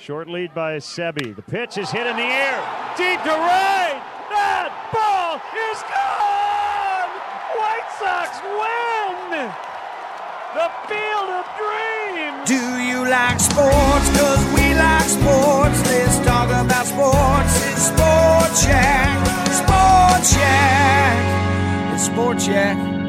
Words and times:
Short 0.00 0.28
lead 0.28 0.54
by 0.54 0.76
Sebi. 0.76 1.34
The 1.34 1.42
pitch 1.42 1.76
is 1.76 1.90
hit 1.90 2.06
in 2.06 2.14
the 2.16 2.22
air. 2.22 2.58
Deep 2.96 3.20
to 3.26 3.34
right. 3.34 3.98
That 4.30 4.70
ball 4.94 5.42
is 5.58 5.80
gone. 5.90 7.10
White 7.58 7.90
Sox 7.98 8.38
win. 8.46 9.50
The 10.54 10.70
field 10.86 11.30
of 11.34 11.44
dreams. 11.58 12.46
Do 12.46 12.62
you 12.78 13.10
like 13.10 13.40
sports? 13.42 14.08
Cause 14.14 14.42
we 14.54 14.72
like 14.78 15.08
sports. 15.10 15.82
Let's 15.90 16.18
talk 16.24 16.46
about 16.46 16.86
sports. 16.86 17.52
It's 17.66 17.90
Sports 17.90 18.64
Yak. 18.70 19.18
Sports 19.50 20.30
Yak. 20.38 21.94
It's 21.94 22.04
Sports 22.06 22.46
Yak. 22.46 23.07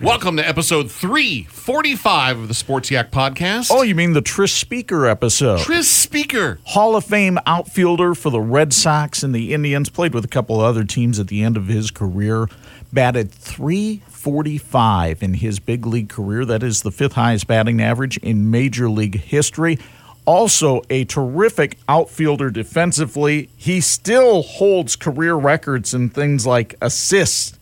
Welcome 0.00 0.36
to 0.36 0.48
episode 0.48 0.92
345 0.92 2.38
of 2.38 2.46
the 2.46 2.54
Sports 2.54 2.88
Yak 2.88 3.10
podcast. 3.10 3.68
Oh, 3.72 3.82
you 3.82 3.96
mean 3.96 4.12
the 4.12 4.22
Tris 4.22 4.52
Speaker 4.52 5.06
episode? 5.06 5.58
Tris 5.58 5.90
Speaker. 5.90 6.60
Hall 6.66 6.94
of 6.94 7.04
Fame 7.04 7.36
outfielder 7.46 8.14
for 8.14 8.30
the 8.30 8.38
Red 8.38 8.72
Sox 8.72 9.24
and 9.24 9.34
the 9.34 9.52
Indians. 9.52 9.90
Played 9.90 10.14
with 10.14 10.24
a 10.24 10.28
couple 10.28 10.60
other 10.60 10.84
teams 10.84 11.18
at 11.18 11.26
the 11.26 11.42
end 11.42 11.56
of 11.56 11.66
his 11.66 11.90
career. 11.90 12.46
Batted 12.92 13.32
345 13.32 15.20
in 15.20 15.34
his 15.34 15.58
big 15.58 15.84
league 15.84 16.08
career. 16.08 16.44
That 16.44 16.62
is 16.62 16.82
the 16.82 16.92
fifth 16.92 17.14
highest 17.14 17.48
batting 17.48 17.82
average 17.82 18.18
in 18.18 18.52
Major 18.52 18.88
League 18.88 19.18
history. 19.18 19.80
Also, 20.26 20.80
a 20.90 21.06
terrific 21.06 21.76
outfielder 21.88 22.50
defensively. 22.50 23.48
He 23.56 23.80
still 23.80 24.42
holds 24.42 24.94
career 24.94 25.34
records 25.34 25.92
in 25.92 26.08
things 26.08 26.46
like 26.46 26.76
assists. 26.80 27.58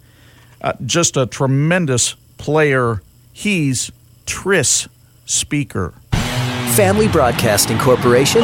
Uh, 0.60 0.74
just 0.84 1.16
a 1.16 1.24
tremendous 1.24 2.14
player. 2.38 3.02
He's 3.32 3.90
Tris 4.26 4.88
Speaker. 5.24 5.94
Family 6.74 7.08
Broadcasting 7.08 7.78
Corporation, 7.78 8.42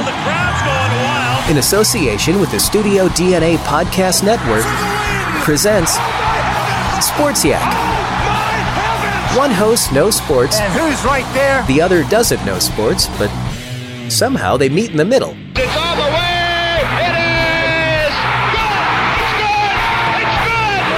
in 1.50 1.58
association 1.58 2.40
with 2.40 2.50
the 2.50 2.58
Studio 2.58 3.08
DNA 3.08 3.56
Podcast 3.58 4.24
Network, 4.24 4.64
presents 5.44 5.92
Sports 7.06 7.44
Yak. 7.44 7.60
One 9.36 9.50
host 9.50 9.92
knows 9.92 10.16
sports, 10.16 10.58
And 10.60 10.72
who's 10.72 11.04
right 11.04 11.26
there? 11.34 11.64
the 11.66 11.80
other 11.82 12.04
doesn't 12.04 12.44
know 12.46 12.58
sports, 12.58 13.06
but 13.18 13.30
somehow 14.10 14.56
they 14.56 14.68
meet 14.68 14.90
in 14.90 14.96
the 14.96 15.04
middle. 15.04 15.34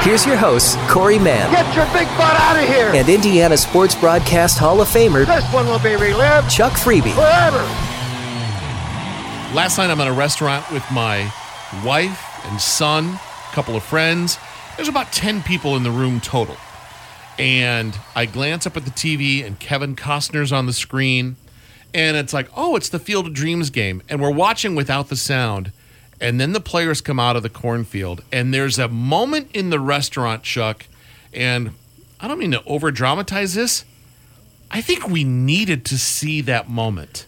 Here's 0.04 0.26
your 0.26 0.37
hosts, 0.37 0.76
Corey 0.91 1.19
Mann 1.19 1.50
Get 1.50 1.75
your 1.75 1.87
big 1.87 2.06
butt 2.19 2.37
out 2.38 2.62
of 2.62 2.69
here. 2.69 2.91
and 2.94 3.09
Indiana 3.09 3.56
Sports 3.56 3.94
Broadcast 3.94 4.59
Hall 4.59 4.82
of 4.82 4.88
Famer 4.88 5.25
This 5.26 5.50
one 5.53 5.66
will 5.66 5.78
be 5.78 5.97
relived 5.97 6.50
Chuck 6.50 6.72
Freeby. 6.75 7.15
forever. 7.15 7.62
Last 9.54 9.78
night 9.78 9.88
I'm 9.91 9.98
at 10.00 10.06
a 10.09 10.12
restaurant 10.12 10.70
with 10.70 10.84
my 10.93 11.32
wife 11.84 12.20
and 12.47 12.60
son, 12.60 13.06
a 13.14 13.54
couple 13.54 13.76
of 13.76 13.82
friends. 13.82 14.38
There's 14.76 14.88
about 14.88 15.10
10 15.10 15.43
people 15.43 15.75
in 15.75 15.84
the 15.84 15.91
room 15.91 16.20
total. 16.20 16.56
And 17.38 17.98
I 18.14 18.26
glance 18.26 18.66
up 18.66 18.76
at 18.76 18.84
the 18.84 18.91
TV 18.91 19.44
and 19.44 19.59
Kevin 19.59 19.97
Costner's 19.97 20.53
on 20.53 20.66
the 20.66 20.72
screen. 20.75 21.37
And 21.94 22.16
it's 22.19 22.34
like, 22.34 22.50
oh, 22.54 22.76
it's 22.76 22.91
the 22.91 22.98
Field 22.98 23.26
of 23.26 23.32
Dreams 23.32 23.70
game. 23.70 24.03
And 24.10 24.20
we're 24.20 24.31
watching 24.31 24.75
without 24.75 25.09
the 25.09 25.16
sound. 25.16 25.72
And 26.20 26.41
then 26.41 26.52
the 26.52 26.60
players 26.60 27.00
come 27.00 27.20
out 27.20 27.36
of 27.36 27.42
the 27.42 27.50
cornfield. 27.50 28.22
And 28.32 28.54
there's 28.54 28.78
a 28.78 28.88
moment 28.88 29.50
in 29.52 29.70
the 29.70 29.80
restaurant, 29.80 30.42
Chuck. 30.42 30.86
And 31.32 31.72
I 32.20 32.28
don't 32.28 32.38
mean 32.38 32.52
to 32.52 32.62
over 32.64 32.91
dramatize 32.91 33.54
this. 33.54 33.84
I 34.70 34.80
think 34.80 35.08
we 35.08 35.25
needed 35.25 35.84
to 35.86 35.98
see 35.98 36.41
that 36.42 36.69
moment. 36.69 37.26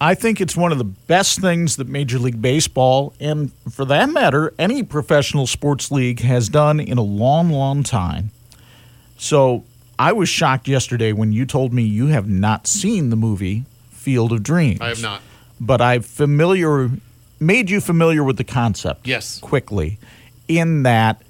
I 0.00 0.14
think 0.14 0.40
it's 0.40 0.56
one 0.56 0.72
of 0.72 0.78
the 0.78 0.84
best 0.84 1.40
things 1.40 1.76
that 1.76 1.86
Major 1.86 2.18
League 2.18 2.40
Baseball, 2.40 3.12
and 3.20 3.52
for 3.70 3.84
that 3.84 4.08
matter, 4.08 4.54
any 4.58 4.82
professional 4.82 5.46
sports 5.46 5.90
league 5.90 6.20
has 6.20 6.48
done 6.48 6.80
in 6.80 6.96
a 6.96 7.02
long, 7.02 7.50
long 7.50 7.82
time. 7.82 8.30
So 9.18 9.64
I 9.98 10.12
was 10.12 10.30
shocked 10.30 10.68
yesterday 10.68 11.12
when 11.12 11.32
you 11.32 11.44
told 11.44 11.74
me 11.74 11.82
you 11.82 12.06
have 12.06 12.26
not 12.26 12.66
seen 12.66 13.10
the 13.10 13.16
movie 13.16 13.66
Field 13.90 14.32
of 14.32 14.42
Dreams. 14.42 14.80
I 14.80 14.88
have 14.88 15.02
not. 15.02 15.20
But 15.60 15.82
I've 15.82 16.06
familiar 16.06 16.90
made 17.40 17.70
you 17.70 17.80
familiar 17.80 18.22
with 18.22 18.36
the 18.36 18.44
concept. 18.44 19.06
Yes. 19.06 19.38
Quickly. 19.40 19.98
In 20.46 20.82
that 20.82 21.22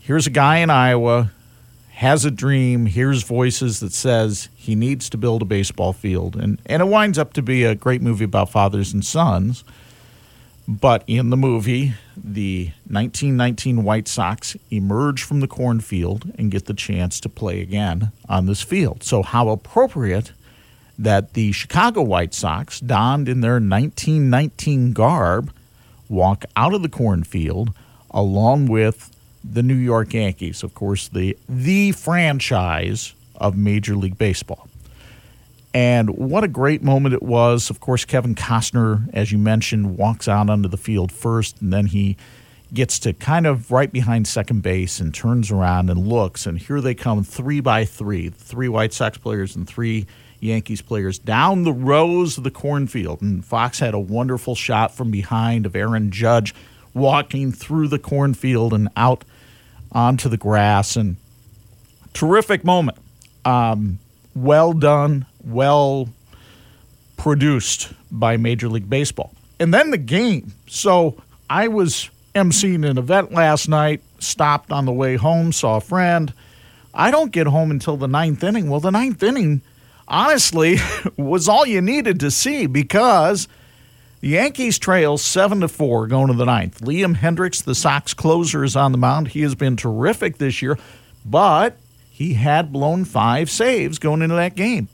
here's 0.00 0.26
a 0.26 0.30
guy 0.30 0.58
in 0.58 0.70
Iowa 0.70 1.30
has 1.92 2.24
a 2.24 2.30
dream, 2.30 2.86
hears 2.86 3.22
voices 3.22 3.80
that 3.80 3.92
says 3.92 4.48
he 4.56 4.74
needs 4.74 5.10
to 5.10 5.18
build 5.18 5.42
a 5.42 5.44
baseball 5.44 5.92
field 5.92 6.34
and 6.34 6.60
and 6.64 6.80
it 6.80 6.86
winds 6.86 7.18
up 7.18 7.34
to 7.34 7.42
be 7.42 7.64
a 7.64 7.74
great 7.74 8.00
movie 8.00 8.24
about 8.24 8.50
fathers 8.50 8.92
and 8.92 9.04
sons. 9.04 9.64
But 10.66 11.02
in 11.08 11.30
the 11.30 11.36
movie, 11.36 11.94
the 12.16 12.66
1919 12.86 13.82
White 13.82 14.06
Sox 14.06 14.56
emerge 14.70 15.24
from 15.24 15.40
the 15.40 15.48
cornfield 15.48 16.32
and 16.38 16.50
get 16.50 16.66
the 16.66 16.74
chance 16.74 17.18
to 17.20 17.28
play 17.28 17.60
again 17.60 18.12
on 18.28 18.46
this 18.46 18.62
field. 18.62 19.02
So 19.02 19.24
how 19.24 19.48
appropriate 19.48 20.30
that 21.00 21.32
the 21.32 21.50
Chicago 21.52 22.02
White 22.02 22.34
Sox, 22.34 22.78
donned 22.78 23.26
in 23.26 23.40
their 23.40 23.54
1919 23.54 24.92
garb, 24.92 25.50
walk 26.10 26.44
out 26.56 26.74
of 26.74 26.82
the 26.82 26.90
cornfield 26.90 27.72
along 28.10 28.66
with 28.66 29.10
the 29.42 29.62
New 29.62 29.74
York 29.74 30.12
Yankees, 30.12 30.62
of 30.62 30.74
course, 30.74 31.08
the 31.08 31.36
the 31.48 31.92
franchise 31.92 33.14
of 33.36 33.56
Major 33.56 33.96
League 33.96 34.18
Baseball. 34.18 34.68
And 35.72 36.10
what 36.10 36.44
a 36.44 36.48
great 36.48 36.82
moment 36.82 37.14
it 37.14 37.22
was. 37.22 37.70
Of 37.70 37.80
course, 37.80 38.04
Kevin 38.04 38.34
Costner, 38.34 39.08
as 39.14 39.32
you 39.32 39.38
mentioned, 39.38 39.96
walks 39.96 40.28
out 40.28 40.50
onto 40.50 40.68
the 40.68 40.76
field 40.76 41.12
first, 41.12 41.62
and 41.62 41.72
then 41.72 41.86
he 41.86 42.18
gets 42.74 42.98
to 43.00 43.12
kind 43.14 43.46
of 43.46 43.70
right 43.70 43.90
behind 43.90 44.28
second 44.28 44.62
base 44.62 45.00
and 45.00 45.14
turns 45.14 45.50
around 45.50 45.88
and 45.88 46.06
looks. 46.06 46.44
And 46.44 46.58
here 46.58 46.80
they 46.80 46.94
come, 46.94 47.24
three 47.24 47.60
by 47.60 47.84
three, 47.84 48.28
three 48.28 48.68
White 48.68 48.92
Sox 48.92 49.16
players 49.16 49.56
and 49.56 49.66
three 49.66 50.06
Yankees 50.40 50.82
players 50.82 51.18
down 51.18 51.64
the 51.64 51.72
rows 51.72 52.38
of 52.38 52.44
the 52.44 52.50
cornfield. 52.50 53.22
And 53.22 53.44
Fox 53.44 53.78
had 53.78 53.94
a 53.94 53.98
wonderful 53.98 54.54
shot 54.54 54.94
from 54.94 55.10
behind 55.10 55.66
of 55.66 55.76
Aaron 55.76 56.10
Judge 56.10 56.54
walking 56.94 57.52
through 57.52 57.88
the 57.88 57.98
cornfield 57.98 58.72
and 58.72 58.88
out 58.96 59.24
onto 59.92 60.28
the 60.28 60.36
grass. 60.36 60.96
And 60.96 61.16
terrific 62.12 62.64
moment. 62.64 62.98
Um, 63.44 63.98
well 64.34 64.72
done, 64.72 65.26
well 65.44 66.08
produced 67.16 67.92
by 68.10 68.36
Major 68.36 68.68
League 68.68 68.88
Baseball. 68.88 69.32
And 69.58 69.74
then 69.74 69.90
the 69.90 69.98
game. 69.98 70.52
So 70.66 71.22
I 71.48 71.68
was 71.68 72.08
emceeing 72.34 72.88
an 72.88 72.96
event 72.96 73.32
last 73.32 73.68
night, 73.68 74.00
stopped 74.18 74.72
on 74.72 74.86
the 74.86 74.92
way 74.92 75.16
home, 75.16 75.52
saw 75.52 75.76
a 75.76 75.80
friend. 75.80 76.32
I 76.94 77.10
don't 77.10 77.30
get 77.30 77.46
home 77.46 77.70
until 77.70 77.96
the 77.96 78.08
ninth 78.08 78.42
inning. 78.42 78.68
Well, 78.68 78.80
the 78.80 78.90
ninth 78.90 79.22
inning, 79.22 79.62
honestly, 80.10 80.76
was 81.16 81.48
all 81.48 81.64
you 81.64 81.80
needed 81.80 82.20
to 82.20 82.30
see 82.30 82.66
because 82.66 83.48
the 84.20 84.28
Yankees 84.28 84.78
trail 84.78 85.16
seven 85.16 85.60
to 85.60 85.68
four 85.68 86.06
going 86.06 86.26
to 86.26 86.34
the 86.34 86.44
ninth. 86.44 86.80
Liam 86.80 87.16
Hendriks, 87.16 87.64
the 87.64 87.74
Sox 87.74 88.12
closer, 88.12 88.62
is 88.62 88.76
on 88.76 88.92
the 88.92 88.98
mound. 88.98 89.28
He 89.28 89.40
has 89.42 89.54
been 89.54 89.76
terrific 89.76 90.36
this 90.36 90.60
year, 90.60 90.78
but 91.24 91.76
he 92.10 92.34
had 92.34 92.72
blown 92.72 93.06
five 93.06 93.48
saves 93.48 93.98
going 93.98 94.20
into 94.20 94.34
that 94.34 94.56
game. 94.56 94.88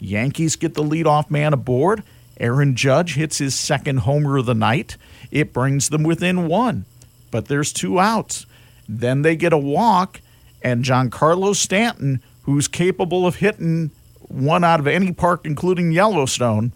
Yankees 0.00 0.56
get 0.56 0.74
the 0.74 0.82
leadoff 0.82 1.30
man 1.30 1.52
aboard, 1.52 2.02
Aaron 2.42 2.74
Judge 2.74 3.14
hits 3.14 3.38
his 3.38 3.54
second 3.54 3.98
homer 3.98 4.36
of 4.36 4.46
the 4.46 4.54
night. 4.54 4.96
It 5.30 5.52
brings 5.52 5.90
them 5.90 6.02
within 6.02 6.48
one, 6.48 6.84
but 7.30 7.46
there's 7.46 7.72
two 7.72 8.00
outs. 8.00 8.46
Then 8.88 9.22
they 9.22 9.36
get 9.36 9.52
a 9.52 9.58
walk, 9.58 10.20
and 10.60 10.84
Giancarlo 10.84 11.54
Stanton, 11.54 12.20
who's 12.42 12.66
capable 12.66 13.26
of 13.26 13.36
hitting 13.36 13.92
one 14.32 14.64
out 14.64 14.80
of 14.80 14.86
any 14.86 15.12
park, 15.12 15.42
including 15.44 15.92
Yellowstone, 15.92 16.72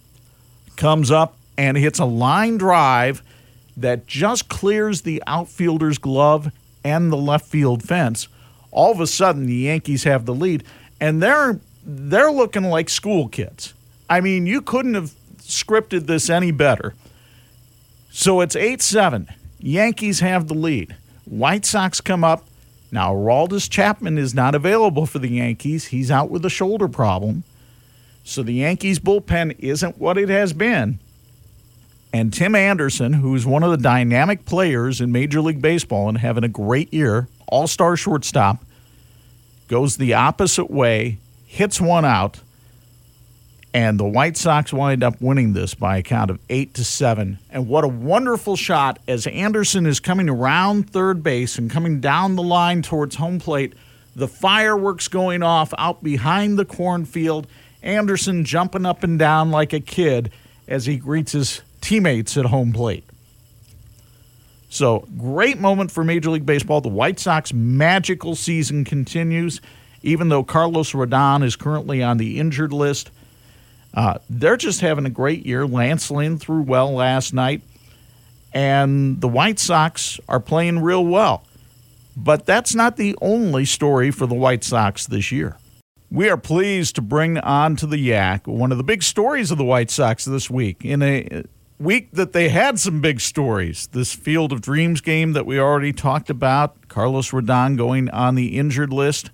comes 0.76 1.10
up 1.10 1.36
and 1.56 1.76
hits 1.76 1.98
a 1.98 2.04
line 2.04 2.58
drive 2.58 3.22
that 3.76 4.06
just 4.06 4.48
clears 4.48 5.02
the 5.02 5.22
outfielder's 5.26 5.98
glove 5.98 6.52
and 6.84 7.10
the 7.10 7.16
left 7.16 7.46
field 7.46 7.82
fence. 7.82 8.28
All 8.70 8.92
of 8.92 9.00
a 9.00 9.06
sudden, 9.06 9.46
the 9.46 9.54
Yankees 9.54 10.04
have 10.04 10.26
the 10.26 10.34
lead, 10.34 10.64
and 11.00 11.22
they're 11.22 11.60
they're 11.84 12.32
looking 12.32 12.64
like 12.64 12.90
school 12.90 13.28
kids. 13.28 13.72
I 14.10 14.20
mean, 14.20 14.46
you 14.46 14.60
couldn't 14.60 14.94
have 14.94 15.12
scripted 15.38 16.06
this 16.06 16.28
any 16.28 16.50
better. 16.50 16.94
So 18.10 18.40
it's 18.40 18.56
8 18.56 18.82
7. 18.82 19.28
Yankees 19.58 20.20
have 20.20 20.48
the 20.48 20.54
lead. 20.54 20.96
White 21.24 21.64
Sox 21.64 22.00
come 22.00 22.24
up. 22.24 22.46
Now, 22.90 23.14
Aroldis 23.14 23.68
Chapman 23.68 24.16
is 24.16 24.34
not 24.34 24.54
available 24.54 25.06
for 25.06 25.18
the 25.18 25.28
Yankees. 25.28 25.86
He's 25.86 26.10
out 26.10 26.30
with 26.30 26.44
a 26.44 26.50
shoulder 26.50 26.88
problem. 26.88 27.44
So 28.24 28.42
the 28.42 28.54
Yankees 28.54 28.98
bullpen 28.98 29.56
isn't 29.58 29.98
what 29.98 30.18
it 30.18 30.28
has 30.28 30.52
been. 30.52 30.98
And 32.12 32.32
Tim 32.32 32.54
Anderson, 32.54 33.14
who's 33.14 33.44
one 33.44 33.62
of 33.62 33.70
the 33.70 33.76
dynamic 33.76 34.44
players 34.46 35.00
in 35.00 35.12
Major 35.12 35.40
League 35.40 35.60
Baseball 35.60 36.08
and 36.08 36.18
having 36.18 36.44
a 36.44 36.48
great 36.48 36.92
year, 36.92 37.28
all 37.46 37.66
star 37.66 37.96
shortstop, 37.96 38.64
goes 39.68 39.96
the 39.96 40.14
opposite 40.14 40.70
way, 40.70 41.18
hits 41.46 41.80
one 41.80 42.04
out, 42.04 42.40
and 43.76 44.00
the 44.00 44.06
White 44.06 44.38
Sox 44.38 44.72
wind 44.72 45.04
up 45.04 45.20
winning 45.20 45.52
this 45.52 45.74
by 45.74 45.98
a 45.98 46.02
count 46.02 46.30
of 46.30 46.40
eight 46.48 46.72
to 46.72 46.82
seven. 46.82 47.38
And 47.50 47.68
what 47.68 47.84
a 47.84 47.88
wonderful 47.88 48.56
shot 48.56 48.98
as 49.06 49.26
Anderson 49.26 49.84
is 49.84 50.00
coming 50.00 50.30
around 50.30 50.88
third 50.88 51.22
base 51.22 51.58
and 51.58 51.70
coming 51.70 52.00
down 52.00 52.36
the 52.36 52.42
line 52.42 52.80
towards 52.80 53.16
home 53.16 53.38
plate. 53.38 53.74
The 54.14 54.28
fireworks 54.28 55.08
going 55.08 55.42
off 55.42 55.74
out 55.76 56.02
behind 56.02 56.58
the 56.58 56.64
cornfield. 56.64 57.46
Anderson 57.82 58.46
jumping 58.46 58.86
up 58.86 59.02
and 59.02 59.18
down 59.18 59.50
like 59.50 59.74
a 59.74 59.80
kid 59.80 60.32
as 60.66 60.86
he 60.86 60.96
greets 60.96 61.32
his 61.32 61.60
teammates 61.82 62.38
at 62.38 62.46
home 62.46 62.72
plate. 62.72 63.04
So, 64.70 65.06
great 65.18 65.60
moment 65.60 65.90
for 65.90 66.02
Major 66.02 66.30
League 66.30 66.46
Baseball. 66.46 66.80
The 66.80 66.88
White 66.88 67.20
Sox 67.20 67.52
magical 67.52 68.36
season 68.36 68.86
continues, 68.86 69.60
even 70.02 70.30
though 70.30 70.44
Carlos 70.44 70.92
Rodon 70.92 71.44
is 71.44 71.56
currently 71.56 72.02
on 72.02 72.16
the 72.16 72.40
injured 72.40 72.72
list. 72.72 73.10
Uh, 73.96 74.18
they're 74.28 74.58
just 74.58 74.82
having 74.82 75.06
a 75.06 75.10
great 75.10 75.46
year. 75.46 75.66
Lance 75.66 76.10
Lynn 76.10 76.38
threw 76.38 76.60
well 76.60 76.92
last 76.92 77.32
night, 77.32 77.62
and 78.52 79.20
the 79.20 79.28
White 79.28 79.58
Sox 79.58 80.20
are 80.28 80.38
playing 80.38 80.80
real 80.80 81.04
well. 81.04 81.42
But 82.14 82.46
that's 82.46 82.74
not 82.74 82.96
the 82.96 83.16
only 83.20 83.64
story 83.64 84.10
for 84.10 84.26
the 84.26 84.34
White 84.34 84.64
Sox 84.64 85.06
this 85.06 85.32
year. 85.32 85.56
We 86.10 86.28
are 86.28 86.36
pleased 86.36 86.94
to 86.96 87.02
bring 87.02 87.38
on 87.38 87.76
to 87.76 87.86
the 87.86 87.98
Yak 87.98 88.46
one 88.46 88.70
of 88.70 88.78
the 88.78 88.84
big 88.84 89.02
stories 89.02 89.50
of 89.50 89.58
the 89.58 89.64
White 89.64 89.90
Sox 89.90 90.24
this 90.24 90.48
week. 90.48 90.84
In 90.84 91.02
a 91.02 91.44
week 91.78 92.10
that 92.12 92.32
they 92.32 92.48
had 92.48 92.78
some 92.78 93.00
big 93.00 93.20
stories, 93.20 93.88
this 93.88 94.14
Field 94.14 94.52
of 94.52 94.60
Dreams 94.60 95.00
game 95.00 95.32
that 95.32 95.46
we 95.46 95.58
already 95.58 95.92
talked 95.92 96.30
about, 96.30 96.88
Carlos 96.88 97.30
Rodon 97.30 97.76
going 97.76 98.08
on 98.10 98.34
the 98.34 98.58
injured 98.58 98.92
list, 98.92 99.30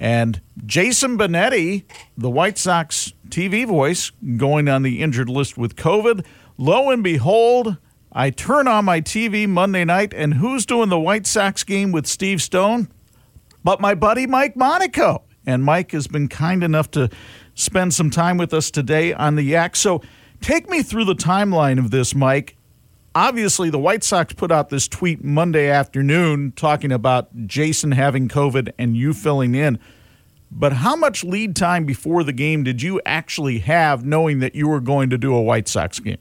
and 0.00 0.40
Jason 0.64 1.18
Benetti, 1.18 1.84
the 2.16 2.30
White 2.30 2.56
Sox 2.56 3.12
TV 3.28 3.66
voice, 3.66 4.10
going 4.38 4.66
on 4.66 4.82
the 4.82 5.02
injured 5.02 5.28
list 5.28 5.58
with 5.58 5.76
COVID. 5.76 6.24
Lo 6.56 6.90
and 6.90 7.04
behold, 7.04 7.76
I 8.10 8.30
turn 8.30 8.66
on 8.66 8.86
my 8.86 9.02
TV 9.02 9.46
Monday 9.46 9.84
night, 9.84 10.14
and 10.14 10.34
who's 10.34 10.64
doing 10.64 10.88
the 10.88 10.98
White 10.98 11.26
Sox 11.26 11.62
game 11.62 11.92
with 11.92 12.06
Steve 12.06 12.40
Stone? 12.40 12.88
But 13.62 13.80
my 13.80 13.94
buddy 13.94 14.26
Mike 14.26 14.56
Monaco. 14.56 15.22
And 15.46 15.64
Mike 15.64 15.92
has 15.92 16.06
been 16.06 16.28
kind 16.28 16.64
enough 16.64 16.90
to 16.92 17.10
spend 17.54 17.94
some 17.94 18.10
time 18.10 18.36
with 18.38 18.54
us 18.54 18.70
today 18.70 19.12
on 19.12 19.36
the 19.36 19.42
Yak. 19.42 19.76
So 19.76 20.02
take 20.40 20.68
me 20.68 20.82
through 20.82 21.04
the 21.04 21.14
timeline 21.14 21.78
of 21.78 21.90
this, 21.90 22.14
Mike. 22.14 22.56
Obviously, 23.14 23.70
the 23.70 23.78
White 23.78 24.04
Sox 24.04 24.32
put 24.34 24.52
out 24.52 24.68
this 24.68 24.86
tweet 24.86 25.24
Monday 25.24 25.68
afternoon 25.68 26.52
talking 26.54 26.92
about 26.92 27.46
Jason 27.46 27.92
having 27.92 28.28
COVID 28.28 28.72
and 28.78 28.96
you 28.96 29.12
filling 29.12 29.56
in. 29.56 29.80
But 30.50 30.74
how 30.74 30.94
much 30.94 31.24
lead 31.24 31.56
time 31.56 31.84
before 31.84 32.22
the 32.22 32.32
game 32.32 32.62
did 32.62 32.82
you 32.82 33.00
actually 33.04 33.60
have 33.60 34.04
knowing 34.04 34.38
that 34.40 34.54
you 34.54 34.68
were 34.68 34.80
going 34.80 35.10
to 35.10 35.18
do 35.18 35.34
a 35.34 35.42
White 35.42 35.66
Sox 35.66 35.98
game? 35.98 36.18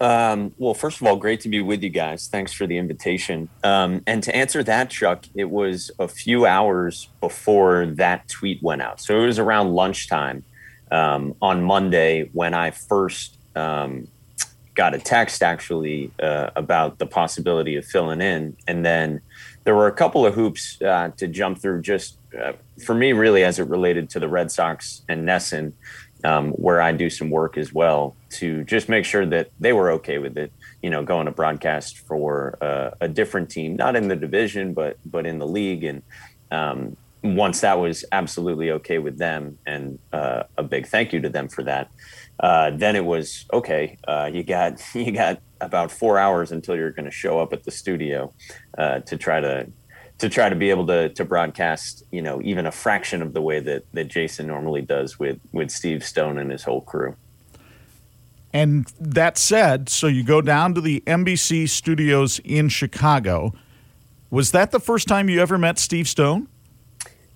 Um, 0.00 0.54
well, 0.58 0.74
first 0.74 1.00
of 1.00 1.06
all, 1.06 1.16
great 1.16 1.40
to 1.40 1.48
be 1.48 1.60
with 1.60 1.82
you 1.82 1.90
guys. 1.90 2.28
Thanks 2.28 2.52
for 2.52 2.66
the 2.66 2.78
invitation. 2.78 3.48
Um, 3.62 4.02
and 4.06 4.22
to 4.22 4.34
answer 4.34 4.62
that, 4.62 4.90
Chuck, 4.90 5.24
it 5.34 5.50
was 5.50 5.90
a 5.98 6.08
few 6.08 6.46
hours 6.46 7.08
before 7.20 7.86
that 7.96 8.28
tweet 8.28 8.62
went 8.62 8.80
out. 8.80 9.00
So 9.00 9.20
it 9.20 9.26
was 9.26 9.38
around 9.38 9.74
lunchtime 9.74 10.44
um, 10.90 11.34
on 11.42 11.62
Monday 11.62 12.30
when 12.32 12.54
I 12.54 12.70
first 12.70 13.36
um, 13.54 14.08
got 14.74 14.94
a 14.94 14.98
text 14.98 15.42
actually 15.42 16.10
uh, 16.22 16.50
about 16.56 16.98
the 16.98 17.06
possibility 17.06 17.76
of 17.76 17.84
filling 17.84 18.20
in. 18.20 18.56
And 18.66 18.84
then 18.84 19.20
there 19.64 19.74
were 19.74 19.86
a 19.86 19.92
couple 19.92 20.24
of 20.24 20.34
hoops 20.34 20.80
uh, 20.82 21.10
to 21.16 21.26
jump 21.26 21.60
through 21.60 21.82
just 21.82 22.16
uh, 22.40 22.52
for 22.84 22.94
me, 22.94 23.12
really, 23.12 23.42
as 23.42 23.58
it 23.58 23.68
related 23.68 24.08
to 24.10 24.20
the 24.20 24.28
Red 24.28 24.52
Sox 24.52 25.02
and 25.08 25.28
NESN 25.28 25.72
um, 26.24 26.50
where 26.52 26.80
I 26.80 26.92
do 26.92 27.10
some 27.10 27.30
work 27.30 27.56
as 27.56 27.72
well 27.72 28.16
to 28.30 28.64
just 28.64 28.88
make 28.88 29.04
sure 29.04 29.26
that 29.26 29.50
they 29.58 29.72
were 29.72 29.90
okay 29.92 30.18
with 30.18 30.36
it. 30.36 30.52
You 30.82 30.90
know, 30.90 31.02
going 31.02 31.26
to 31.26 31.32
broadcast 31.32 31.98
for 31.98 32.56
uh, 32.60 32.90
a 33.00 33.08
different 33.08 33.50
team, 33.50 33.76
not 33.76 33.96
in 33.96 34.08
the 34.08 34.16
division, 34.16 34.72
but 34.72 34.98
but 35.04 35.26
in 35.26 35.38
the 35.38 35.46
league. 35.46 35.84
And 35.84 36.02
um, 36.50 36.96
once 37.22 37.60
that 37.60 37.78
was 37.78 38.04
absolutely 38.12 38.70
okay 38.72 38.98
with 38.98 39.18
them, 39.18 39.58
and 39.66 39.98
uh, 40.12 40.44
a 40.56 40.62
big 40.62 40.86
thank 40.86 41.12
you 41.12 41.20
to 41.20 41.28
them 41.28 41.48
for 41.48 41.62
that. 41.64 41.90
Uh, 42.40 42.70
then 42.70 42.96
it 42.96 43.04
was 43.04 43.44
okay. 43.52 43.98
Uh, 44.08 44.30
you 44.32 44.42
got 44.42 44.82
you 44.94 45.12
got 45.12 45.40
about 45.60 45.90
four 45.90 46.18
hours 46.18 46.52
until 46.52 46.74
you're 46.74 46.90
going 46.90 47.04
to 47.04 47.10
show 47.10 47.38
up 47.38 47.52
at 47.52 47.64
the 47.64 47.70
studio 47.70 48.32
uh, 48.78 49.00
to 49.00 49.16
try 49.16 49.40
to 49.40 49.70
to 50.18 50.28
try 50.28 50.48
to 50.48 50.56
be 50.56 50.70
able 50.70 50.86
to 50.86 51.10
to 51.10 51.24
broadcast, 51.24 52.02
you 52.10 52.22
know, 52.22 52.40
even 52.42 52.66
a 52.66 52.72
fraction 52.72 53.22
of 53.22 53.34
the 53.34 53.42
way 53.42 53.60
that 53.60 53.84
that 53.92 54.08
Jason 54.08 54.46
normally 54.46 54.82
does 54.82 55.18
with 55.18 55.38
with 55.52 55.70
Steve 55.70 56.04
Stone 56.04 56.38
and 56.38 56.50
his 56.50 56.62
whole 56.62 56.80
crew. 56.80 57.14
And 58.52 58.92
that 58.98 59.38
said, 59.38 59.88
so 59.88 60.08
you 60.08 60.24
go 60.24 60.40
down 60.40 60.74
to 60.74 60.80
the 60.80 61.04
NBC 61.06 61.68
studios 61.68 62.40
in 62.44 62.68
Chicago. 62.68 63.52
Was 64.30 64.50
that 64.50 64.72
the 64.72 64.80
first 64.80 65.06
time 65.06 65.28
you 65.28 65.40
ever 65.40 65.56
met 65.56 65.78
Steve 65.78 66.08
Stone? 66.08 66.48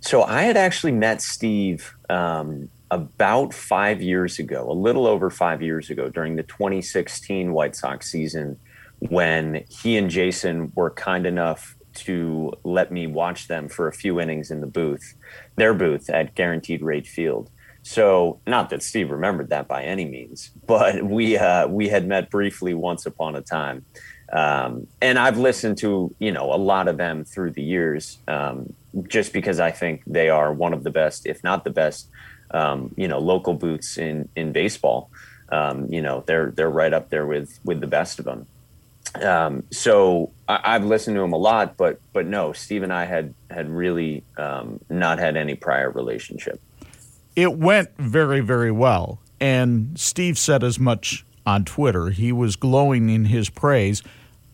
So 0.00 0.22
I 0.24 0.42
had 0.42 0.56
actually 0.56 0.92
met 0.92 1.22
Steve 1.22 1.94
um, 2.10 2.68
about 2.94 3.52
five 3.52 4.00
years 4.00 4.38
ago, 4.38 4.70
a 4.70 4.72
little 4.72 5.06
over 5.06 5.28
five 5.28 5.60
years 5.60 5.90
ago, 5.90 6.08
during 6.08 6.36
the 6.36 6.44
2016 6.44 7.52
White 7.52 7.74
Sox 7.74 8.08
season, 8.08 8.56
when 9.00 9.64
he 9.68 9.96
and 9.96 10.08
Jason 10.08 10.70
were 10.76 10.90
kind 10.90 11.26
enough 11.26 11.76
to 11.94 12.52
let 12.62 12.92
me 12.92 13.08
watch 13.08 13.48
them 13.48 13.68
for 13.68 13.88
a 13.88 13.92
few 13.92 14.20
innings 14.20 14.52
in 14.52 14.60
the 14.60 14.68
booth, 14.68 15.16
their 15.56 15.74
booth 15.74 16.08
at 16.08 16.36
Guaranteed 16.36 16.82
Rate 16.82 17.06
Field. 17.06 17.50
So, 17.82 18.40
not 18.46 18.70
that 18.70 18.82
Steve 18.82 19.10
remembered 19.10 19.50
that 19.50 19.66
by 19.66 19.82
any 19.82 20.04
means, 20.04 20.52
but 20.66 21.02
we 21.04 21.36
uh, 21.36 21.66
we 21.66 21.88
had 21.88 22.06
met 22.06 22.30
briefly 22.30 22.74
once 22.74 23.06
upon 23.06 23.34
a 23.34 23.42
time, 23.42 23.84
um, 24.32 24.86
and 25.02 25.18
I've 25.18 25.38
listened 25.38 25.78
to 25.78 26.14
you 26.20 26.30
know 26.30 26.54
a 26.54 26.56
lot 26.56 26.86
of 26.86 26.96
them 26.96 27.24
through 27.24 27.50
the 27.50 27.62
years, 27.62 28.18
um, 28.28 28.72
just 29.08 29.32
because 29.32 29.58
I 29.58 29.70
think 29.70 30.02
they 30.06 30.28
are 30.30 30.52
one 30.52 30.72
of 30.72 30.84
the 30.84 30.90
best, 30.90 31.26
if 31.26 31.42
not 31.42 31.64
the 31.64 31.70
best, 31.70 32.08
um, 32.54 32.94
you 32.96 33.08
know, 33.08 33.18
local 33.18 33.52
boots 33.52 33.98
in 33.98 34.28
in 34.36 34.52
baseball. 34.52 35.10
Um, 35.50 35.92
you 35.92 36.00
know, 36.00 36.22
they're 36.26 36.52
they're 36.52 36.70
right 36.70 36.94
up 36.94 37.10
there 37.10 37.26
with 37.26 37.58
with 37.64 37.80
the 37.80 37.86
best 37.86 38.18
of 38.18 38.24
them. 38.24 38.46
Um, 39.22 39.64
so 39.70 40.30
I, 40.48 40.72
have 40.72 40.84
listened 40.84 41.16
to 41.16 41.22
him 41.22 41.32
a 41.32 41.38
lot, 41.38 41.76
but 41.76 42.00
but 42.12 42.26
no, 42.26 42.52
Steve 42.52 42.82
and 42.82 42.92
I 42.92 43.04
had 43.04 43.34
had 43.50 43.68
really 43.68 44.24
um, 44.38 44.80
not 44.88 45.18
had 45.18 45.36
any 45.36 45.54
prior 45.54 45.90
relationship. 45.90 46.60
It 47.36 47.58
went 47.58 47.90
very 47.98 48.40
very 48.40 48.70
well, 48.70 49.20
and 49.40 49.98
Steve 49.98 50.38
said 50.38 50.64
as 50.64 50.78
much 50.78 51.26
on 51.44 51.64
Twitter. 51.64 52.10
He 52.10 52.32
was 52.32 52.56
glowing 52.56 53.10
in 53.10 53.26
his 53.26 53.50
praise. 53.50 54.02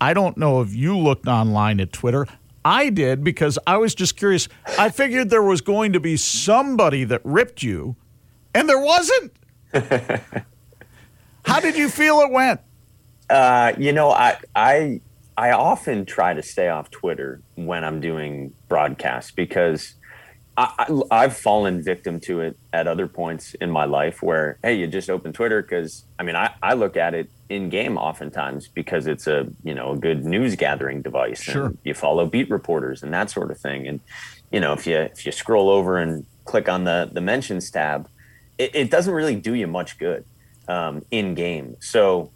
I 0.01 0.15
don't 0.15 0.39
know 0.39 0.63
if 0.63 0.75
you 0.75 0.97
looked 0.97 1.29
online 1.29 1.79
at 1.79 1.93
Twitter. 1.93 2.27
I 2.65 2.91
did 2.91 3.25
because 3.25 3.59
I 3.67 3.79
was 3.79 3.95
just 3.95 4.17
curious. 4.17 4.49
I 4.79 4.91
figured 4.91 5.31
there 5.31 5.43
was 5.43 5.61
going 5.61 5.93
to 5.93 6.01
be 6.01 6.17
somebody 6.17 7.05
that 7.05 7.21
ripped 7.25 7.63
you, 7.63 7.97
and 8.55 8.69
there 8.69 8.81
wasn't. 8.81 9.33
How 11.45 11.61
did 11.61 11.77
you 11.77 11.89
feel 11.89 12.21
it 12.21 12.31
went? 12.31 12.61
Uh, 13.29 13.73
you 13.79 13.93
know, 13.93 14.11
I 14.11 14.39
I 14.55 15.01
I 15.37 15.53
often 15.53 16.05
try 16.05 16.35
to 16.35 16.43
stay 16.43 16.69
off 16.69 16.91
Twitter 16.91 17.41
when 17.55 17.85
I'm 17.85 18.01
doing 18.01 18.53
broadcasts 18.69 19.31
because 19.31 19.95
I, 20.61 21.01
I've 21.11 21.37
fallen 21.39 21.83
victim 21.83 22.21
to 22.21 22.41
it 22.41 22.59
at 22.75 22.87
other 22.87 23.07
points 23.07 23.55
in 23.55 23.71
my 23.71 23.87
life 23.87 24.23
where, 24.23 24.59
hey, 24.63 24.75
you 24.75 24.87
just 24.87 25.09
open 25.09 25.33
Twitter 25.33 25.63
because 25.63 26.05
I 26.19 26.23
mean, 26.23 26.37
I, 26.37 26.53
I 26.63 26.75
look 26.75 26.99
at 26.99 27.15
it 27.15 27.31
in 27.49 27.71
game 27.71 27.97
oftentimes 27.97 28.69
because 28.69 29.07
it's 29.07 29.27
a 29.27 29.49
you 29.65 29.75
know 29.75 29.93
a 29.93 29.97
good 29.97 30.27
news 30.27 30.57
gathering 30.57 31.01
device. 31.01 31.43
Sure. 31.43 31.67
And 31.67 31.79
you 31.83 31.95
follow 31.95 32.27
beat 32.27 32.51
reporters 32.51 33.03
and 33.03 33.13
that 33.15 33.31
sort 33.31 33.51
of 33.51 33.59
thing. 33.59 33.89
And 33.89 34.01
you 34.53 34.61
know, 34.61 34.75
if 34.75 34.87
you 34.87 34.99
if 34.99 35.25
you 35.25 35.33
scroll 35.33 35.71
over 35.71 35.97
and 35.97 36.27
click 36.45 36.69
on 36.69 36.85
the 36.85 37.09
the 37.11 37.23
mentions 37.23 37.71
tab, 37.71 38.07
it, 38.59 38.75
it 38.75 38.91
doesn't 38.91 39.15
really 39.15 39.37
do 39.37 39.55
you 39.55 39.67
much 39.67 39.99
good 39.99 40.27
um, 40.69 41.03
in 41.11 41.35
game. 41.35 41.77
So, 41.81 42.31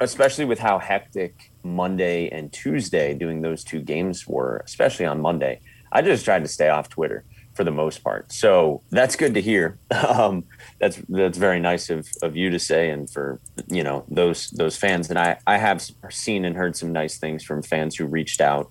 especially 0.00 0.44
with 0.44 0.58
how 0.58 0.80
hectic 0.80 1.52
Monday 1.62 2.28
and 2.30 2.52
Tuesday 2.52 3.14
doing 3.14 3.42
those 3.42 3.62
two 3.62 3.80
games 3.80 4.26
were, 4.26 4.60
especially 4.64 5.06
on 5.06 5.20
Monday, 5.20 5.60
I 5.92 6.02
just 6.02 6.24
tried 6.24 6.42
to 6.42 6.48
stay 6.48 6.68
off 6.68 6.88
Twitter 6.88 7.22
for 7.54 7.64
the 7.64 7.70
most 7.70 8.02
part. 8.02 8.32
So 8.32 8.82
that's 8.90 9.16
good 9.16 9.34
to 9.34 9.40
hear. 9.40 9.78
Um, 10.04 10.44
that's 10.80 11.00
that's 11.08 11.38
very 11.38 11.60
nice 11.60 11.88
of, 11.88 12.06
of 12.22 12.36
you 12.36 12.50
to 12.50 12.58
say, 12.58 12.90
and 12.90 13.08
for 13.08 13.40
you 13.68 13.82
know 13.82 14.04
those 14.08 14.50
those 14.50 14.76
fans. 14.76 15.08
And 15.08 15.18
I 15.18 15.38
I 15.46 15.56
have 15.56 15.82
seen 16.10 16.44
and 16.44 16.54
heard 16.54 16.76
some 16.76 16.92
nice 16.92 17.18
things 17.18 17.42
from 17.42 17.62
fans 17.62 17.96
who 17.96 18.04
reached 18.06 18.40
out, 18.40 18.70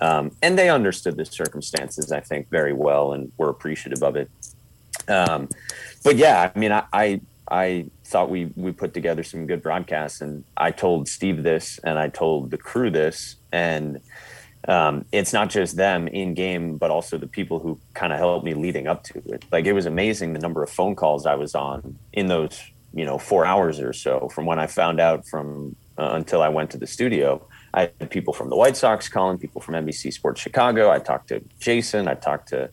um, 0.00 0.32
and 0.42 0.58
they 0.58 0.68
understood 0.68 1.16
the 1.16 1.24
circumstances. 1.24 2.12
I 2.12 2.20
think 2.20 2.50
very 2.50 2.72
well, 2.72 3.12
and 3.12 3.32
were 3.38 3.48
appreciative 3.48 4.02
of 4.02 4.16
it. 4.16 4.30
Um, 5.08 5.48
but 6.02 6.16
yeah, 6.16 6.50
I 6.54 6.58
mean, 6.58 6.72
I, 6.72 6.84
I 6.92 7.20
I 7.50 7.86
thought 8.04 8.30
we 8.30 8.50
we 8.56 8.72
put 8.72 8.94
together 8.94 9.22
some 9.22 9.46
good 9.46 9.62
broadcasts, 9.62 10.20
and 10.20 10.44
I 10.56 10.70
told 10.70 11.08
Steve 11.08 11.42
this, 11.42 11.78
and 11.84 11.98
I 11.98 12.08
told 12.08 12.50
the 12.50 12.58
crew 12.58 12.90
this, 12.90 13.36
and 13.52 14.00
um, 14.66 15.04
it's 15.12 15.32
not 15.32 15.50
just 15.50 15.76
them 15.76 16.08
in 16.08 16.34
game, 16.34 16.76
but 16.78 16.90
also 16.90 17.18
the 17.18 17.26
people 17.26 17.58
who 17.58 17.78
kind 17.92 18.12
of 18.12 18.18
helped 18.18 18.44
me 18.44 18.54
leading 18.54 18.86
up 18.86 19.04
to 19.04 19.22
it. 19.26 19.44
Like 19.52 19.66
it 19.66 19.72
was 19.72 19.86
amazing 19.86 20.32
the 20.32 20.38
number 20.38 20.62
of 20.62 20.70
phone 20.70 20.96
calls 20.96 21.26
I 21.26 21.34
was 21.34 21.54
on 21.54 21.98
in 22.12 22.26
those, 22.26 22.62
you 22.94 23.04
know, 23.04 23.18
four 23.18 23.44
hours 23.44 23.80
or 23.80 23.92
so 23.92 24.28
from 24.34 24.46
when 24.46 24.58
I 24.58 24.66
found 24.66 25.00
out 25.00 25.26
from 25.26 25.76
uh, 25.98 26.10
until 26.12 26.42
I 26.42 26.48
went 26.48 26.70
to 26.70 26.78
the 26.78 26.86
studio. 26.86 27.46
I 27.74 27.90
had 27.98 28.10
people 28.10 28.32
from 28.32 28.50
the 28.50 28.56
White 28.56 28.76
Sox 28.76 29.08
calling, 29.08 29.36
people 29.36 29.60
from 29.60 29.74
NBC 29.74 30.12
Sports 30.12 30.40
Chicago. 30.40 30.90
I 30.90 30.98
talked 30.98 31.28
to 31.28 31.42
Jason. 31.60 32.08
I 32.08 32.14
talked 32.14 32.48
to 32.48 32.70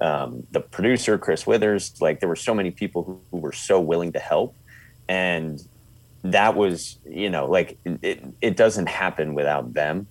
um, 0.00 0.46
the 0.50 0.60
producer, 0.60 1.18
Chris 1.18 1.46
Withers. 1.46 2.00
Like 2.00 2.20
there 2.20 2.28
were 2.28 2.36
so 2.36 2.54
many 2.54 2.70
people 2.70 3.02
who, 3.02 3.20
who 3.30 3.38
were 3.38 3.52
so 3.52 3.80
willing 3.80 4.12
to 4.12 4.18
help. 4.18 4.54
And 5.08 5.60
that 6.22 6.54
was, 6.54 6.98
you 7.04 7.30
know, 7.30 7.46
like 7.46 7.78
it, 7.84 8.24
it 8.40 8.56
doesn't 8.56 8.88
happen 8.88 9.34
without 9.34 9.74
them. 9.74 10.06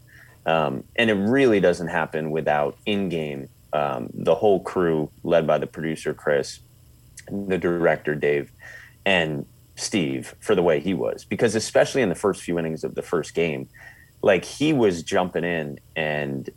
Um, 0.46 0.84
and 0.96 1.10
it 1.10 1.16
really 1.16 1.60
doesn't 1.60 1.88
happen 1.88 2.32
without 2.32 2.78
in 2.86 3.10
game, 3.10 3.50
um, 3.74 4.10
the 4.14 4.36
whole 4.36 4.60
crew 4.60 5.10
led 5.24 5.46
by 5.46 5.58
the 5.58 5.68
producer, 5.68 6.14
Chris, 6.14 6.60
the 7.30 7.58
director, 7.58 8.16
Dave, 8.16 8.52
and 9.06 9.46
Steve 9.76 10.36
for 10.40 10.56
the 10.56 10.64
way 10.64 10.80
he 10.80 10.94
was. 10.94 11.24
Because 11.26 11.56
especially 11.56 12.02
in 12.02 12.10
the 12.10 12.16
first 12.16 12.42
few 12.42 12.58
innings 12.60 12.84
of 12.84 12.96
the 12.96 13.02
first 13.02 13.34
game, 13.34 13.70
like 14.22 14.46
he 14.46 14.74
was 14.74 15.04
jumping 15.04 15.44
in 15.44 15.80
and 15.96 16.50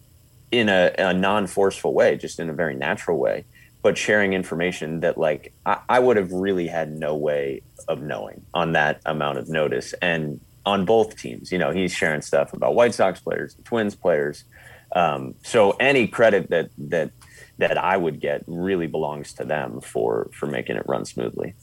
in 0.50 0.68
a, 0.68 0.94
a 0.98 1.14
non 1.14 1.46
forceful 1.46 1.94
way, 1.94 2.16
just 2.16 2.38
in 2.38 2.48
a 2.48 2.52
very 2.52 2.74
natural 2.74 3.18
way, 3.18 3.44
but 3.82 3.98
sharing 3.98 4.32
information 4.32 5.00
that 5.00 5.18
like 5.18 5.52
I, 5.66 5.78
I 5.88 5.98
would 5.98 6.16
have 6.16 6.32
really 6.32 6.66
had 6.66 6.92
no 6.92 7.14
way 7.14 7.62
of 7.88 8.00
knowing 8.00 8.42
on 8.54 8.72
that 8.72 9.00
amount 9.06 9.38
of 9.38 9.48
notice. 9.48 9.92
And 9.94 10.40
on 10.66 10.84
both 10.84 11.16
teams. 11.16 11.52
You 11.52 11.58
know, 11.58 11.70
he's 11.70 11.92
sharing 11.92 12.22
stuff 12.22 12.52
about 12.52 12.74
White 12.74 12.94
Sox 12.94 13.20
players, 13.20 13.56
Twins 13.64 13.94
players. 13.94 14.44
Um, 14.94 15.34
so 15.42 15.72
any 15.72 16.06
credit 16.06 16.50
that 16.50 16.70
that 16.78 17.10
that 17.58 17.78
I 17.78 17.96
would 17.96 18.20
get 18.20 18.42
really 18.46 18.86
belongs 18.86 19.32
to 19.34 19.44
them 19.44 19.80
for 19.80 20.30
for 20.32 20.46
making 20.46 20.76
it 20.76 20.84
run 20.86 21.04
smoothly. 21.04 21.54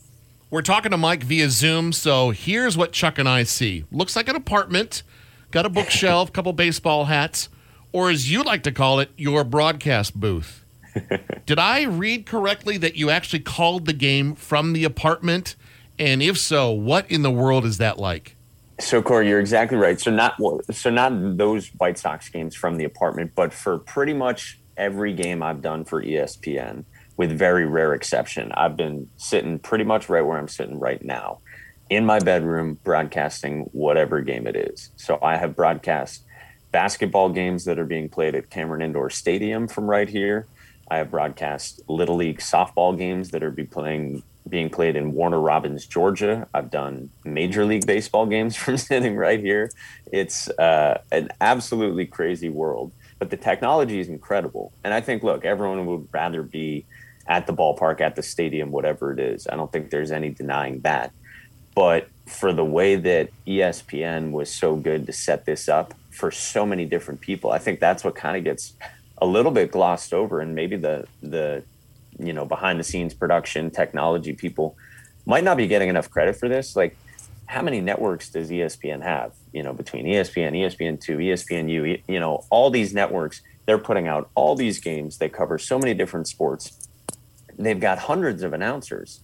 We're 0.49 0.61
talking 0.61 0.91
to 0.91 0.97
Mike 0.97 1.23
via 1.23 1.49
Zoom, 1.49 1.93
so 1.93 2.31
here's 2.31 2.77
what 2.77 2.91
Chuck 2.91 3.17
and 3.17 3.27
I 3.27 3.43
see. 3.43 3.85
Looks 3.89 4.17
like 4.17 4.27
an 4.27 4.35
apartment, 4.35 5.03
got 5.49 5.65
a 5.65 5.69
bookshelf, 5.69 6.33
couple 6.33 6.51
baseball 6.51 7.05
hats, 7.05 7.47
or 7.93 8.09
as 8.09 8.29
you 8.29 8.43
like 8.43 8.63
to 8.63 8.71
call 8.73 8.99
it, 8.99 9.11
your 9.15 9.45
broadcast 9.45 10.19
booth. 10.19 10.65
Did 11.45 11.57
I 11.57 11.83
read 11.83 12.25
correctly 12.25 12.77
that 12.77 12.95
you 12.95 13.09
actually 13.09 13.39
called 13.39 13.85
the 13.85 13.93
game 13.93 14.35
from 14.35 14.73
the 14.73 14.83
apartment? 14.83 15.55
And 15.97 16.21
if 16.21 16.37
so, 16.37 16.71
what 16.71 17.09
in 17.09 17.21
the 17.21 17.31
world 17.31 17.63
is 17.63 17.77
that 17.77 17.97
like? 17.97 18.35
So 18.81 19.01
Corey, 19.01 19.29
you're 19.29 19.39
exactly 19.39 19.77
right. 19.77 19.99
So 19.99 20.09
not 20.11 20.35
so 20.71 20.89
not 20.89 21.37
those 21.37 21.67
White 21.77 21.99
Sox 21.99 22.29
games 22.29 22.55
from 22.55 22.77
the 22.77 22.83
apartment, 22.83 23.31
but 23.35 23.53
for 23.53 23.77
pretty 23.77 24.13
much 24.13 24.59
every 24.75 25.13
game 25.13 25.43
I've 25.43 25.61
done 25.61 25.85
for 25.85 26.03
ESPN, 26.03 26.85
with 27.15 27.31
very 27.37 27.65
rare 27.65 27.93
exception, 27.93 28.51
I've 28.53 28.75
been 28.75 29.07
sitting 29.17 29.59
pretty 29.59 29.83
much 29.83 30.09
right 30.09 30.21
where 30.21 30.37
I'm 30.37 30.47
sitting 30.47 30.79
right 30.79 31.03
now, 31.03 31.39
in 31.89 32.05
my 32.05 32.19
bedroom, 32.19 32.79
broadcasting 32.83 33.69
whatever 33.71 34.21
game 34.21 34.47
it 34.47 34.55
is. 34.55 34.89
So 34.95 35.19
I 35.21 35.37
have 35.37 35.55
broadcast 35.55 36.25
basketball 36.71 37.29
games 37.29 37.65
that 37.65 37.77
are 37.77 37.85
being 37.85 38.09
played 38.09 38.33
at 38.33 38.49
Cameron 38.49 38.81
Indoor 38.81 39.11
Stadium 39.11 39.67
from 39.67 39.89
right 39.89 40.09
here. 40.09 40.47
I 40.89 40.97
have 40.97 41.11
broadcast 41.11 41.81
little 41.87 42.15
league 42.15 42.39
softball 42.39 42.97
games 42.97 43.29
that 43.31 43.43
are 43.43 43.51
be 43.51 43.65
playing 43.65 44.23
being 44.47 44.69
played 44.69 44.95
in 44.95 45.13
Warner 45.13 45.39
Robins, 45.39 45.85
Georgia. 45.85 46.47
I've 46.53 46.71
done 46.71 47.09
Major 47.23 47.65
League 47.65 47.85
Baseball 47.85 48.25
games 48.25 48.55
from 48.63 48.77
sitting 48.77 49.15
right 49.15 49.39
here. 49.39 49.71
It's 50.11 50.49
uh, 50.49 51.01
an 51.11 51.29
absolutely 51.39 52.05
crazy 52.05 52.49
world, 52.49 52.91
but 53.19 53.29
the 53.29 53.37
technology 53.37 53.99
is 53.99 54.09
incredible. 54.09 54.73
And 54.83 54.93
I 54.93 55.01
think, 55.01 55.23
look, 55.23 55.45
everyone 55.45 55.85
would 55.85 56.07
rather 56.11 56.43
be 56.43 56.85
at 57.27 57.47
the 57.47 57.53
ballpark, 57.53 58.01
at 58.01 58.15
the 58.15 58.23
stadium, 58.23 58.71
whatever 58.71 59.13
it 59.13 59.19
is. 59.19 59.47
I 59.47 59.55
don't 59.55 59.71
think 59.71 59.89
there's 59.89 60.11
any 60.11 60.29
denying 60.29 60.81
that. 60.81 61.11
But 61.75 62.09
for 62.25 62.51
the 62.51 62.65
way 62.65 62.95
that 62.95 63.29
ESPN 63.47 64.31
was 64.31 64.53
so 64.53 64.75
good 64.75 65.05
to 65.05 65.13
set 65.13 65.45
this 65.45 65.69
up 65.69 65.93
for 66.09 66.31
so 66.31 66.65
many 66.65 66.85
different 66.85 67.21
people, 67.21 67.51
I 67.51 67.59
think 67.59 67.79
that's 67.79 68.03
what 68.03 68.15
kind 68.15 68.35
of 68.35 68.43
gets 68.43 68.73
a 69.19 69.25
little 69.25 69.51
bit 69.51 69.71
glossed 69.71 70.13
over 70.13 70.41
and 70.41 70.55
maybe 70.55 70.75
the 70.75 71.07
the 71.21 71.63
you 72.19 72.33
know 72.33 72.45
behind 72.45 72.79
the 72.79 72.83
scenes 72.83 73.13
production 73.13 73.71
technology 73.71 74.33
people 74.33 74.77
might 75.25 75.43
not 75.43 75.57
be 75.57 75.67
getting 75.67 75.89
enough 75.89 76.09
credit 76.09 76.35
for 76.35 76.49
this. 76.49 76.75
Like 76.75 76.97
how 77.45 77.61
many 77.61 77.81
networks 77.81 78.29
does 78.29 78.49
espn 78.49 79.01
have 79.03 79.33
you 79.51 79.61
know 79.61 79.73
between 79.73 80.05
espn 80.05 80.53
espn2 80.53 81.33
espnu 81.33 82.01
you 82.07 82.19
know 82.19 82.45
all 82.49 82.69
these 82.69 82.93
networks 82.93 83.41
they're 83.65 83.77
putting 83.77 84.07
out 84.07 84.29
all 84.35 84.55
these 84.55 84.79
games. 84.79 85.17
They 85.17 85.29
cover 85.29 85.57
so 85.57 85.77
many 85.77 85.93
different 85.93 86.27
sports. 86.27 86.89
They've 87.57 87.79
got 87.79 87.99
hundreds 87.99 88.43
of 88.43 88.53
announcers. 88.53 89.21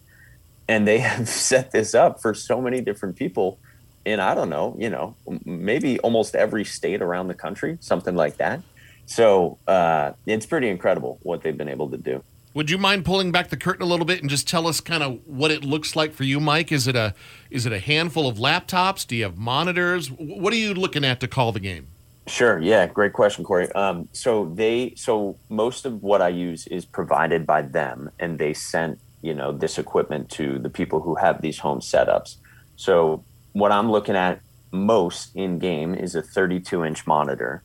And 0.68 0.88
they 0.88 1.00
have 1.10 1.28
set 1.28 1.72
this 1.72 1.96
up 1.96 2.22
for 2.22 2.34
so 2.34 2.62
many 2.62 2.82
different 2.82 3.16
people 3.16 3.60
in 4.06 4.22
i 4.22 4.34
don't 4.34 4.50
know 4.50 4.74
you 4.80 4.90
know 4.90 5.18
maybe 5.44 6.00
almost 6.00 6.34
every 6.34 6.64
state 6.64 7.02
around 7.02 7.28
the 7.28 7.34
country 7.34 7.78
something 7.82 8.16
like 8.16 8.38
that. 8.38 8.62
So 9.06 9.58
uh, 9.68 10.14
it's 10.26 10.46
pretty 10.46 10.70
incredible 10.70 11.20
what 11.24 11.42
they've 11.42 11.58
been 11.58 11.70
able 11.70 11.90
to 11.90 11.98
do 11.98 12.24
would 12.58 12.72
you 12.72 12.80
mind 12.80 13.06
pulling 13.06 13.32
back 13.32 13.50
the 13.50 13.56
curtain 13.56 13.84
a 13.84 13.86
little 13.86 14.04
bit 14.04 14.20
and 14.20 14.32
just 14.32 14.48
tell 14.48 14.66
us 14.66 14.82
kind 14.82 15.04
of 15.04 15.20
what 15.28 15.52
it 15.52 15.64
looks 15.64 15.96
like 15.96 16.12
for 16.12 16.24
you, 16.24 16.40
Mike? 16.40 16.72
Is 16.72 16.88
it 16.88 16.96
a 16.96 17.14
is 17.52 17.68
it 17.68 17.72
a 17.72 17.78
handful 17.78 18.28
of 18.28 18.38
laptops? 18.38 19.06
Do 19.06 19.16
you 19.16 19.26
have 19.26 19.38
monitors? 19.38 20.08
What 20.08 20.52
are 20.54 20.56
you 20.58 20.74
looking 20.74 21.06
at 21.06 21.20
to 21.20 21.28
call 21.28 21.52
the 21.52 21.60
game? 21.60 21.86
Sure. 22.26 22.58
Yeah. 22.58 22.88
Great 22.88 23.14
question, 23.14 23.44
Corey. 23.44 23.72
Um, 23.74 24.10
so 24.12 24.52
they 24.56 24.94
so 24.96 25.38
most 25.50 25.86
of 25.86 26.02
what 26.02 26.20
I 26.20 26.30
use 26.30 26.66
is 26.66 26.84
provided 26.84 27.46
by 27.46 27.62
them, 27.62 28.10
and 28.18 28.40
they 28.40 28.56
sent 28.56 29.00
you 29.22 29.36
know 29.36 29.52
this 29.52 29.78
equipment 29.78 30.32
to 30.32 30.58
the 30.58 30.70
people 30.72 31.00
who 31.00 31.14
have 31.14 31.44
these 31.44 31.60
home 31.60 31.80
setups. 31.80 32.38
So 32.76 33.24
what 33.54 33.72
I'm 33.72 33.92
looking 33.92 34.16
at 34.16 34.42
most 34.72 35.36
in 35.36 35.60
game 35.60 35.94
is 35.94 36.16
a 36.16 36.24
32 36.24 36.84
inch 36.84 37.06
monitor 37.06 37.62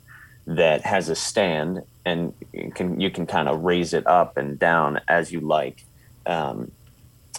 that 0.46 0.82
has 0.82 1.08
a 1.08 1.14
stand 1.14 1.82
and 2.04 2.34
you 2.52 2.70
can 2.72 3.00
you 3.00 3.10
can 3.10 3.26
kind 3.26 3.48
of 3.48 3.62
raise 3.62 3.92
it 3.94 4.06
up 4.06 4.36
and 4.36 4.58
down 4.58 5.00
as 5.08 5.32
you 5.32 5.40
like. 5.40 5.84
Um, 6.26 6.72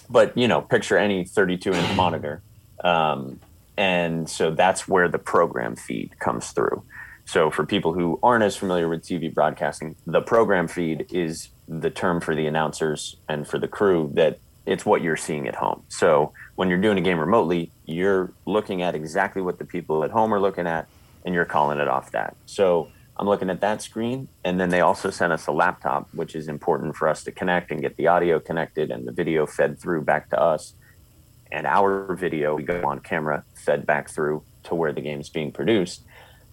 but 0.10 0.38
you 0.38 0.48
know, 0.48 0.62
picture 0.62 0.98
any 0.98 1.26
32 1.26 1.74
inch 1.74 1.96
monitor, 1.96 2.42
um, 2.84 3.40
and 3.78 4.30
so 4.30 4.52
that's 4.52 4.88
where 4.88 5.08
the 5.08 5.20
program 5.20 5.76
feed 5.76 6.18
comes 6.20 6.52
through. 6.52 6.84
So 7.26 7.50
for 7.50 7.66
people 7.66 7.94
who 7.94 8.20
aren't 8.22 8.44
as 8.44 8.56
familiar 8.56 8.90
with 8.90 9.04
TV 9.04 9.34
broadcasting, 9.34 9.96
the 10.06 10.22
program 10.22 10.68
feed 10.68 11.08
is 11.10 11.50
the 11.68 11.90
term 11.90 12.20
for 12.20 12.36
the 12.36 12.46
announcers 12.46 13.16
and 13.30 13.48
for 13.48 13.58
the 13.58 13.68
crew 13.68 14.12
that 14.16 14.40
it's 14.66 14.86
what 14.86 15.02
you're 15.02 15.18
seeing 15.18 15.48
at 15.48 15.56
home. 15.56 15.84
So 15.88 16.34
when 16.56 16.70
you're 16.70 16.82
doing 16.82 16.98
a 16.98 17.02
game 17.02 17.20
remotely, 17.20 17.72
you're 17.86 18.32
looking 18.46 18.82
at 18.82 18.96
exactly 18.96 19.42
what 19.42 19.58
the 19.58 19.66
people 19.66 20.04
at 20.04 20.12
home 20.12 20.34
are 20.34 20.40
looking 20.40 20.68
at 20.68 20.88
and 21.26 21.34
you're 21.34 21.46
calling 21.46 21.80
it 21.80 21.88
off 21.88 22.12
that. 22.12 22.36
So 22.46 22.90
I'm 23.18 23.28
looking 23.28 23.50
at 23.50 23.62
that 23.62 23.82
screen. 23.82 24.28
And 24.44 24.60
then 24.60 24.70
they 24.70 24.82
also 24.82 25.10
sent 25.10 25.34
us 25.34 25.48
a 25.48 25.52
laptop, 25.52 26.10
which 26.14 26.36
is 26.36 26.48
important 26.48 26.96
for 26.96 27.08
us 27.08 27.24
to 27.24 27.32
connect 27.32 27.72
and 27.72 27.82
get 27.82 27.96
the 27.96 28.08
audio 28.08 28.40
connected 28.40 28.92
and 28.92 29.08
the 29.08 29.12
video 29.12 29.46
fed 29.46 29.80
through 29.80 30.04
back 30.04 30.30
to 30.32 30.42
us. 30.42 30.74
And 31.52 31.68
our 31.68 32.16
video, 32.16 32.56
we 32.56 32.64
go 32.64 32.84
on 32.86 33.00
camera, 33.00 33.44
fed 33.54 33.86
back 33.86 34.10
through 34.10 34.44
to 34.64 34.76
where 34.76 34.92
the 34.92 35.02
game 35.02 35.20
is 35.20 35.30
being 35.30 35.52
produced. 35.52 36.04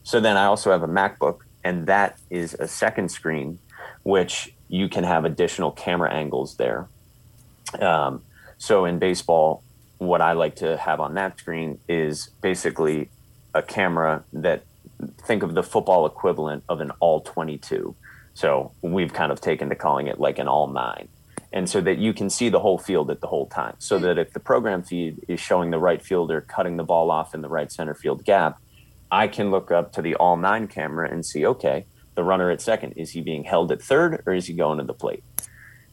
So 0.02 0.20
then 0.20 0.36
I 0.36 0.44
also 0.44 0.70
have 0.70 0.82
a 0.82 0.88
MacBook, 0.88 1.40
and 1.64 1.86
that 1.86 2.18
is 2.28 2.54
a 2.54 2.68
second 2.68 3.10
screen 3.10 3.58
which 4.02 4.54
you 4.68 4.88
can 4.88 5.04
have 5.04 5.24
additional 5.24 5.70
camera 5.70 6.12
angles 6.12 6.56
there. 6.56 6.88
Um, 7.80 8.22
so 8.58 8.84
in 8.84 8.98
baseball, 8.98 9.62
what 9.98 10.20
I 10.20 10.32
like 10.32 10.56
to 10.56 10.76
have 10.76 11.00
on 11.00 11.14
that 11.14 11.38
screen 11.38 11.78
is 11.88 12.30
basically 12.40 13.10
a 13.54 13.62
camera 13.62 14.24
that 14.32 14.64
think 15.26 15.42
of 15.42 15.54
the 15.54 15.62
football 15.62 16.06
equivalent 16.06 16.64
of 16.68 16.80
an 16.80 16.90
all 17.00 17.20
22. 17.20 17.94
So 18.34 18.72
we've 18.82 19.12
kind 19.12 19.32
of 19.32 19.40
taken 19.40 19.68
to 19.68 19.74
calling 19.74 20.06
it 20.06 20.20
like 20.20 20.38
an 20.38 20.48
all 20.48 20.66
nine. 20.68 21.08
And 21.52 21.68
so 21.68 21.80
that 21.80 21.98
you 21.98 22.12
can 22.12 22.30
see 22.30 22.48
the 22.48 22.60
whole 22.60 22.78
field 22.78 23.10
at 23.10 23.20
the 23.20 23.26
whole 23.26 23.46
time. 23.46 23.74
So 23.78 23.98
that 23.98 24.18
if 24.18 24.32
the 24.32 24.40
program 24.40 24.82
feed 24.82 25.24
is 25.26 25.40
showing 25.40 25.70
the 25.70 25.78
right 25.78 26.00
fielder 26.00 26.40
cutting 26.40 26.76
the 26.76 26.84
ball 26.84 27.10
off 27.10 27.34
in 27.34 27.40
the 27.40 27.48
right 27.48 27.72
center 27.72 27.94
field 27.94 28.24
gap, 28.24 28.60
I 29.10 29.26
can 29.26 29.50
look 29.50 29.72
up 29.72 29.92
to 29.94 30.02
the 30.02 30.14
all 30.14 30.36
nine 30.36 30.68
camera 30.68 31.10
and 31.10 31.26
see, 31.26 31.44
okay, 31.44 31.86
the 32.14 32.22
runner 32.22 32.50
at 32.50 32.60
second, 32.60 32.92
is 32.92 33.10
he 33.10 33.20
being 33.20 33.44
held 33.44 33.72
at 33.72 33.82
third 33.82 34.22
or 34.26 34.34
is 34.34 34.46
he 34.46 34.52
going 34.52 34.78
to 34.78 34.84
the 34.84 34.94
plate? 34.94 35.24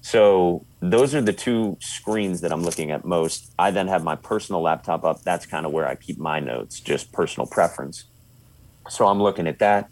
So 0.08 0.66
those 0.80 1.14
are 1.16 1.22
the 1.22 1.34
two 1.34 1.76
screens 1.82 2.40
that 2.40 2.54
I'm 2.54 2.64
looking 2.64 2.92
at 2.92 3.04
most. 3.04 3.52
I 3.60 3.72
then 3.72 3.90
have 3.90 4.06
my 4.06 4.16
personal 4.16 4.62
laptop 4.62 5.04
up. 5.04 5.22
That's 5.24 5.46
kind 5.46 5.66
of 5.66 5.74
where 5.74 5.86
I 5.86 5.96
keep 5.96 6.18
my 6.18 6.40
notes, 6.40 6.80
just 6.80 7.12
personal 7.12 7.46
preference. 7.46 8.06
So 8.88 9.06
I'm 9.06 9.22
looking 9.22 9.48
at 9.48 9.60
that. 9.60 9.90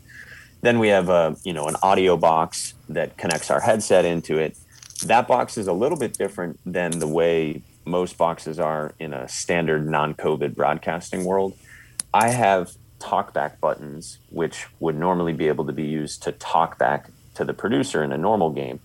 Then 0.61 0.79
we 0.79 0.87
have 0.87 1.09
a, 1.09 1.35
you 1.43 1.51
know, 1.51 1.65
an 1.65 1.75
audio 1.83 2.15
box 2.15 2.75
that 2.87 3.17
connects 3.17 3.51
our 3.51 3.59
headset 3.59 4.05
into 4.05 4.37
it. 4.37 4.57
That 5.05 5.27
box 5.27 5.57
is 5.57 5.67
a 5.67 5.73
little 5.73 5.97
bit 5.97 6.13
different 6.13 6.61
than 6.65 6.99
the 6.99 7.07
way 7.07 7.61
most 7.83 8.17
boxes 8.17 8.57
are 8.57 8.93
in 8.97 9.13
a 9.13 9.27
standard 9.27 9.85
non-COVID 9.85 10.55
broadcasting 10.55 11.25
world. 11.25 11.57
I 12.13 12.29
have 12.29 12.71
talkback 12.99 13.59
buttons, 13.59 14.19
which 14.29 14.67
would 14.79 14.95
normally 14.95 15.33
be 15.33 15.49
able 15.49 15.65
to 15.65 15.73
be 15.73 15.83
used 15.83 16.23
to 16.23 16.31
talk 16.31 16.79
back 16.79 17.09
to 17.33 17.43
the 17.43 17.53
producer 17.53 18.01
in 18.01 18.13
a 18.13 18.17
normal 18.17 18.49
game 18.49 18.79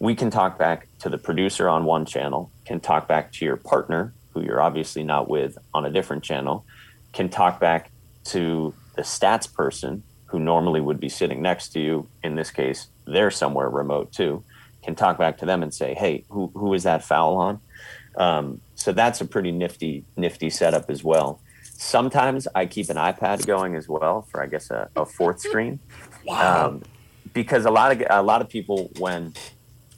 we 0.00 0.14
can 0.14 0.30
talk 0.30 0.58
back 0.58 0.88
to 0.98 1.10
the 1.10 1.18
producer 1.18 1.68
on 1.68 1.84
one 1.84 2.06
channel, 2.06 2.50
can 2.64 2.80
talk 2.80 3.06
back 3.06 3.30
to 3.32 3.44
your 3.44 3.56
partner, 3.56 4.12
who 4.32 4.42
you're 4.42 4.60
obviously 4.60 5.04
not 5.04 5.28
with, 5.28 5.58
on 5.74 5.84
a 5.84 5.90
different 5.90 6.24
channel, 6.24 6.64
can 7.12 7.28
talk 7.28 7.60
back 7.60 7.92
to 8.24 8.74
the 8.96 9.02
stats 9.02 9.52
person 9.52 10.02
who 10.24 10.38
normally 10.38 10.80
would 10.80 10.98
be 10.98 11.08
sitting 11.08 11.42
next 11.42 11.68
to 11.68 11.80
you. 11.80 12.08
In 12.24 12.34
this 12.34 12.50
case, 12.50 12.88
they're 13.06 13.30
somewhere 13.30 13.68
remote 13.68 14.10
too. 14.10 14.42
Can 14.82 14.94
talk 14.94 15.18
back 15.18 15.36
to 15.38 15.46
them 15.46 15.62
and 15.62 15.74
say, 15.74 15.92
"Hey, 15.92 16.24
who 16.30 16.50
who 16.54 16.72
is 16.72 16.84
that 16.84 17.04
foul 17.04 17.36
on?" 17.36 17.60
Um, 18.16 18.62
so 18.76 18.92
that's 18.92 19.20
a 19.20 19.26
pretty 19.26 19.52
nifty 19.52 20.04
nifty 20.16 20.48
setup 20.48 20.88
as 20.88 21.04
well. 21.04 21.40
Sometimes 21.62 22.48
I 22.54 22.64
keep 22.64 22.88
an 22.88 22.96
iPad 22.96 23.46
going 23.46 23.74
as 23.74 23.86
well 23.86 24.22
for 24.30 24.42
I 24.42 24.46
guess 24.46 24.70
a, 24.70 24.88
a 24.96 25.04
fourth 25.04 25.40
screen. 25.40 25.80
Wow. 26.24 26.68
Um, 26.68 26.82
because 27.34 27.66
a 27.66 27.70
lot 27.70 27.92
of 27.92 28.02
a 28.08 28.22
lot 28.22 28.40
of 28.40 28.48
people 28.48 28.90
when 28.98 29.34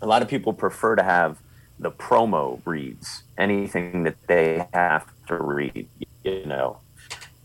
a 0.02 0.06
lot 0.06 0.20
of 0.20 0.28
people 0.28 0.52
prefer 0.52 0.96
to 0.96 1.02
have 1.02 1.38
the 1.78 1.90
promo 1.90 2.60
reads 2.66 3.22
anything 3.38 4.02
that 4.02 4.16
they 4.26 4.66
have 4.74 5.06
to 5.28 5.40
read 5.40 5.88
you 6.24 6.44
know. 6.44 6.78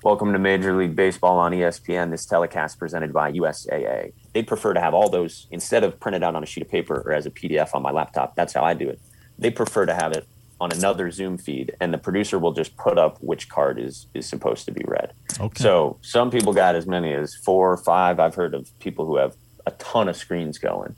Welcome 0.03 0.33
to 0.33 0.39
major 0.39 0.75
league 0.75 0.95
baseball 0.95 1.37
on 1.37 1.51
espn 1.51 2.09
this 2.11 2.25
telecast 2.25 2.79
presented 2.79 3.13
by 3.13 3.31
usaa 3.31 4.11
they 4.33 4.43
prefer 4.43 4.73
to 4.73 4.81
have 4.81 4.93
all 4.93 5.09
those 5.09 5.47
instead 5.51 5.83
of 5.83 5.99
printed 5.99 6.23
out 6.23 6.35
on 6.35 6.43
a 6.43 6.45
sheet 6.45 6.63
of 6.63 6.69
paper 6.69 7.03
or 7.05 7.13
as 7.13 7.25
a 7.25 7.31
pdf 7.31 7.69
on 7.73 7.81
my 7.81 7.91
laptop 7.91 8.35
that's 8.35 8.53
how 8.53 8.63
i 8.63 8.73
do 8.73 8.89
it. 8.89 8.99
They 9.39 9.51
prefer 9.51 9.85
to 9.85 9.93
have 9.93 10.13
it 10.13 10.27
on 10.59 10.71
another 10.71 11.11
zoom 11.11 11.37
feed 11.37 11.75
and 11.79 11.93
the 11.93 11.99
producer 11.99 12.39
will 12.39 12.53
just 12.53 12.75
put 12.75 12.97
up 12.97 13.17
which 13.21 13.49
card 13.49 13.77
is 13.79 14.07
is 14.15 14.27
supposed 14.27 14.65
to 14.65 14.71
be 14.71 14.83
read. 14.87 15.13
Okay. 15.39 15.61
so 15.61 15.97
some 16.01 16.31
people 16.31 16.53
got 16.53 16.73
as 16.75 16.87
many 16.87 17.13
as 17.13 17.35
four 17.35 17.71
or 17.71 17.77
five. 17.77 18.19
I've 18.19 18.33
heard 18.33 18.55
of 18.55 18.67
people 18.79 19.05
who 19.05 19.17
have 19.17 19.35
a 19.67 19.71
ton 19.71 20.07
of 20.09 20.15
screens 20.15 20.57
going. 20.57 20.95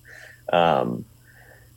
Um, 0.54 1.06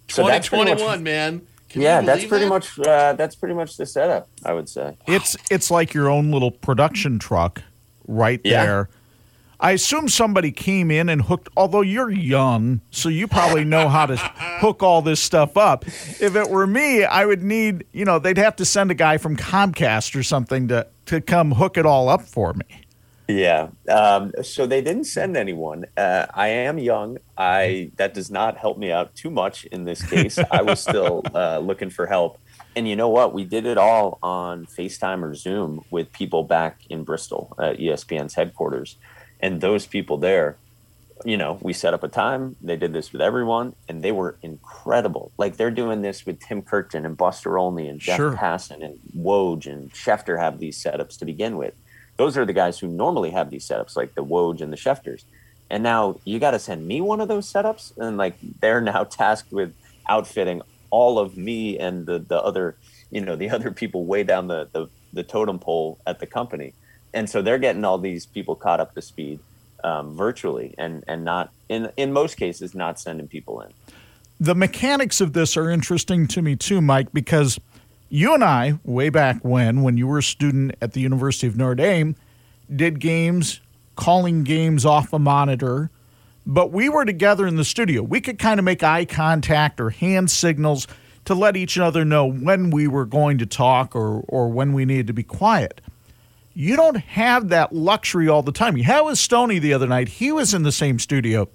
so 0.09 0.27
that's 0.27 0.49
pretty 0.49 0.65
much- 0.71 0.79
2021, 0.79 1.03
man. 1.03 1.43
Can 1.69 1.81
yeah, 1.81 2.03
that's 2.03 2.27
pretty 2.27 2.45
that? 2.45 2.51
much 2.51 2.79
uh, 2.81 3.15
that's 3.15 3.35
pretty 3.35 3.55
much 3.55 3.79
the 3.79 3.87
setup. 3.87 4.29
I 4.45 4.53
would 4.53 4.69
say. 4.69 4.97
It's 5.07 5.37
it's 5.51 5.71
like 5.71 5.95
your 5.95 6.11
own 6.11 6.31
little 6.31 6.51
production 6.51 7.19
truck 7.19 7.63
right 8.07 8.41
Yeah. 8.45 8.65
there. 8.67 8.89
I 9.59 9.71
assume 9.71 10.09
somebody 10.09 10.51
came 10.53 10.91
in 10.91 11.09
and 11.09 11.23
hooked 11.23 11.49
although 11.57 11.81
you're 11.81 12.11
young, 12.11 12.83
so 12.91 13.09
you 13.09 13.27
probably 13.27 13.65
know 13.65 13.89
how 13.89 14.05
to 14.05 14.17
hook 14.17 14.83
all 14.83 15.01
this 15.01 15.21
stuff 15.21 15.57
up. 15.57 15.87
If 15.87 16.37
it 16.37 16.51
were 16.51 16.67
me, 16.67 17.05
I 17.05 17.25
would 17.25 17.43
need, 17.43 17.85
you 17.93 18.05
know, 18.05 18.19
they'd 18.19 18.39
have 18.39 18.57
to 18.57 18.65
send 18.67 18.91
a 18.91 18.95
guy 18.95 19.17
from 19.17 19.37
Comcast 19.37 20.15
or 20.15 20.23
something 20.23 20.69
to 20.69 20.87
to 21.07 21.21
come 21.23 21.53
hook 21.53 21.79
it 21.79 21.87
all 21.87 22.11
up 22.11 22.21
for 22.23 22.53
me. 22.53 22.65
Yeah. 23.29 23.69
Um, 23.89 24.33
so 24.43 24.67
they 24.67 24.81
didn't 24.83 25.05
send 25.05 25.37
anyone. 25.37 25.87
Uh, 25.97 26.27
I 26.35 26.49
am 26.49 26.79
young. 26.79 27.19
I 27.37 27.91
that 27.97 28.15
does 28.15 28.31
not 28.31 28.57
help 28.57 28.79
me 28.79 28.91
out 28.91 29.15
too 29.15 29.31
much 29.31 29.65
in 29.67 29.85
this 29.85 30.03
case. 30.03 30.39
I 30.51 30.63
was 30.63 30.81
still 30.81 31.23
uh, 31.35 31.59
looking 31.59 31.91
for 31.91 32.07
help, 32.07 32.39
and 32.77 32.89
you 32.89 32.97
know 32.97 33.09
what? 33.09 33.33
We 33.33 33.45
did 33.45 33.67
it 33.67 33.79
all 33.79 34.19
on 34.23 34.67
FaceTime 34.67 35.23
or 35.23 35.35
Zoom 35.35 35.85
with 35.91 36.13
people 36.13 36.45
back 36.45 36.81
in 36.91 37.05
Bristol, 37.05 37.55
uh, 37.59 37.75
ESPN's 37.79 38.35
headquarters, 38.35 38.97
and 39.41 39.61
those 39.61 39.87
people 39.87 40.19
there. 40.19 40.57
You 41.25 41.37
know, 41.37 41.57
we 41.63 41.73
set 41.73 41.95
up 41.95 42.03
a 42.03 42.09
time. 42.09 42.57
They 42.61 42.77
did 42.77 42.93
this 42.93 43.13
with 43.13 43.23
everyone, 43.23 43.77
and 43.89 44.03
they 44.03 44.11
were 44.11 44.37
incredible. 44.43 45.31
Like 45.39 45.57
they're 45.57 45.71
doing 45.71 46.03
this 46.03 46.27
with 46.27 46.41
Tim 46.41 46.63
Kurkjian 46.63 47.07
and 47.07 47.17
Buster 47.17 47.57
Olney 47.59 47.87
and 47.87 48.01
Jeff 48.01 48.17
Sure. 48.17 48.33
Passan 48.33 48.85
and 48.85 48.99
Woj 49.17 49.67
and 49.67 49.93
Schefter 49.93 50.41
have 50.41 50.59
these 50.59 50.83
setups 50.83 51.19
to 51.21 51.25
begin 51.25 51.57
with 51.57 51.75
those 52.17 52.37
are 52.37 52.45
the 52.45 52.53
guys 52.53 52.79
who 52.79 52.87
normally 52.87 53.31
have 53.31 53.51
these 53.51 53.67
setups, 53.67 53.97
like 53.97 54.15
the 54.15 54.25
Woj 54.25 54.61
and 54.61 54.73
the 54.73 54.77
Schefters. 54.77 55.25
And 55.71 55.83
now 55.83 56.21
you 56.25 56.39
got 56.39 56.51
to 56.51 56.59
send 56.59 56.87
me 56.87 57.01
one 57.01 57.21
of 57.21 57.29
those 57.29 57.51
setups, 57.51 57.97
and 57.97 58.17
like 58.17 58.37
they're 58.61 58.81
now 58.81 59.05
tasked 59.11 59.53
with 59.53 59.75
outfitting 60.09 60.63
all 60.91 61.19
of 61.19 61.37
me 61.37 61.79
and 61.79 62.05
the 62.07 62.19
the 62.19 62.41
other, 62.41 62.77
you 63.11 63.21
know, 63.21 63.37
the 63.37 63.51
other 63.57 63.71
people 63.71 64.05
way 64.05 64.23
down 64.23 64.49
the 64.49 64.69
the, 64.73 64.89
the 65.13 65.23
totem 65.23 65.59
pole 65.59 65.99
at 66.07 66.21
the 66.21 66.27
company. 66.27 66.75
And 67.15 67.29
so 67.29 67.43
they're 67.43 67.59
getting 67.59 67.85
all 67.85 67.99
these 67.99 68.25
people 68.25 68.55
caught 68.55 68.81
up 68.81 68.95
to 68.95 69.03
speed 69.03 69.39
um, 69.85 70.15
virtually, 70.17 70.75
and 70.79 71.05
and 71.09 71.25
not 71.25 71.51
in 71.69 71.91
in 71.97 72.13
most 72.13 72.37
cases 72.37 72.75
not 72.75 73.01
sending 73.01 73.29
people 73.29 73.61
in. 73.63 73.73
the 74.41 74.55
mechanics 74.55 75.21
of 75.21 75.33
this 75.33 75.57
are 75.57 75.71
interesting 75.71 76.27
to 76.29 76.43
me 76.43 76.57
too, 76.57 76.81
Mike, 76.81 77.13
because 77.13 77.59
you 78.13 78.35
and 78.35 78.45
I, 78.45 78.79
way 78.85 79.09
back 79.09 79.43
when, 79.43 79.81
when 79.81 79.97
you 79.97 80.07
were 80.07 80.19
a 80.19 80.23
student 80.23 80.75
at 80.83 80.93
the 80.93 81.01
University 81.01 81.47
of 81.47 81.57
Notre 81.57 81.75
Dame, 81.77 82.15
did 82.75 83.01
games, 83.01 83.63
calling 83.97 84.45
games 84.45 84.85
off 84.85 85.15
a 85.15 85.19
monitor, 85.19 85.91
but 86.45 86.71
we 86.71 86.91
were 86.91 87.07
together 87.07 87.47
in 87.47 87.57
the 87.57 87.65
studio. 87.65 88.03
We 88.03 88.21
could 88.21 88.39
kind 88.39 88.61
of 88.61 88.65
make 88.65 88.83
eye 88.83 89.07
contact 89.07 89.81
or 89.81 89.89
hand 89.89 90.31
signals 90.31 90.87
to 91.25 91.35
let 91.35 91.57
each 91.57 91.79
other 91.79 92.05
know 92.05 92.27
when 92.31 92.69
we 92.69 92.87
were 92.87 93.07
going 93.07 93.39
to 93.39 93.47
talk 93.47 93.97
or, 93.97 94.21
or 94.29 94.51
when 94.51 94.75
we 94.75 94.85
needed 94.85 95.07
to 95.07 95.15
be 95.15 95.23
quiet. 95.23 95.81
You 96.53 96.77
don't 96.77 96.99
have 96.99 97.49
that 97.49 97.73
luxury 97.73 98.29
all 98.29 98.43
the 98.43 98.53
time. 98.53 98.77
Had 98.77 99.01
with 99.01 99.17
Stoney 99.17 99.59
the 99.59 99.73
other 99.73 99.87
night. 99.87 100.11
He 100.11 100.33
was 100.33 100.53
in 100.53 100.65
the 100.65 100.73
same 100.73 100.99
studio. 100.99 101.49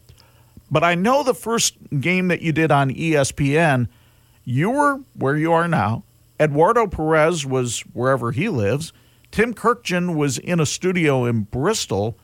But 0.72 0.84
I 0.84 0.96
know 0.96 1.22
the 1.22 1.36
first 1.36 1.76
game 2.00 2.30
that 2.30 2.42
you 2.42 2.52
did 2.52 2.72
on 2.72 2.90
ESPN, 2.90 3.90
you 4.44 4.72
were 4.72 5.02
where 5.14 5.38
you 5.38 5.54
are 5.54 5.68
now. 5.68 6.04
Eduardo 6.40 6.88
Perez 6.88 7.46
was 7.46 7.82
wherever 7.94 8.32
he 8.32 8.50
lives. 8.50 8.94
Tim 9.32 9.54
Kurkjian 9.54 10.16
was 10.16 10.38
in 10.38 10.60
a 10.60 10.66
studio 10.66 11.26
in 11.26 11.44
Bristol. 11.44 12.18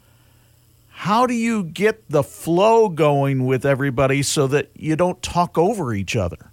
How 0.89 1.26
do 1.26 1.34
you 1.34 1.63
get 1.63 2.10
the 2.10 2.23
flow 2.23 2.88
going 2.89 3.45
with 3.45 3.65
everybody 3.65 4.21
so 4.23 4.47
that 4.47 4.69
you 4.76 4.95
don't 4.95 5.21
talk 5.21 5.58
over 5.58 5.93
each 5.93 6.15
other? 6.15 6.52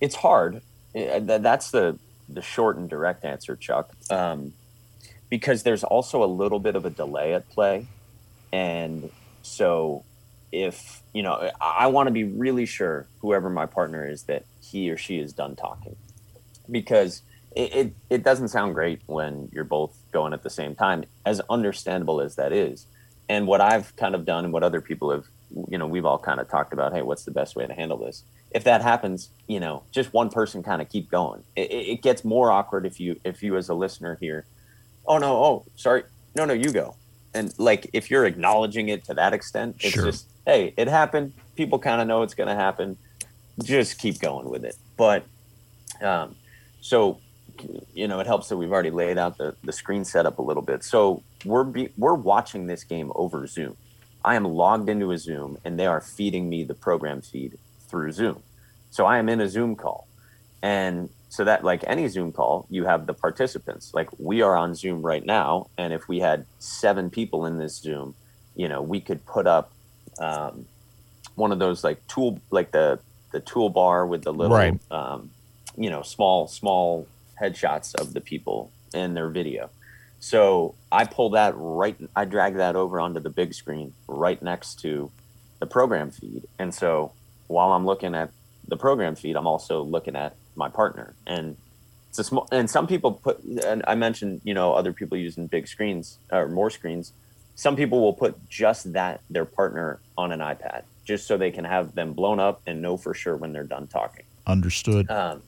it's 0.00 0.14
hard. 0.14 0.62
Uh, 0.94 1.20
That's 1.20 1.70
the 1.70 1.98
the 2.28 2.42
short 2.42 2.76
and 2.76 2.88
direct 2.90 3.24
answer, 3.24 3.56
Chuck. 3.56 3.90
Um, 4.10 4.52
because 5.30 5.62
there's 5.62 5.84
also 5.84 6.22
a 6.22 6.26
little 6.26 6.58
bit 6.58 6.76
of 6.76 6.84
a 6.84 6.90
delay 6.90 7.34
at 7.34 7.48
play, 7.50 7.86
and 8.52 9.10
so 9.42 10.04
if 10.52 11.02
you 11.12 11.22
know, 11.22 11.50
I, 11.60 11.70
I 11.80 11.86
want 11.88 12.06
to 12.06 12.12
be 12.12 12.24
really 12.24 12.66
sure 12.66 13.06
whoever 13.20 13.50
my 13.50 13.66
partner 13.66 14.06
is 14.06 14.24
that 14.24 14.44
he 14.62 14.90
or 14.90 14.96
she 14.96 15.18
is 15.18 15.32
done 15.32 15.56
talking, 15.56 15.96
because 16.70 17.22
it, 17.56 17.74
it 17.74 17.94
it 18.10 18.22
doesn't 18.22 18.48
sound 18.48 18.74
great 18.74 19.00
when 19.06 19.48
you're 19.52 19.64
both 19.64 19.96
going 20.12 20.32
at 20.32 20.42
the 20.42 20.50
same 20.50 20.74
time, 20.74 21.04
as 21.24 21.40
understandable 21.48 22.20
as 22.20 22.36
that 22.36 22.52
is. 22.52 22.86
And 23.28 23.46
what 23.46 23.60
I've 23.60 23.94
kind 23.96 24.14
of 24.14 24.24
done, 24.24 24.44
and 24.44 24.52
what 24.52 24.62
other 24.62 24.80
people 24.80 25.10
have, 25.10 25.24
you 25.68 25.76
know, 25.78 25.86
we've 25.86 26.06
all 26.06 26.18
kind 26.18 26.40
of 26.40 26.48
talked 26.48 26.72
about, 26.72 26.92
hey, 26.94 27.02
what's 27.02 27.24
the 27.24 27.30
best 27.30 27.56
way 27.56 27.66
to 27.66 27.74
handle 27.74 27.98
this? 27.98 28.24
if 28.50 28.64
that 28.64 28.80
happens, 28.82 29.30
you 29.46 29.60
know, 29.60 29.82
just 29.92 30.12
one 30.12 30.30
person 30.30 30.62
kind 30.62 30.80
of 30.80 30.88
keep 30.88 31.10
going. 31.10 31.42
It, 31.54 31.70
it 31.70 32.02
gets 32.02 32.24
more 32.24 32.50
awkward 32.50 32.86
if 32.86 32.98
you 33.00 33.20
if 33.24 33.42
you 33.42 33.56
as 33.56 33.68
a 33.68 33.74
listener 33.74 34.16
here, 34.20 34.46
oh 35.06 35.18
no, 35.18 35.36
oh 35.44 35.66
sorry, 35.76 36.04
no 36.34 36.44
no 36.44 36.54
you 36.54 36.70
go, 36.72 36.96
and 37.34 37.52
like 37.58 37.90
if 37.92 38.10
you're 38.10 38.24
acknowledging 38.24 38.88
it 38.88 39.04
to 39.04 39.14
that 39.14 39.32
extent, 39.34 39.76
it's 39.80 39.94
Sure. 39.94 40.04
just 40.06 40.26
hey, 40.46 40.72
it 40.76 40.88
happened. 40.88 41.34
People 41.56 41.78
kind 41.78 42.00
of 42.00 42.08
know 42.08 42.22
it's 42.22 42.34
going 42.34 42.48
to 42.48 42.54
happen. 42.54 42.96
Just 43.62 43.98
keep 43.98 44.18
going 44.20 44.48
with 44.48 44.64
it. 44.64 44.76
But 44.96 45.24
um, 46.00 46.36
so 46.80 47.20
you 47.92 48.06
know, 48.06 48.20
it 48.20 48.26
helps 48.26 48.48
that 48.48 48.56
we've 48.56 48.70
already 48.70 48.90
laid 48.90 49.18
out 49.18 49.38
the 49.38 49.56
the 49.64 49.72
screen 49.72 50.04
setup 50.04 50.38
a 50.38 50.42
little 50.42 50.62
bit. 50.62 50.84
So 50.84 51.22
we're 51.44 51.64
be, 51.64 51.88
we're 51.96 52.14
watching 52.14 52.66
this 52.66 52.84
game 52.84 53.10
over 53.14 53.46
Zoom. 53.46 53.76
I 54.24 54.36
am 54.36 54.44
logged 54.44 54.88
into 54.88 55.10
a 55.10 55.18
Zoom 55.18 55.58
and 55.64 55.78
they 55.78 55.86
are 55.86 56.00
feeding 56.00 56.48
me 56.48 56.64
the 56.64 56.74
program 56.74 57.20
feed 57.20 57.58
through 57.88 58.12
Zoom. 58.12 58.42
So 58.90 59.06
I 59.06 59.18
am 59.18 59.28
in 59.28 59.40
a 59.40 59.48
Zoom 59.48 59.76
call. 59.76 60.06
And 60.62 61.08
so 61.28 61.44
that 61.44 61.64
like 61.64 61.84
any 61.86 62.08
Zoom 62.08 62.32
call, 62.32 62.66
you 62.70 62.84
have 62.84 63.06
the 63.06 63.14
participants. 63.14 63.92
Like 63.92 64.08
we 64.18 64.42
are 64.42 64.56
on 64.56 64.74
Zoom 64.74 65.02
right 65.02 65.24
now, 65.24 65.68
and 65.76 65.92
if 65.92 66.08
we 66.08 66.20
had 66.20 66.46
seven 66.58 67.10
people 67.10 67.46
in 67.46 67.58
this 67.58 67.76
Zoom, 67.76 68.14
you 68.56 68.68
know, 68.68 68.82
we 68.82 69.00
could 69.00 69.24
put 69.26 69.46
up 69.46 69.72
um, 70.18 70.66
one 71.34 71.52
of 71.52 71.58
those 71.58 71.84
like 71.84 72.04
tool 72.08 72.40
like 72.50 72.70
the 72.72 72.98
the 73.32 73.40
toolbar 73.40 74.08
with 74.08 74.22
the 74.22 74.32
little 74.32 74.56
Right. 74.56 74.80
um, 74.90 75.30
you 75.78 75.90
know 75.90 76.02
small 76.02 76.48
small 76.48 77.06
headshots 77.40 77.94
of 77.94 78.12
the 78.12 78.20
people 78.20 78.70
in 78.92 79.14
their 79.14 79.28
video. 79.28 79.70
So 80.20 80.74
I 80.90 81.04
pull 81.04 81.30
that 81.30 81.54
right, 81.56 81.96
I 82.16 82.24
drag 82.24 82.56
that 82.56 82.74
over 82.74 83.00
onto 83.00 83.20
the 83.20 83.30
big 83.30 83.54
screen 83.54 83.94
right 84.08 84.42
next 84.42 84.80
to 84.80 85.10
the 85.60 85.66
program 85.66 86.10
feed. 86.10 86.44
And 86.58 86.74
so 86.74 87.12
while 87.46 87.72
I'm 87.72 87.86
looking 87.86 88.14
at 88.14 88.30
the 88.66 88.76
program 88.76 89.14
feed, 89.14 89.36
I'm 89.36 89.46
also 89.46 89.82
looking 89.82 90.16
at 90.16 90.34
my 90.56 90.68
partner. 90.68 91.14
And 91.26 91.56
it's 92.08 92.18
a 92.18 92.24
small, 92.24 92.48
and 92.50 92.68
some 92.68 92.86
people 92.86 93.12
put, 93.12 93.42
and 93.44 93.84
I 93.86 93.94
mentioned, 93.94 94.40
you 94.44 94.54
know, 94.54 94.72
other 94.72 94.92
people 94.92 95.16
using 95.16 95.46
big 95.46 95.68
screens 95.68 96.18
or 96.32 96.48
more 96.48 96.70
screens. 96.70 97.12
Some 97.54 97.76
people 97.76 98.00
will 98.00 98.12
put 98.12 98.48
just 98.48 98.92
that, 98.92 99.20
their 99.30 99.44
partner 99.44 100.00
on 100.16 100.32
an 100.32 100.40
iPad, 100.40 100.82
just 101.04 101.26
so 101.26 101.36
they 101.36 101.50
can 101.50 101.64
have 101.64 101.94
them 101.94 102.12
blown 102.12 102.40
up 102.40 102.60
and 102.66 102.80
know 102.80 102.96
for 102.96 103.14
sure 103.14 103.36
when 103.36 103.52
they're 103.52 103.64
done 103.64 103.88
talking. 103.88 104.24
Understood. 104.46 105.10
Um, 105.10 105.42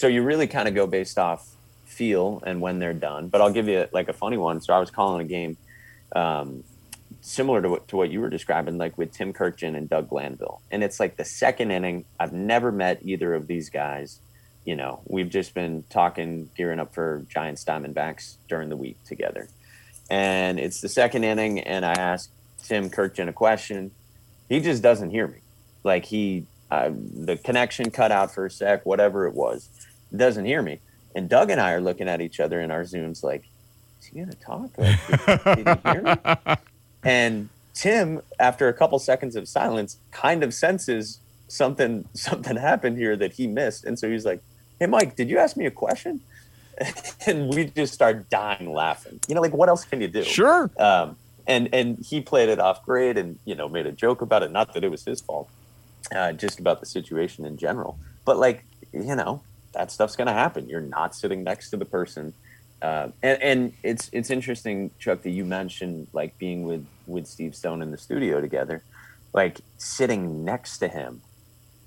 so 0.00 0.06
you 0.06 0.22
really 0.22 0.46
kind 0.46 0.66
of 0.66 0.74
go 0.74 0.86
based 0.86 1.18
off 1.18 1.46
feel 1.84 2.42
and 2.46 2.62
when 2.62 2.78
they're 2.78 2.94
done. 2.94 3.28
But 3.28 3.42
I'll 3.42 3.52
give 3.52 3.68
you 3.68 3.86
like 3.92 4.08
a 4.08 4.14
funny 4.14 4.38
one. 4.38 4.62
So 4.62 4.72
I 4.72 4.78
was 4.78 4.90
calling 4.90 5.20
a 5.20 5.28
game 5.28 5.58
um, 6.16 6.64
similar 7.20 7.60
to 7.60 7.68
what, 7.68 7.88
to 7.88 7.96
what 7.96 8.08
you 8.10 8.22
were 8.22 8.30
describing, 8.30 8.78
like 8.78 8.96
with 8.96 9.12
Tim 9.12 9.34
Kurkjian 9.34 9.76
and 9.76 9.90
Doug 9.90 10.08
Glanville. 10.08 10.62
And 10.70 10.82
it's 10.82 11.00
like 11.00 11.18
the 11.18 11.24
second 11.26 11.70
inning. 11.70 12.06
I've 12.18 12.32
never 12.32 12.72
met 12.72 13.00
either 13.02 13.34
of 13.34 13.46
these 13.46 13.68
guys. 13.68 14.20
You 14.64 14.74
know, 14.74 15.02
we've 15.06 15.28
just 15.28 15.52
been 15.52 15.84
talking, 15.90 16.48
gearing 16.56 16.80
up 16.80 16.94
for 16.94 17.26
Giants 17.28 17.62
Diamondbacks 17.66 18.36
during 18.48 18.70
the 18.70 18.78
week 18.78 18.96
together. 19.04 19.48
And 20.08 20.58
it's 20.58 20.80
the 20.80 20.88
second 20.88 21.24
inning, 21.24 21.60
and 21.60 21.84
I 21.84 21.92
ask 21.92 22.30
Tim 22.64 22.88
Kurkjian 22.88 23.28
a 23.28 23.34
question. 23.34 23.90
He 24.48 24.60
just 24.60 24.82
doesn't 24.82 25.10
hear 25.10 25.28
me. 25.28 25.40
Like 25.84 26.06
he, 26.06 26.46
uh, 26.70 26.90
the 26.94 27.36
connection 27.36 27.90
cut 27.90 28.12
out 28.12 28.32
for 28.32 28.46
a 28.46 28.50
sec, 28.50 28.86
whatever 28.86 29.26
it 29.26 29.34
was, 29.34 29.68
doesn't 30.16 30.44
hear 30.44 30.62
me. 30.62 30.80
And 31.14 31.28
Doug 31.28 31.50
and 31.50 31.60
I 31.60 31.72
are 31.72 31.80
looking 31.80 32.08
at 32.08 32.20
each 32.20 32.40
other 32.40 32.60
in 32.60 32.70
our 32.70 32.82
Zooms 32.82 33.22
like, 33.22 33.44
is 34.00 34.06
he 34.06 34.16
going 34.16 34.30
to 34.30 34.36
talk? 34.36 34.70
Like, 34.78 35.56
did, 35.56 35.64
did 35.64 35.78
he 35.84 35.90
hear 35.90 36.02
me? 36.02 36.54
And 37.02 37.48
Tim, 37.72 38.20
after 38.38 38.68
a 38.68 38.74
couple 38.74 38.98
seconds 38.98 39.34
of 39.34 39.48
silence, 39.48 39.96
kind 40.10 40.42
of 40.42 40.52
senses 40.52 41.18
something 41.48 42.06
something 42.14 42.56
happened 42.56 42.98
here 42.98 43.16
that 43.16 43.32
he 43.32 43.46
missed. 43.46 43.84
And 43.84 43.98
so 43.98 44.10
he's 44.10 44.24
like, 44.24 44.42
Hey 44.78 44.86
Mike, 44.86 45.16
did 45.16 45.30
you 45.30 45.38
ask 45.38 45.56
me 45.56 45.66
a 45.66 45.70
question? 45.70 46.20
and 47.26 47.54
we 47.54 47.66
just 47.66 47.92
start 47.92 48.28
dying 48.30 48.72
laughing. 48.72 49.20
You 49.28 49.34
know, 49.34 49.40
like 49.40 49.52
what 49.52 49.68
else 49.68 49.84
can 49.84 50.00
you 50.00 50.08
do? 50.08 50.22
Sure. 50.24 50.70
Um, 50.78 51.16
and 51.46 51.68
and 51.72 51.98
he 51.98 52.20
played 52.20 52.48
it 52.48 52.58
off 52.58 52.84
great 52.84 53.16
and 53.16 53.38
you 53.44 53.54
know 53.54 53.68
made 53.68 53.86
a 53.86 53.92
joke 53.92 54.22
about 54.22 54.42
it. 54.42 54.50
Not 54.50 54.74
that 54.74 54.84
it 54.84 54.90
was 54.90 55.04
his 55.04 55.20
fault, 55.20 55.48
uh, 56.14 56.32
just 56.32 56.60
about 56.60 56.80
the 56.80 56.86
situation 56.86 57.44
in 57.44 57.56
general. 57.56 57.98
But 58.24 58.38
like 58.38 58.64
you 58.92 59.16
know, 59.16 59.42
that 59.72 59.90
stuff's 59.90 60.16
gonna 60.16 60.32
happen. 60.32 60.68
You're 60.68 60.80
not 60.80 61.14
sitting 61.14 61.44
next 61.44 61.70
to 61.70 61.76
the 61.76 61.84
person. 61.84 62.32
Uh, 62.82 63.08
and, 63.22 63.42
and 63.42 63.72
it's 63.82 64.08
it's 64.12 64.30
interesting, 64.30 64.90
Chuck, 64.98 65.22
that 65.22 65.30
you 65.30 65.44
mentioned 65.44 66.08
like 66.12 66.36
being 66.38 66.64
with 66.64 66.86
with 67.06 67.26
Steve 67.26 67.54
Stone 67.54 67.82
in 67.82 67.90
the 67.90 67.98
studio 67.98 68.40
together, 68.40 68.82
like 69.32 69.60
sitting 69.76 70.44
next 70.44 70.78
to 70.78 70.88
him, 70.88 71.20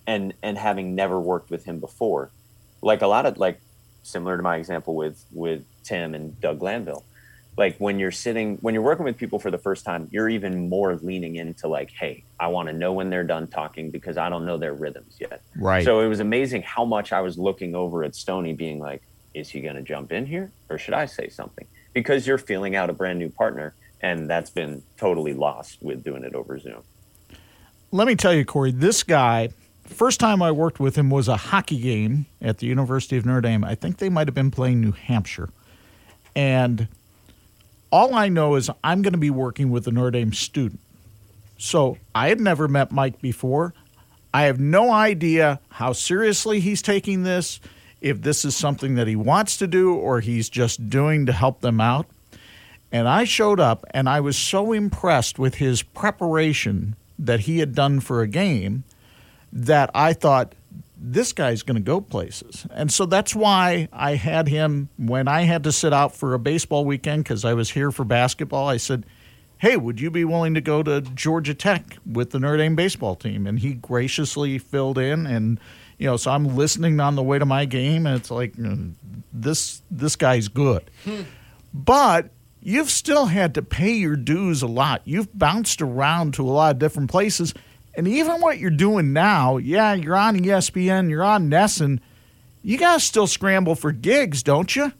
and 0.05 0.33
and 0.43 0.57
having 0.57 0.93
never 0.93 1.19
worked 1.19 1.49
with 1.49 1.65
him 1.65 1.79
before, 1.79 2.31
like 2.81 3.01
a 3.01 3.07
lot 3.07 3.25
of 3.25 3.37
like 3.37 3.59
similar 4.03 4.37
to 4.37 4.43
my 4.43 4.57
example 4.57 4.95
with 4.95 5.25
with 5.31 5.63
Tim 5.83 6.13
and 6.13 6.39
Doug 6.39 6.59
Glanville, 6.59 7.03
like 7.55 7.77
when 7.77 7.99
you're 7.99 8.11
sitting 8.11 8.57
when 8.61 8.73
you're 8.73 8.83
working 8.83 9.05
with 9.05 9.17
people 9.17 9.39
for 9.39 9.51
the 9.51 9.57
first 9.57 9.85
time, 9.85 10.07
you're 10.11 10.29
even 10.29 10.69
more 10.69 10.95
leaning 10.95 11.35
into 11.35 11.67
like, 11.67 11.91
hey, 11.91 12.23
I 12.39 12.47
want 12.47 12.67
to 12.67 12.73
know 12.73 12.93
when 12.93 13.09
they're 13.09 13.23
done 13.23 13.47
talking 13.47 13.91
because 13.91 14.17
I 14.17 14.29
don't 14.29 14.45
know 14.45 14.57
their 14.57 14.73
rhythms 14.73 15.17
yet. 15.19 15.41
Right. 15.55 15.83
So 15.83 15.99
it 15.99 16.07
was 16.07 16.19
amazing 16.19 16.63
how 16.63 16.85
much 16.85 17.13
I 17.13 17.21
was 17.21 17.37
looking 17.37 17.75
over 17.75 18.03
at 18.03 18.15
Stony, 18.15 18.53
being 18.53 18.79
like, 18.79 19.03
is 19.33 19.49
he 19.49 19.61
going 19.61 19.75
to 19.75 19.81
jump 19.81 20.11
in 20.11 20.25
here 20.25 20.51
or 20.69 20.77
should 20.77 20.93
I 20.93 21.05
say 21.05 21.29
something? 21.29 21.67
Because 21.93 22.25
you're 22.25 22.39
feeling 22.39 22.75
out 22.75 22.89
a 22.89 22.93
brand 22.93 23.19
new 23.19 23.29
partner, 23.29 23.75
and 24.01 24.27
that's 24.27 24.49
been 24.49 24.81
totally 24.97 25.33
lost 25.33 25.77
with 25.81 26.03
doing 26.03 26.23
it 26.23 26.33
over 26.33 26.57
Zoom. 26.57 26.81
Let 27.91 28.07
me 28.07 28.15
tell 28.15 28.33
you, 28.33 28.43
Corey, 28.43 28.71
this 28.71 29.03
guy, 29.03 29.49
first 29.85 30.19
time 30.19 30.41
I 30.41 30.51
worked 30.51 30.79
with 30.79 30.95
him 30.95 31.11
was 31.11 31.27
a 31.27 31.37
hockey 31.37 31.79
game 31.79 32.25
at 32.41 32.57
the 32.57 32.65
University 32.65 33.15
of 33.17 33.27
Notre 33.27 33.41
Dame. 33.41 33.63
I 33.63 33.75
think 33.75 33.97
they 33.97 34.09
might 34.09 34.27
have 34.27 34.33
been 34.33 34.49
playing 34.49 34.81
New 34.81 34.93
Hampshire. 34.93 35.49
And 36.35 36.87
all 37.93 38.15
I 38.15 38.27
know 38.27 38.55
is 38.55 38.71
I'm 38.83 39.03
going 39.03 39.13
to 39.13 39.19
be 39.19 39.29
working 39.29 39.69
with 39.69 39.87
a 39.87 39.91
Notre 39.91 40.09
Dame 40.09 40.33
student. 40.33 40.79
So 41.59 41.99
I 42.15 42.29
had 42.29 42.41
never 42.41 42.67
met 42.67 42.91
Mike 42.91 43.21
before. 43.21 43.75
I 44.33 44.43
have 44.43 44.59
no 44.59 44.91
idea 44.91 45.59
how 45.69 45.93
seriously 45.93 46.59
he's 46.59 46.81
taking 46.81 47.21
this, 47.21 47.59
if 48.01 48.23
this 48.23 48.43
is 48.43 48.55
something 48.55 48.95
that 48.95 49.07
he 49.07 49.15
wants 49.15 49.57
to 49.57 49.67
do 49.67 49.93
or 49.93 50.21
he's 50.21 50.49
just 50.49 50.89
doing 50.89 51.27
to 51.27 51.31
help 51.31 51.61
them 51.61 51.79
out. 51.79 52.07
And 52.91 53.07
I 53.07 53.25
showed 53.25 53.59
up 53.59 53.85
and 53.91 54.09
I 54.09 54.21
was 54.21 54.37
so 54.37 54.73
impressed 54.73 55.37
with 55.37 55.55
his 55.55 55.83
preparation 55.83 56.95
that 57.19 57.41
he 57.41 57.59
had 57.59 57.75
done 57.75 57.99
for 57.99 58.21
a 58.21 58.27
game 58.27 58.85
that 59.51 59.91
I 59.93 60.13
thought 60.13 60.55
this 61.05 61.33
guy's 61.33 61.63
going 61.63 61.75
to 61.75 61.81
go 61.81 61.99
places. 61.99 62.65
And 62.71 62.91
so 62.91 63.05
that's 63.05 63.35
why 63.35 63.89
I 63.91 64.15
had 64.15 64.47
him 64.47 64.89
when 64.97 65.27
I 65.27 65.41
had 65.41 65.63
to 65.65 65.71
sit 65.71 65.91
out 65.91 66.15
for 66.15 66.33
a 66.33 66.39
baseball 66.39 66.85
weekend 66.85 67.25
because 67.25 67.43
I 67.43 67.53
was 67.53 67.71
here 67.71 67.91
for 67.91 68.05
basketball. 68.05 68.69
I 68.69 68.77
said, 68.77 69.05
Hey, 69.57 69.77
would 69.77 69.99
you 69.99 70.09
be 70.09 70.25
willing 70.25 70.53
to 70.55 70.61
go 70.61 70.81
to 70.83 71.01
Georgia 71.01 71.53
Tech 71.53 71.97
with 72.05 72.31
the 72.31 72.39
Notre 72.39 72.57
Dame 72.57 72.75
baseball 72.75 73.15
team? 73.15 73.45
And 73.47 73.59
he 73.59 73.73
graciously 73.73 74.57
filled 74.57 74.97
in 74.97 75.25
and 75.25 75.59
you 75.97 76.07
know, 76.07 76.17
so 76.17 76.31
I'm 76.31 76.55
listening 76.57 76.99
on 76.99 77.15
the 77.15 77.23
way 77.23 77.39
to 77.39 77.45
my 77.45 77.65
game, 77.65 78.05
and 78.07 78.17
it's 78.17 78.31
like 78.31 78.53
mm, 78.53 78.93
this 79.31 79.81
this 79.89 80.15
guy's 80.15 80.47
good. 80.47 80.89
But 81.73 82.31
you've 82.61 82.89
still 82.89 83.27
had 83.27 83.53
to 83.55 83.61
pay 83.61 83.93
your 83.93 84.15
dues 84.15 84.61
a 84.63 84.67
lot. 84.67 85.01
You've 85.05 85.37
bounced 85.37 85.81
around 85.81 86.33
to 86.33 86.43
a 86.43 86.51
lot 86.51 86.71
of 86.71 86.79
different 86.79 87.09
places. 87.09 87.53
And 87.95 88.07
even 88.07 88.41
what 88.41 88.57
you're 88.57 88.71
doing 88.71 89.13
now, 89.13 89.57
yeah, 89.57 89.93
you're 89.93 90.15
on 90.15 90.39
ESPN, 90.39 91.09
you're 91.09 91.23
on 91.23 91.49
NESN, 91.49 91.99
you 92.63 92.77
to 92.77 93.03
still 93.03 93.27
scramble 93.27 93.75
for 93.75 93.91
gigs, 93.91 94.41
don't 94.41 94.75
you? 94.75 94.93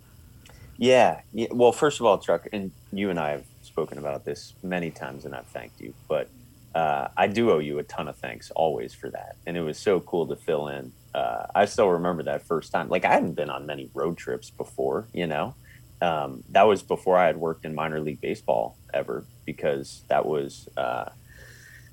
Yeah. 0.77 1.21
yeah. 1.34 1.47
Well, 1.51 1.71
first 1.71 1.99
of 1.99 2.06
all, 2.06 2.19
Chuck, 2.19 2.47
and 2.53 2.71
you 2.91 3.10
and 3.10 3.19
I 3.19 3.32
have 3.32 3.45
spoken 3.62 3.97
about 3.97 4.25
this 4.25 4.53
many 4.62 4.91
times, 4.91 5.25
and 5.25 5.34
I've 5.34 5.47
thanked 5.47 5.82
you, 5.82 5.93
but 6.08 6.29
uh, 6.75 7.08
I 7.15 7.27
do 7.27 7.51
owe 7.51 7.60
you 7.60 7.79
a 7.79 7.84
ton 7.84 8.08
of 8.08 8.15
thanks 8.17 8.51
always 8.51 8.93
for 8.93 9.10
that. 9.10 9.38
And 9.47 9.58
it 9.58 9.62
was 9.62 9.77
so 9.77 9.99
cool 10.01 10.27
to 10.27 10.36
fill 10.36 10.67
in. 10.67 10.91
Uh, 11.13 11.45
I 11.56 11.65
still 11.65 11.89
remember 11.89 12.23
that 12.23 12.43
first 12.43 12.71
time. 12.71 12.89
Like, 12.89 13.06
I 13.06 13.13
hadn't 13.13 13.34
been 13.34 13.49
on 13.49 13.65
many 13.65 13.89
road 13.93 14.17
trips 14.17 14.49
before, 14.49 15.08
you 15.13 15.27
know? 15.27 15.56
Um, 16.01 16.43
that 16.49 16.63
was 16.63 16.84
before 16.84 17.17
I 17.17 17.27
had 17.27 17.38
worked 17.38 17.65
in 17.65 17.73
minor 17.73 17.99
league 18.01 18.19
baseball 18.19 18.75
ever, 18.93 19.25
because 19.45 20.03
that 20.10 20.25
was. 20.25 20.67
Uh, 20.77 21.10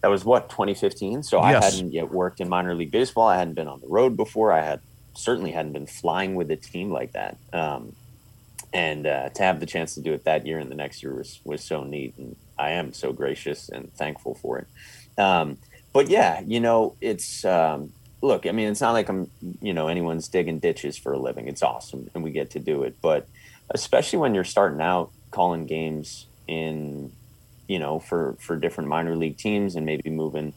that 0.03 0.09
was 0.09 0.25
what 0.25 0.49
2015 0.49 1.23
so 1.23 1.41
i 1.41 1.53
hadn't 1.53 1.93
yet 1.93 2.11
worked 2.11 2.41
in 2.41 2.49
minor 2.49 2.75
league 2.75 2.91
baseball. 2.91 3.29
I 3.29 3.37
hadn't 3.37 3.55
been 3.55 3.69
on 3.69 3.81
the 3.81 3.89
road 3.89 4.17
before. 4.17 4.53
I 4.53 4.63
had 4.63 4.81
certainly 5.15 5.53
hadn't 5.53 5.73
been 5.73 5.87
flying 5.87 6.35
with 6.35 6.51
a 6.51 6.57
team 6.57 6.91
like 6.91 7.13
that. 7.13 7.37
Um, 7.53 7.95
and 8.73 9.07
uh, 9.07 9.31
to 9.31 9.43
have 9.43 9.59
the 9.59 9.67
chance 9.67 9.95
to 9.95 10.01
do 10.01 10.13
it 10.13 10.25
that 10.25 10.47
year 10.47 10.59
and 10.59 10.71
the 10.71 10.77
next 10.77 11.03
year 11.03 11.15
was 11.15 11.41
was 11.45 11.63
so 11.63 11.85
neat. 11.85 12.15
And 12.19 12.37
i 12.59 12.71
am 12.71 12.93
so 12.93 13.13
gracious 13.13 13.69
and 13.69 13.93
thankful 13.95 14.35
for 14.35 14.59
it. 14.59 14.69
Um, 15.23 15.59
but 15.93 16.09
yeah 16.09 16.41
you 16.41 16.61
know 16.61 16.95
it's 17.01 17.45
um, 17.45 17.93
look 18.23 18.47
i 18.47 18.53
mean 18.53 18.69
it's 18.69 18.81
not 18.81 18.93
like 18.93 19.09
i'm 19.09 19.31
you 19.61 19.73
know 19.73 19.89
anyone's 19.89 20.29
digging 20.29 20.59
ditches 20.59 20.97
for 20.97 21.13
a 21.13 21.19
living. 21.19 21.49
It's 21.49 21.63
awesome 21.63 22.11
and 22.15 22.23
we 22.23 22.31
get 22.31 22.51
to 22.51 22.59
do 22.59 22.83
it. 22.85 22.97
But 23.01 23.27
especially 23.71 24.19
when 24.19 24.35
you're 24.35 24.45
starting 24.45 24.81
out 24.81 25.11
calling 25.31 25.67
games 25.67 26.27
in 26.47 27.13
you 27.71 27.79
know 27.79 28.01
for 28.01 28.37
for 28.41 28.57
different 28.57 28.91
minor 28.91 29.15
league 29.15 29.37
teams 29.37 29.77
and 29.77 29.87
maybe 29.87 30.11
moving 30.11 30.53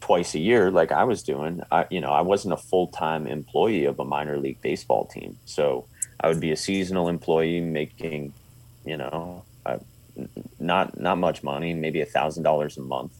twice 0.00 0.34
a 0.34 0.38
year 0.38 0.70
like 0.70 0.92
i 0.92 1.02
was 1.02 1.20
doing 1.24 1.60
i 1.72 1.84
you 1.90 2.00
know 2.00 2.10
i 2.10 2.20
wasn't 2.20 2.54
a 2.54 2.56
full-time 2.56 3.26
employee 3.26 3.84
of 3.84 3.98
a 3.98 4.04
minor 4.04 4.38
league 4.38 4.60
baseball 4.62 5.04
team. 5.06 5.36
So 5.44 5.86
i 6.20 6.28
would 6.28 6.38
be 6.38 6.52
a 6.52 6.56
seasonal 6.56 7.08
employee 7.08 7.60
making 7.60 8.32
you 8.84 8.96
know 8.96 9.44
uh, 9.66 9.78
not 10.60 11.00
not 11.00 11.18
much 11.18 11.42
money 11.42 11.74
maybe 11.74 12.00
a 12.00 12.06
thousand 12.06 12.44
dollars 12.44 12.78
a 12.78 12.80
month 12.80 13.12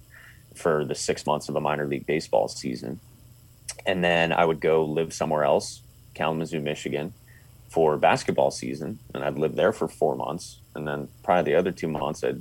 for 0.55 0.85
the 0.85 0.95
six 0.95 1.27
months 1.27 1.49
of 1.49 1.57
a 1.57 1.61
minor 1.61 1.87
league 1.87 2.07
baseball 2.07 2.47
season. 2.47 3.01
And 3.87 4.05
then 4.05 4.33
i 4.33 4.45
would 4.45 4.61
go 4.61 4.85
live 4.85 5.13
somewhere 5.13 5.43
else 5.43 5.83
kalamazoo 6.15 6.61
michigan 6.61 7.13
for 7.71 7.97
basketball 7.97 8.53
season 8.53 9.01
and 9.15 9.25
i'd 9.25 9.39
live 9.45 9.57
there 9.57 9.73
for 9.73 9.89
four 9.89 10.15
months. 10.15 10.61
And 10.77 10.87
then 10.87 11.09
probably 11.25 11.53
the 11.53 11.59
other 11.59 11.73
two 11.73 11.89
months 11.89 12.23
i'd 12.23 12.41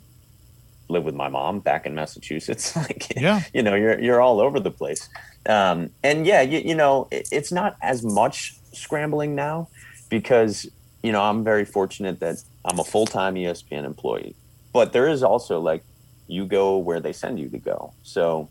live 0.92 1.04
with 1.04 1.16
my 1.16 1.28
mom 1.30 1.60
back 1.60 1.86
in 1.86 1.96
Massachusetts. 1.96 2.76
like, 2.84 3.14
Yeah. 3.16 3.42
you 3.54 3.64
know, 3.64 3.76
you're 3.76 4.00
you're 4.00 4.22
all 4.22 4.40
over 4.40 4.60
the 4.60 4.72
place. 4.72 5.10
Um, 5.48 5.90
and 6.04 6.26
yeah, 6.28 6.42
you, 6.42 6.60
you 6.60 6.76
know, 6.76 7.08
it, 7.12 7.28
it's 7.32 7.52
not 7.52 7.76
as 7.82 8.04
much 8.04 8.56
scrambling 8.74 9.36
now 9.36 9.68
because 10.10 10.70
you 11.04 11.12
know 11.12 11.22
I'm 11.22 11.44
very 11.44 11.66
fortunate 11.66 12.20
that 12.20 12.38
I'm 12.66 12.80
a 12.80 12.84
full 12.84 13.06
time 13.06 13.36
ESPN 13.36 13.86
employee. 13.86 14.36
But 14.74 14.94
there 14.94 15.08
is 15.08 15.24
also 15.24 15.60
like 15.60 15.84
you 16.28 16.46
go 16.46 16.78
where 16.78 17.00
they 17.00 17.14
send 17.14 17.40
you 17.40 17.50
to 17.50 17.58
go. 17.58 17.94
So 18.04 18.50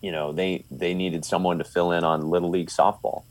you 0.00 0.10
know 0.12 0.32
they 0.32 0.64
they 0.70 0.94
needed 0.94 1.24
someone 1.24 1.58
to 1.58 1.64
fill 1.64 1.92
in 1.92 2.04
on 2.04 2.28
little 2.30 2.50
league 2.50 2.68
softball 2.68 3.22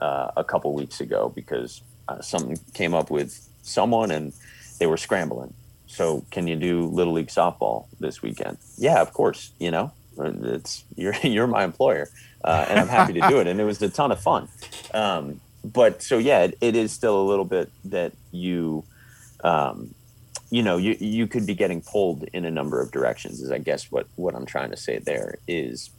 uh, 0.00 0.30
a 0.36 0.44
couple 0.44 0.72
weeks 0.74 1.00
ago 1.00 1.32
because 1.34 1.80
uh, 2.08 2.20
something 2.20 2.58
came 2.74 2.94
up 2.94 3.10
with 3.10 3.48
someone 3.62 4.10
and 4.10 4.32
they 4.78 4.86
were 4.86 4.96
scrambling 4.98 5.54
so 5.94 6.24
can 6.30 6.46
you 6.46 6.56
do 6.56 6.86
little 6.86 7.12
league 7.12 7.28
softball 7.28 7.86
this 8.00 8.22
weekend? 8.22 8.58
Yeah 8.76 9.00
of 9.00 9.12
course 9.12 9.52
you 9.58 9.70
know 9.70 9.92
it's 10.18 10.84
you're 10.96 11.14
you're 11.22 11.46
my 11.46 11.64
employer 11.64 12.08
uh, 12.44 12.66
and 12.68 12.78
i'm 12.78 12.88
happy 12.88 13.12
to 13.12 13.20
do 13.28 13.40
it 13.40 13.46
and 13.46 13.60
it 13.60 13.64
was 13.64 13.80
a 13.82 13.88
ton 13.88 14.12
of 14.12 14.20
fun. 14.20 14.48
Um, 14.92 15.40
but 15.64 16.02
so 16.02 16.18
yeah 16.18 16.40
it, 16.42 16.58
it 16.60 16.76
is 16.76 16.92
still 16.92 17.20
a 17.20 17.26
little 17.26 17.44
bit 17.44 17.70
that 17.84 18.12
you 18.32 18.84
um, 19.42 19.94
you 20.50 20.62
know 20.62 20.76
you 20.76 20.96
you 21.00 21.26
could 21.26 21.46
be 21.46 21.54
getting 21.54 21.80
pulled 21.80 22.24
in 22.32 22.44
a 22.44 22.50
number 22.50 22.80
of 22.80 22.92
directions 22.92 23.40
is 23.40 23.50
i 23.50 23.58
guess 23.58 23.90
what 23.90 24.06
what 24.16 24.34
i'm 24.34 24.46
trying 24.46 24.70
to 24.70 24.76
say 24.76 24.98
there 24.98 25.38
is 25.48 25.90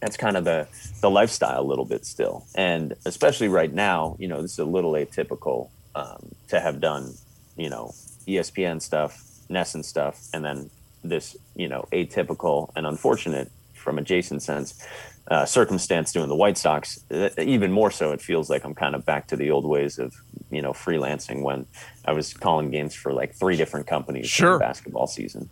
that's 0.00 0.16
kind 0.16 0.36
of 0.36 0.44
the 0.44 0.68
the 1.00 1.10
lifestyle 1.10 1.60
a 1.60 1.64
little 1.66 1.84
bit 1.84 2.04
still. 2.04 2.46
And 2.54 2.94
especially 3.04 3.48
right 3.48 3.72
now 3.72 4.16
you 4.18 4.28
know 4.28 4.42
this 4.42 4.52
is 4.52 4.58
a 4.58 4.64
little 4.64 4.92
atypical 4.92 5.70
um, 5.94 6.34
to 6.48 6.60
have 6.60 6.80
done 6.80 7.14
you 7.56 7.70
know 7.70 7.92
espn 8.26 8.82
stuff 8.82 9.22
NESN 9.50 9.84
stuff 9.84 10.20
and 10.32 10.44
then 10.44 10.70
this 11.04 11.36
you 11.54 11.68
know 11.68 11.86
atypical 11.92 12.70
and 12.74 12.86
unfortunate 12.86 13.50
from 13.74 13.98
a 13.98 14.02
jason 14.02 14.40
sense 14.40 14.82
uh, 15.28 15.44
circumstance 15.44 16.12
doing 16.12 16.28
the 16.28 16.34
white 16.34 16.58
sox 16.58 17.00
Uh, 17.10 17.28
even 17.38 17.70
more 17.70 17.90
so 17.90 18.10
it 18.12 18.20
feels 18.20 18.50
like 18.50 18.64
i'm 18.64 18.74
kind 18.74 18.94
of 18.94 19.04
back 19.06 19.26
to 19.28 19.36
the 19.36 19.50
old 19.50 19.64
ways 19.64 19.98
of 19.98 20.14
you 20.50 20.60
know 20.62 20.72
freelancing 20.72 21.42
when 21.42 21.64
i 22.06 22.12
was 22.12 22.34
calling 22.34 22.70
games 22.70 22.94
for 22.94 23.12
like 23.12 23.34
three 23.34 23.56
different 23.56 23.86
companies 23.86 24.26
Sure. 24.28 24.58
basketball 24.58 25.06
season 25.06 25.48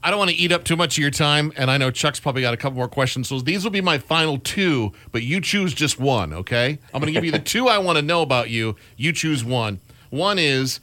I 0.00 0.10
don't 0.10 0.18
want 0.20 0.30
to 0.30 0.36
eat 0.36 0.52
up 0.52 0.62
too 0.62 0.76
much 0.76 0.96
of 0.96 1.02
your 1.02 1.10
time, 1.10 1.52
and 1.56 1.72
I 1.72 1.76
know 1.76 1.90
Chuck's 1.90 2.20
probably 2.20 2.40
got 2.40 2.54
a 2.54 2.56
couple 2.56 2.76
more 2.76 2.86
questions. 2.86 3.26
So 3.28 3.40
these 3.40 3.64
will 3.64 3.72
be 3.72 3.80
my 3.80 3.98
final 3.98 4.38
two, 4.38 4.92
but 5.10 5.24
you 5.24 5.40
choose 5.40 5.74
just 5.74 5.98
one, 5.98 6.32
okay? 6.32 6.78
I'm 6.94 7.00
going 7.00 7.12
to 7.12 7.12
give 7.12 7.24
you 7.24 7.32
the 7.32 7.38
two 7.54 7.66
I 7.66 7.78
want 7.78 7.96
to 7.96 8.02
know 8.02 8.22
about 8.22 8.48
you. 8.48 8.76
You 8.96 9.12
choose 9.12 9.42
one. 9.44 9.80
One 10.10 10.38
is 10.38 10.78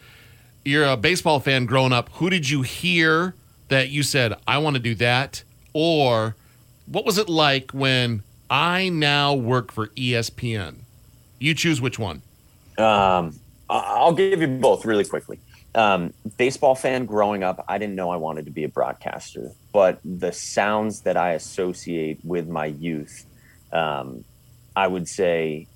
you're 0.66 0.86
a 0.86 0.98
baseball 0.98 1.40
fan 1.40 1.66
growing 1.66 1.94
up. 1.94 2.10
Who 2.14 2.30
did 2.30 2.50
you 2.50 2.64
hear 2.64 3.36
that 3.70 3.90
you 3.90 4.04
said, 4.04 4.34
I 4.48 4.58
want 4.58 4.76
to 4.76 4.82
do 4.82 4.96
that? 4.96 5.44
Or 5.74 6.36
what 6.88 7.06
was 7.06 7.18
it 7.18 7.30
like 7.30 7.72
when 7.72 8.24
I 8.50 8.90
now 8.90 9.34
work 9.34 9.72
for 9.72 9.88
ESPN? 9.90 10.78
You 11.40 11.54
choose 11.54 11.80
which 11.80 12.00
one. 12.00 12.22
Um, 12.78 13.40
I'll 13.70 14.14
give 14.14 14.42
you 14.42 14.48
both 14.48 14.86
really 14.86 15.06
quickly. 15.06 15.40
Um, 15.76 16.14
baseball 16.38 16.74
fan 16.74 17.06
growing 17.06 17.44
up, 17.44 17.64
I 17.68 17.78
didn't 17.78 17.96
know 17.96 18.10
I 18.10 18.16
wanted 18.16 18.46
to 18.46 18.52
be 18.52 18.64
a 18.64 18.70
broadcaster, 18.70 19.52
but 19.74 20.00
the 20.06 20.32
sounds 20.32 21.02
that 21.02 21.18
I 21.18 21.34
associate 21.34 22.20
with 22.24 22.48
my 22.48 22.68
youth, 22.68 23.26
um, 23.74 24.24
I 24.76 24.88
would 24.88 25.08
say 25.10 25.68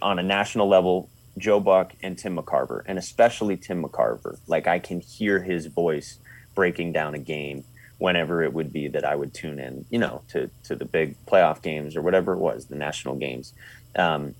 on 0.00 0.18
a 0.18 0.22
national 0.22 0.68
level, 0.68 1.10
Joe 1.38 1.60
Buck 1.60 1.94
and 2.02 2.18
Tim 2.18 2.36
McCarver, 2.36 2.82
and 2.86 2.98
especially 2.98 3.56
Tim 3.56 3.82
McCarver. 3.82 4.38
Like 4.46 4.66
I 4.66 4.78
can 4.78 5.00
hear 5.00 5.42
his 5.42 5.66
voice 5.66 6.18
breaking 6.54 6.92
down 6.92 7.14
a 7.14 7.18
game 7.18 7.64
whenever 7.98 8.42
it 8.42 8.52
would 8.52 8.72
be 8.72 8.88
that 8.88 9.04
I 9.04 9.14
would 9.14 9.34
tune 9.34 9.58
in, 9.58 9.84
you 9.90 9.98
know, 9.98 10.22
to 10.28 10.50
to 10.64 10.76
the 10.76 10.84
big 10.84 11.16
playoff 11.26 11.62
games 11.62 11.96
or 11.96 12.02
whatever 12.02 12.32
it 12.32 12.38
was, 12.38 12.66
the 12.66 12.76
national 12.76 13.16
games. 13.16 13.52
Um, 13.96 14.34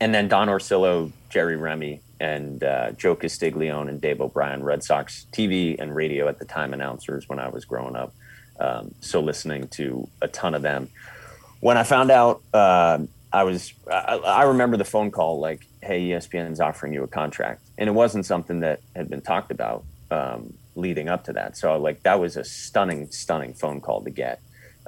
and 0.00 0.14
then 0.14 0.28
Don 0.28 0.48
Orsillo, 0.48 1.12
Jerry 1.28 1.56
Remy, 1.56 2.00
and 2.20 2.62
uh, 2.64 2.92
Joe 2.92 3.14
Castiglione 3.14 3.88
and 3.88 4.00
Dave 4.00 4.20
O'Brien, 4.20 4.62
Red 4.62 4.82
Sox 4.82 5.26
TV 5.32 5.76
and 5.78 5.94
radio 5.94 6.28
at 6.28 6.38
the 6.38 6.44
time 6.44 6.72
announcers 6.72 7.28
when 7.28 7.38
I 7.38 7.48
was 7.48 7.64
growing 7.64 7.96
up. 7.96 8.14
Um, 8.58 8.94
so 9.00 9.20
listening 9.20 9.68
to 9.68 10.08
a 10.20 10.28
ton 10.28 10.54
of 10.54 10.62
them. 10.62 10.88
When 11.60 11.76
I 11.76 11.82
found 11.82 12.10
out, 12.10 12.42
uh, 12.52 12.98
I 13.32 13.44
was 13.44 13.72
I, 13.90 14.16
I 14.16 14.42
remember 14.44 14.76
the 14.76 14.84
phone 14.84 15.10
call 15.10 15.38
like, 15.38 15.66
"Hey, 15.82 16.08
ESPN's 16.08 16.60
offering 16.60 16.92
you 16.92 17.04
a 17.04 17.08
contract," 17.08 17.62
and 17.78 17.88
it 17.88 17.92
wasn't 17.92 18.26
something 18.26 18.60
that 18.60 18.80
had 18.96 19.08
been 19.08 19.20
talked 19.20 19.50
about 19.50 19.84
um, 20.10 20.54
leading 20.74 21.08
up 21.08 21.24
to 21.24 21.32
that. 21.34 21.56
So 21.56 21.78
like 21.78 22.02
that 22.02 22.18
was 22.18 22.36
a 22.36 22.44
stunning, 22.44 23.10
stunning 23.10 23.54
phone 23.54 23.80
call 23.80 24.02
to 24.02 24.10
get. 24.10 24.40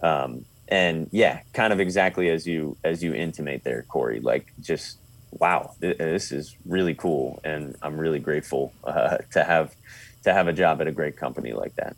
Um, 0.02 0.44
and 0.68 1.09
yeah, 1.12 1.40
kind 1.52 1.72
of 1.72 1.81
exactly 1.81 2.28
as 2.31 2.46
you 2.46 2.76
as 2.83 3.02
you 3.02 3.14
intimate 3.14 3.62
there, 3.64 3.83
Corey. 3.83 4.20
Like 4.20 4.52
just 4.61 4.98
wow, 5.31 5.72
th- 5.81 5.98
this 5.98 6.33
is 6.33 6.57
really 6.66 6.94
cool, 6.94 7.40
and 7.44 7.76
I'm 7.83 7.96
really 7.96 8.18
grateful 8.18 8.72
uh, 8.85 9.18
to 9.33 9.44
have 9.44 9.74
to 10.24 10.33
have 10.33 10.48
a 10.48 10.52
job 10.52 10.81
at 10.81 10.87
a 10.87 10.92
great 10.92 11.16
company 11.16 11.52
like 11.52 11.74
that. 11.76 11.96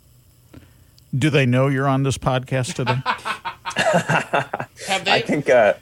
Do 1.16 1.30
they 1.30 1.46
know 1.46 1.68
you're 1.68 1.88
on 1.88 2.02
this 2.02 2.18
podcast 2.18 2.74
today? 2.74 3.00
Have 4.88 5.06
I 5.06 5.20
think 5.20 5.48
uh, 5.48 5.74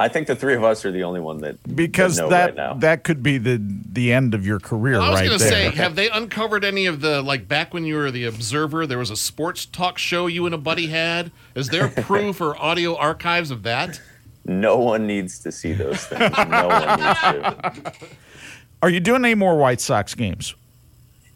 I 0.00 0.08
think 0.08 0.28
the 0.28 0.34
three 0.34 0.54
of 0.54 0.64
us 0.64 0.86
are 0.86 0.90
the 0.90 1.04
only 1.04 1.20
one 1.20 1.42
that 1.42 1.76
Because 1.76 2.16
that 2.16 2.30
that 2.30 2.44
right 2.46 2.54
now. 2.56 2.74
that 2.74 3.04
could 3.04 3.22
be 3.22 3.36
the 3.36 3.60
the 3.92 4.14
end 4.14 4.32
of 4.32 4.46
your 4.46 4.58
career 4.58 4.98
I 4.98 5.10
was 5.10 5.20
right 5.20 5.26
going 5.26 5.38
to 5.38 5.44
say, 5.44 5.70
have 5.72 5.94
they 5.94 6.08
uncovered 6.08 6.64
any 6.64 6.86
of 6.86 7.02
the 7.02 7.20
like 7.20 7.46
back 7.46 7.74
when 7.74 7.84
you 7.84 7.96
were 7.96 8.10
the 8.10 8.24
Observer? 8.24 8.86
There 8.86 8.96
was 8.96 9.10
a 9.10 9.16
sports 9.16 9.66
talk 9.66 9.98
show 9.98 10.26
you 10.26 10.46
and 10.46 10.54
a 10.54 10.58
buddy 10.58 10.86
had. 10.86 11.30
Is 11.54 11.68
there 11.68 11.88
proof 12.02 12.40
or 12.40 12.56
audio 12.56 12.96
archives 12.96 13.50
of 13.50 13.62
that? 13.64 14.00
no 14.46 14.78
one 14.78 15.06
needs 15.06 15.38
to 15.40 15.52
see 15.52 15.74
those 15.74 16.06
things. 16.06 16.34
no 16.48 16.66
one 16.66 16.98
needs 16.98 17.20
to. 17.20 17.92
Are 18.82 18.88
you 18.88 18.98
doing 19.00 19.22
any 19.22 19.34
more 19.34 19.58
White 19.58 19.82
Sox 19.82 20.14
games? 20.14 20.54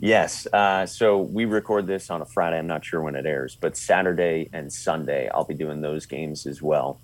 Yes. 0.00 0.46
Uh, 0.50 0.87
so 0.87 1.18
we 1.20 1.44
record 1.44 1.87
this 1.87 2.09
on 2.09 2.22
a 2.22 2.24
Friday. 2.24 2.57
I'm 2.59 2.66
not 2.66 2.83
sure 2.83 3.03
when 3.03 3.14
it 3.14 3.27
airs, 3.27 3.57
but 3.61 3.77
Saturday 3.77 4.48
and 4.55 4.72
Sunday, 4.72 5.29
I'll 5.29 5.44
be 5.44 5.55
doing 5.55 5.83
those 5.83 6.07
games 6.07 6.46
as 6.46 6.62
well. 6.62 6.98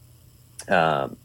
Um, 0.68 1.18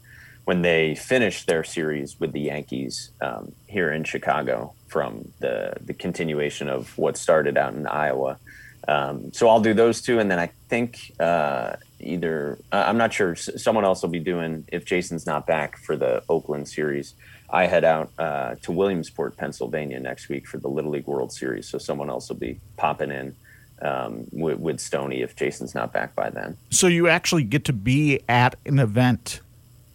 when 0.46 0.62
they 0.62 0.94
finish 0.94 1.44
their 1.44 1.64
series 1.64 2.20
with 2.20 2.32
the 2.32 2.40
Yankees 2.40 3.10
um, 3.20 3.52
here 3.66 3.90
in 3.90 4.04
Chicago 4.04 4.72
from 4.86 5.32
the, 5.40 5.74
the 5.80 5.92
continuation 5.92 6.68
of 6.68 6.96
what 6.96 7.16
started 7.16 7.58
out 7.58 7.74
in 7.74 7.84
Iowa. 7.84 8.38
Um, 8.86 9.32
so 9.32 9.48
I'll 9.48 9.60
do 9.60 9.74
those 9.74 10.00
two. 10.00 10.20
And 10.20 10.30
then 10.30 10.38
I 10.38 10.50
think 10.68 11.12
uh, 11.18 11.74
either, 11.98 12.58
uh, 12.70 12.84
I'm 12.86 12.96
not 12.96 13.12
sure, 13.12 13.34
someone 13.34 13.84
else 13.84 14.02
will 14.02 14.10
be 14.10 14.20
doing, 14.20 14.64
if 14.68 14.84
Jason's 14.84 15.26
not 15.26 15.48
back 15.48 15.78
for 15.78 15.96
the 15.96 16.22
Oakland 16.28 16.68
series, 16.68 17.14
I 17.50 17.66
head 17.66 17.82
out 17.82 18.12
uh, 18.16 18.54
to 18.62 18.70
Williamsport, 18.70 19.36
Pennsylvania 19.36 19.98
next 19.98 20.28
week 20.28 20.46
for 20.46 20.58
the 20.58 20.68
Little 20.68 20.92
League 20.92 21.08
World 21.08 21.32
Series. 21.32 21.68
So 21.68 21.78
someone 21.78 22.08
else 22.08 22.28
will 22.28 22.36
be 22.36 22.60
popping 22.76 23.10
in 23.10 23.34
um, 23.82 24.26
with, 24.30 24.60
with 24.60 24.78
Stony 24.78 25.22
if 25.22 25.34
Jason's 25.34 25.74
not 25.74 25.92
back 25.92 26.14
by 26.14 26.30
then. 26.30 26.56
So 26.70 26.86
you 26.86 27.08
actually 27.08 27.42
get 27.42 27.64
to 27.64 27.72
be 27.72 28.20
at 28.28 28.54
an 28.64 28.78
event 28.78 29.40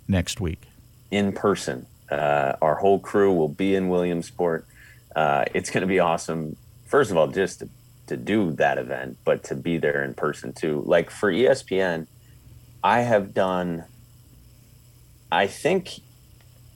next 0.07 0.41
week. 0.41 0.67
in 1.11 1.33
person. 1.33 1.85
Uh, 2.09 2.53
our 2.61 2.75
whole 2.75 2.99
crew 2.99 3.33
will 3.33 3.47
be 3.49 3.75
in 3.75 3.87
Williamsport. 3.87 4.65
Uh, 5.15 5.45
it's 5.53 5.69
going 5.69 5.81
to 5.81 5.87
be 5.87 5.99
awesome. 5.99 6.57
First 6.85 7.11
of 7.11 7.17
all, 7.17 7.27
just 7.27 7.59
to, 7.59 7.69
to 8.07 8.17
do 8.17 8.51
that 8.53 8.77
event, 8.77 9.17
but 9.23 9.43
to 9.45 9.55
be 9.55 9.77
there 9.77 10.03
in 10.03 10.13
person 10.13 10.51
too. 10.51 10.83
Like 10.85 11.09
for 11.09 11.31
ESPN, 11.31 12.07
I 12.83 13.01
have 13.01 13.33
done. 13.33 13.85
I 15.31 15.47
think 15.47 16.01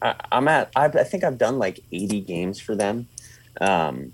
I, 0.02 0.16
I'm 0.32 0.48
at. 0.48 0.72
I, 0.76 0.86
I 0.86 1.04
think 1.04 1.24
I've 1.24 1.38
done 1.38 1.60
like 1.60 1.82
80 1.92 2.22
games 2.22 2.60
for 2.60 2.76
them, 2.76 3.08
um, 3.60 4.14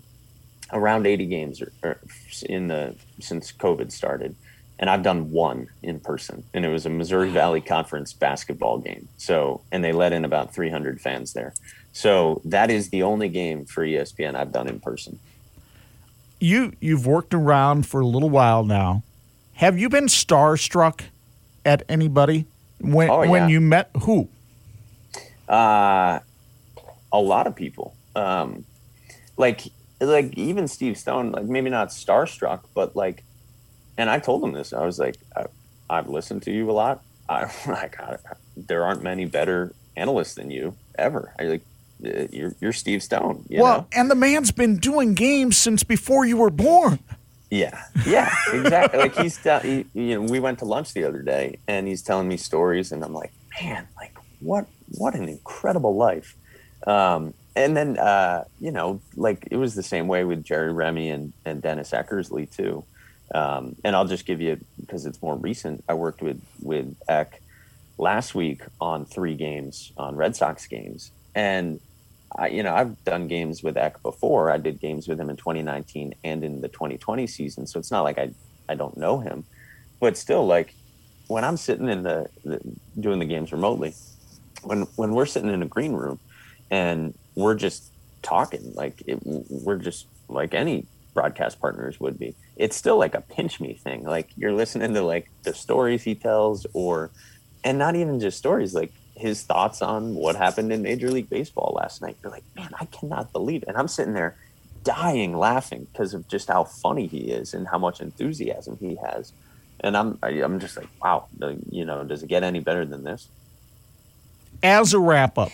around 0.74 1.06
80 1.06 1.26
games 1.28 1.62
or, 1.62 1.72
or 1.84 2.00
in 2.44 2.68
the 2.68 2.96
since 3.20 3.52
COVID 3.52 3.92
started, 3.92 4.36
and 4.82 4.90
I've 4.90 5.04
done 5.04 5.32
one 5.32 5.68
in 5.84 6.00
person, 6.00 6.44
and 6.54 6.66
it 6.66 6.70
was 6.70 6.88
a 6.88 6.90
Missouri 6.90 7.30
Valley 7.30 7.62
Conference 7.62 8.14
basketball 8.14 8.80
game. 8.80 9.08
So, 9.18 9.62
and 9.72 9.84
they 9.84 9.94
let 9.94 10.12
in 10.12 10.26
about 10.26 10.54
300 10.54 11.00
fans 11.00 11.34
there. 11.34 11.54
So 11.94 12.42
that 12.46 12.72
is 12.72 12.90
the 12.90 13.04
only 13.04 13.30
game 13.30 13.66
for 13.66 13.86
ESPN 13.86 14.36
I've 14.36 14.52
done 14.52 14.68
in 14.68 14.80
person. 14.80 15.20
You 16.40 16.74
you've 16.80 17.06
worked 17.06 17.36
around 17.36 17.86
for 17.86 18.02
a 18.02 18.06
little 18.06 18.30
while 18.30 18.64
now. 18.64 19.04
Have 19.54 19.78
you 19.78 19.90
been 19.90 20.08
starstruck 20.08 21.02
at 21.64 21.84
anybody 21.88 22.46
when 22.80 23.12
Oh, 23.12 23.28
when 23.30 23.50
you 23.50 23.62
met 23.62 23.92
who? 24.02 24.28
Uh, 25.48 26.20
a 27.14 27.20
lot 27.20 27.46
of 27.46 27.56
people, 27.56 27.94
um, 28.16 28.66
like 29.38 29.68
like 30.00 30.36
even 30.36 30.68
Steve 30.68 30.98
Stone, 30.98 31.34
like 31.34 31.46
maybe 31.46 31.70
not 31.70 31.90
starstruck, 31.90 32.62
but 32.74 32.96
like, 32.96 33.24
and 34.02 34.10
I 34.10 34.18
told 34.18 34.44
him 34.44 34.52
this. 34.52 34.74
I 34.74 34.84
was 34.84 34.98
like, 34.98 35.16
I, 35.36 35.46
I've 35.88 36.10
listened 36.10 36.42
to 36.44 36.52
you 36.52 36.72
a 36.72 36.74
lot. 36.74 37.04
I 37.30 37.52
like, 37.68 38.00
I, 38.00 38.18
there 38.58 38.84
aren't 38.84 39.04
many 39.04 39.26
better 39.26 39.74
analysts 39.96 40.34
than 40.34 40.50
you 40.50 40.76
ever. 40.98 41.36
I 41.40 41.44
like, 41.44 41.62
uh, 42.04 42.26
you're 42.32 42.56
you're 42.60 42.74
Steve 42.74 43.04
Stone. 43.04 43.46
You 43.48 43.62
well, 43.62 43.78
know? 43.82 43.88
and 43.94 44.10
the 44.10 44.16
man's 44.16 44.50
been 44.50 44.78
doing 44.78 45.14
games 45.14 45.56
since 45.56 45.84
before 45.84 46.26
you 46.26 46.38
were 46.38 46.50
born. 46.50 46.98
Yeah, 47.52 47.84
yeah, 48.08 48.34
exactly. 48.52 49.00
like 49.00 49.16
he's, 49.16 49.38
he, 49.62 49.86
you 49.94 50.16
know, 50.16 50.22
we 50.22 50.40
went 50.40 50.58
to 50.60 50.66
lunch 50.66 50.94
the 50.94 51.04
other 51.04 51.22
day, 51.22 51.60
and 51.68 51.88
he's 51.88 52.02
telling 52.02 52.28
me 52.28 52.38
stories, 52.38 52.92
and 52.92 53.04
I'm 53.04 53.14
like, 53.14 53.32
man, 53.62 53.88
like 53.98 54.16
what, 54.40 54.66
what 54.98 55.14
an 55.14 55.30
incredible 55.30 55.96
life. 55.96 56.36
Um, 56.88 57.36
and 57.56 57.78
then, 57.78 58.00
uh, 58.00 58.46
you 58.60 58.72
know, 58.72 59.00
like 59.16 59.48
it 59.52 59.58
was 59.58 59.76
the 59.76 59.84
same 59.84 60.08
way 60.08 60.24
with 60.24 60.44
Jerry 60.44 60.74
Remy 60.74 61.10
and, 61.10 61.34
and 61.46 61.62
Dennis 61.62 61.92
Eckersley 61.92 62.50
too. 62.50 62.84
Um, 63.34 63.76
and 63.84 63.96
I'll 63.96 64.08
just 64.08 64.26
give 64.26 64.42
you 64.42 64.60
because 64.80 65.06
it's 65.06 65.22
more 65.22 65.36
recent. 65.36 65.84
I 65.88 65.94
worked 65.94 66.22
with 66.22 66.42
with 66.62 66.96
Eck 67.08 67.42
last 67.98 68.36
week 68.36 68.62
on 68.80 69.06
three 69.06 69.36
games 69.36 69.92
on 69.98 70.16
Red 70.16 70.36
Sox 70.36 70.68
games, 70.68 71.12
and 71.34 71.80
I, 72.36 72.48
you 72.48 72.64
know, 72.64 72.74
I've 72.74 73.04
done 73.04 73.28
games 73.28 73.62
with 73.64 73.78
Eck 73.78 74.02
before. 74.02 74.52
I 74.52 74.58
did 74.58 74.80
games 74.80 75.08
with 75.08 75.20
him 75.20 75.30
in 75.30 75.36
2019 75.36 76.14
and 76.24 76.44
in 76.44 76.62
the 76.62 76.70
2020 76.70 77.28
season. 77.28 77.68
So 77.68 77.80
it's 77.80 77.92
not 77.92 78.04
like 78.04 78.18
I, 78.18 78.32
I 78.70 78.76
don't 78.76 78.96
know 78.98 79.20
him, 79.20 79.44
but 80.00 80.16
still, 80.18 80.46
like 80.46 80.74
when 81.28 81.44
I'm 81.44 81.58
sitting 81.58 81.90
in 81.90 82.04
the, 82.04 82.28
the 82.44 82.60
doing 83.00 83.20
the 83.20 83.26
games 83.26 83.52
remotely, 83.52 83.94
when 84.64 84.84
when 84.96 85.14
we're 85.14 85.26
sitting 85.26 85.50
in 85.50 85.62
a 85.62 85.68
green 85.68 85.94
room, 85.94 86.20
and 86.70 87.14
we're 87.36 87.56
just 87.56 87.92
talking, 88.22 88.74
like 88.76 89.02
it, 89.08 89.20
we're 89.24 89.78
just 89.78 90.08
like 90.30 90.54
any 90.54 90.86
broadcast 91.14 91.60
partners 91.60 92.00
would 92.00 92.18
be. 92.18 92.36
It's 92.62 92.76
still 92.76 92.98
like 92.98 93.16
a 93.16 93.22
pinch 93.22 93.60
me 93.60 93.74
thing. 93.74 94.04
Like 94.04 94.30
you're 94.38 94.54
listening 94.54 94.94
to 94.94 95.02
like 95.02 95.30
the 95.44 95.54
stories 95.54 96.04
he 96.04 96.16
tells, 96.16 96.68
or 96.74 97.10
and 97.64 97.78
not 97.78 97.96
even 97.96 98.20
just 98.20 98.38
stories, 98.38 98.74
like 98.74 98.92
his 99.16 99.44
thoughts 99.44 99.82
on 99.82 100.16
what 100.16 100.36
happened 100.36 100.72
in 100.72 100.82
Major 100.82 101.10
League 101.10 101.30
Baseball 101.30 101.78
last 101.82 102.02
night. 102.02 102.18
You're 102.22 102.32
like, 102.32 102.44
man, 102.56 102.70
I 102.80 102.86
cannot 102.86 103.32
believe 103.32 103.64
it. 103.64 103.70
And 103.70 103.78
I'm 103.78 103.88
sitting 103.88 104.14
there 104.14 104.36
dying 104.84 105.38
laughing 105.38 105.88
because 105.92 106.14
of 106.14 106.28
just 106.28 106.48
how 106.48 106.64
funny 106.64 107.08
he 107.08 107.32
is 107.32 107.54
and 107.54 107.68
how 107.68 107.78
much 107.78 108.02
enthusiasm 108.02 108.78
he 108.80 108.96
has. 108.96 109.34
And 109.80 109.98
I'm 109.98 110.20
I'm 110.22 110.60
just 110.60 110.78
like, 110.78 110.90
wow, 111.04 111.28
you 111.70 111.86
know, 111.86 112.04
does 112.04 112.22
it 112.24 112.28
get 112.28 112.44
any 112.44 112.60
better 112.60 112.86
than 112.86 113.04
this? 113.04 113.28
As 114.62 114.94
a 114.94 115.00
wrap 115.00 115.40
up, 115.40 115.52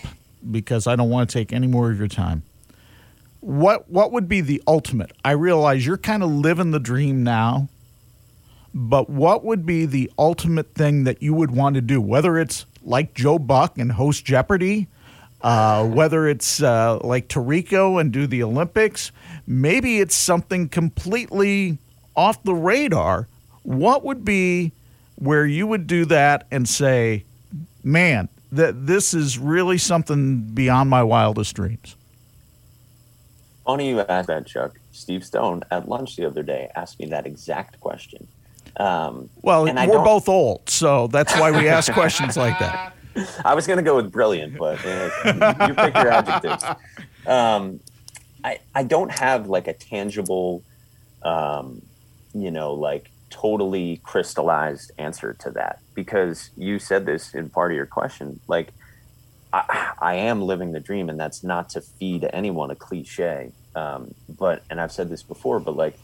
because 0.52 0.88
I 0.88 0.98
don't 0.98 1.10
want 1.10 1.30
to 1.30 1.34
take 1.34 1.54
any 1.54 1.68
more 1.68 1.90
of 1.90 1.98
your 1.98 2.10
time. 2.10 2.44
What 3.48 3.90
what 3.90 4.12
would 4.12 4.28
be 4.28 4.42
the 4.42 4.62
ultimate? 4.68 5.14
I 5.24 5.32
realize 5.32 5.86
you're 5.86 5.98
kind 5.98 6.22
of 6.22 6.30
living 6.30 6.72
the 6.72 6.82
dream 6.82 7.24
now, 7.24 7.70
but 8.74 9.10
what 9.10 9.46
would 9.46 9.66
be 9.66 9.86
the 9.86 10.12
ultimate 10.20 10.74
thing 10.74 11.06
that 11.06 11.24
you 11.24 11.34
would 11.34 11.52
want 11.52 11.76
to 11.76 11.82
do? 11.82 12.02
Whether 12.02 12.38
it's 12.38 12.66
like 12.84 13.14
Joe 13.14 13.40
Buck 13.40 13.78
and 13.78 13.94
host 13.94 14.26
Jeopardy, 14.26 14.90
uh, 15.42 15.88
whether 15.88 16.28
it's 16.28 16.62
uh, 16.62 17.00
like 17.02 17.30
Tirico 17.30 18.02
and 18.02 18.12
do 18.12 18.28
the 18.28 18.44
Olympics, 18.44 19.14
maybe 19.48 20.02
it's 20.02 20.16
something 20.16 20.68
completely 20.68 21.78
off 22.18 22.44
the 22.44 22.54
radar. 22.54 23.30
What 23.64 24.04
would 24.04 24.26
be 24.26 24.74
where 25.16 25.46
you 25.46 25.68
would 25.68 25.88
do 25.88 26.04
that 26.04 26.48
and 26.52 26.68
say, 26.68 27.24
man, 27.82 28.28
that 28.52 28.88
this 28.88 29.14
is 29.14 29.40
really 29.40 29.78
something 29.78 30.42
beyond 30.42 30.90
my 30.90 31.02
wildest 31.02 31.56
dreams? 31.56 31.97
Funny 33.68 33.90
you 33.90 34.00
asked 34.00 34.28
that, 34.28 34.48
Chuck. 34.48 34.80
Steve 34.94 35.26
Stone 35.26 35.64
at 35.72 35.90
lunch 35.90 36.16
the 36.16 36.26
other 36.26 36.42
day 36.42 36.72
asked 36.74 37.02
me 37.02 37.08
that 37.08 37.28
exact 37.28 37.78
question. 37.82 38.26
Um, 38.78 39.30
well, 39.42 39.66
we're 39.66 40.06
both 40.06 40.30
old, 40.30 40.70
so 40.70 41.08
that's 41.08 41.34
why 41.34 41.52
we 41.52 41.68
ask 41.68 41.92
questions 41.92 42.38
like 42.38 42.58
that. 42.60 42.96
I 43.46 43.56
was 43.56 43.68
going 43.68 43.76
to 43.76 43.84
go 43.84 43.98
with 43.98 44.10
brilliant, 44.10 44.58
but 44.58 44.80
uh, 44.86 45.68
you 45.68 45.74
pick 45.74 45.96
your 45.96 46.08
adjectives. 46.08 46.64
Um, 47.26 47.82
I 48.42 48.60
I 48.74 48.84
don't 48.84 49.12
have 49.12 49.50
like 49.50 49.68
a 49.68 49.74
tangible, 49.74 50.64
um, 51.24 51.82
you 52.34 52.52
know, 52.52 52.74
like 52.74 53.12
totally 53.30 54.00
crystallized 54.04 54.94
answer 54.98 55.34
to 55.40 55.52
that 55.52 55.80
because 55.94 56.52
you 56.56 56.80
said 56.80 57.06
this 57.06 57.34
in 57.34 57.50
part 57.50 57.72
of 57.72 57.76
your 57.76 57.86
question. 57.86 58.40
Like, 58.48 58.72
I, 60.02 60.16
am 60.16 60.42
living 60.42 60.72
the 60.72 60.80
dream, 60.80 61.10
and 61.10 61.20
that's 61.20 61.44
not 61.44 61.70
to 61.70 61.82
feed 61.82 62.28
anyone 62.34 62.72
a 62.72 62.76
cliche. 62.76 63.52
Um, 63.76 64.14
but 64.28 64.64
and 64.70 64.82
I've 64.82 64.92
said 64.92 65.10
this 65.10 65.24
before, 65.24 65.60
but 65.60 65.76
like 65.76 65.98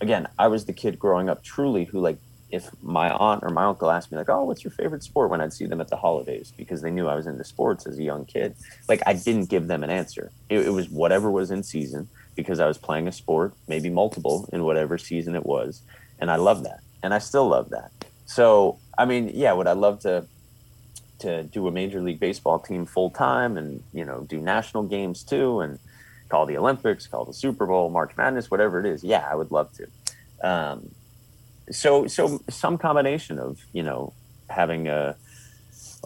again, 0.00 0.26
I 0.38 0.48
was 0.48 0.64
the 0.64 0.72
kid 0.72 0.98
growing 0.98 1.28
up 1.28 1.42
truly 1.42 1.84
who 1.84 2.00
like 2.00 2.18
if 2.50 2.70
my 2.82 3.10
aunt 3.10 3.42
or 3.42 3.50
my 3.50 3.64
uncle 3.64 3.90
asked 3.90 4.12
me 4.12 4.18
like, 4.18 4.28
"Oh, 4.28 4.44
what's 4.44 4.64
your 4.64 4.70
favorite 4.70 5.02
sport?" 5.02 5.30
when 5.30 5.40
I'd 5.40 5.52
see 5.52 5.66
them 5.66 5.80
at 5.80 5.88
the 5.88 5.96
holidays 5.96 6.52
because 6.56 6.82
they 6.82 6.90
knew 6.90 7.08
I 7.08 7.14
was 7.14 7.26
into 7.26 7.44
sports 7.44 7.86
as 7.86 7.98
a 7.98 8.02
young 8.02 8.24
kid, 8.24 8.54
like 8.88 9.02
I 9.06 9.14
didn't 9.14 9.48
give 9.48 9.66
them 9.66 9.82
an 9.82 9.90
answer. 9.90 10.30
It, 10.48 10.66
it 10.66 10.70
was 10.70 10.88
whatever 10.88 11.30
was 11.30 11.50
in 11.50 11.62
season 11.62 12.08
because 12.36 12.60
I 12.60 12.66
was 12.66 12.78
playing 12.78 13.08
a 13.08 13.12
sport, 13.12 13.54
maybe 13.68 13.90
multiple 13.90 14.48
in 14.52 14.64
whatever 14.64 14.98
season 14.98 15.34
it 15.34 15.46
was, 15.46 15.82
and 16.18 16.30
I 16.30 16.36
love 16.36 16.64
that, 16.64 16.80
and 17.02 17.14
I 17.14 17.18
still 17.18 17.48
love 17.48 17.70
that. 17.70 17.90
So, 18.26 18.78
I 18.98 19.04
mean, 19.04 19.30
yeah, 19.34 19.52
would 19.52 19.66
I 19.66 19.72
love 19.72 20.00
to 20.00 20.26
to 21.20 21.44
do 21.44 21.66
a 21.68 21.72
major 21.72 22.00
league 22.00 22.20
baseball 22.20 22.58
team 22.58 22.86
full 22.86 23.10
time 23.10 23.56
and 23.56 23.82
you 23.92 24.04
know 24.04 24.20
do 24.28 24.38
national 24.40 24.84
games 24.84 25.22
too 25.22 25.60
and 25.60 25.78
call 26.28 26.46
the 26.46 26.56
Olympics, 26.56 27.06
call 27.06 27.24
the 27.24 27.34
Super 27.34 27.66
Bowl, 27.66 27.90
March 27.90 28.16
Madness, 28.16 28.50
whatever 28.50 28.80
it 28.80 28.86
is? 28.86 29.04
Yeah, 29.04 29.26
I 29.30 29.34
would 29.34 29.50
love 29.50 29.70
to. 29.74 29.86
Um, 30.42 30.90
so 31.70 32.06
so 32.06 32.40
some 32.48 32.78
combination 32.78 33.38
of 33.38 33.58
you 33.72 33.82
know 33.82 34.12
having 34.50 34.88
a 34.88 35.16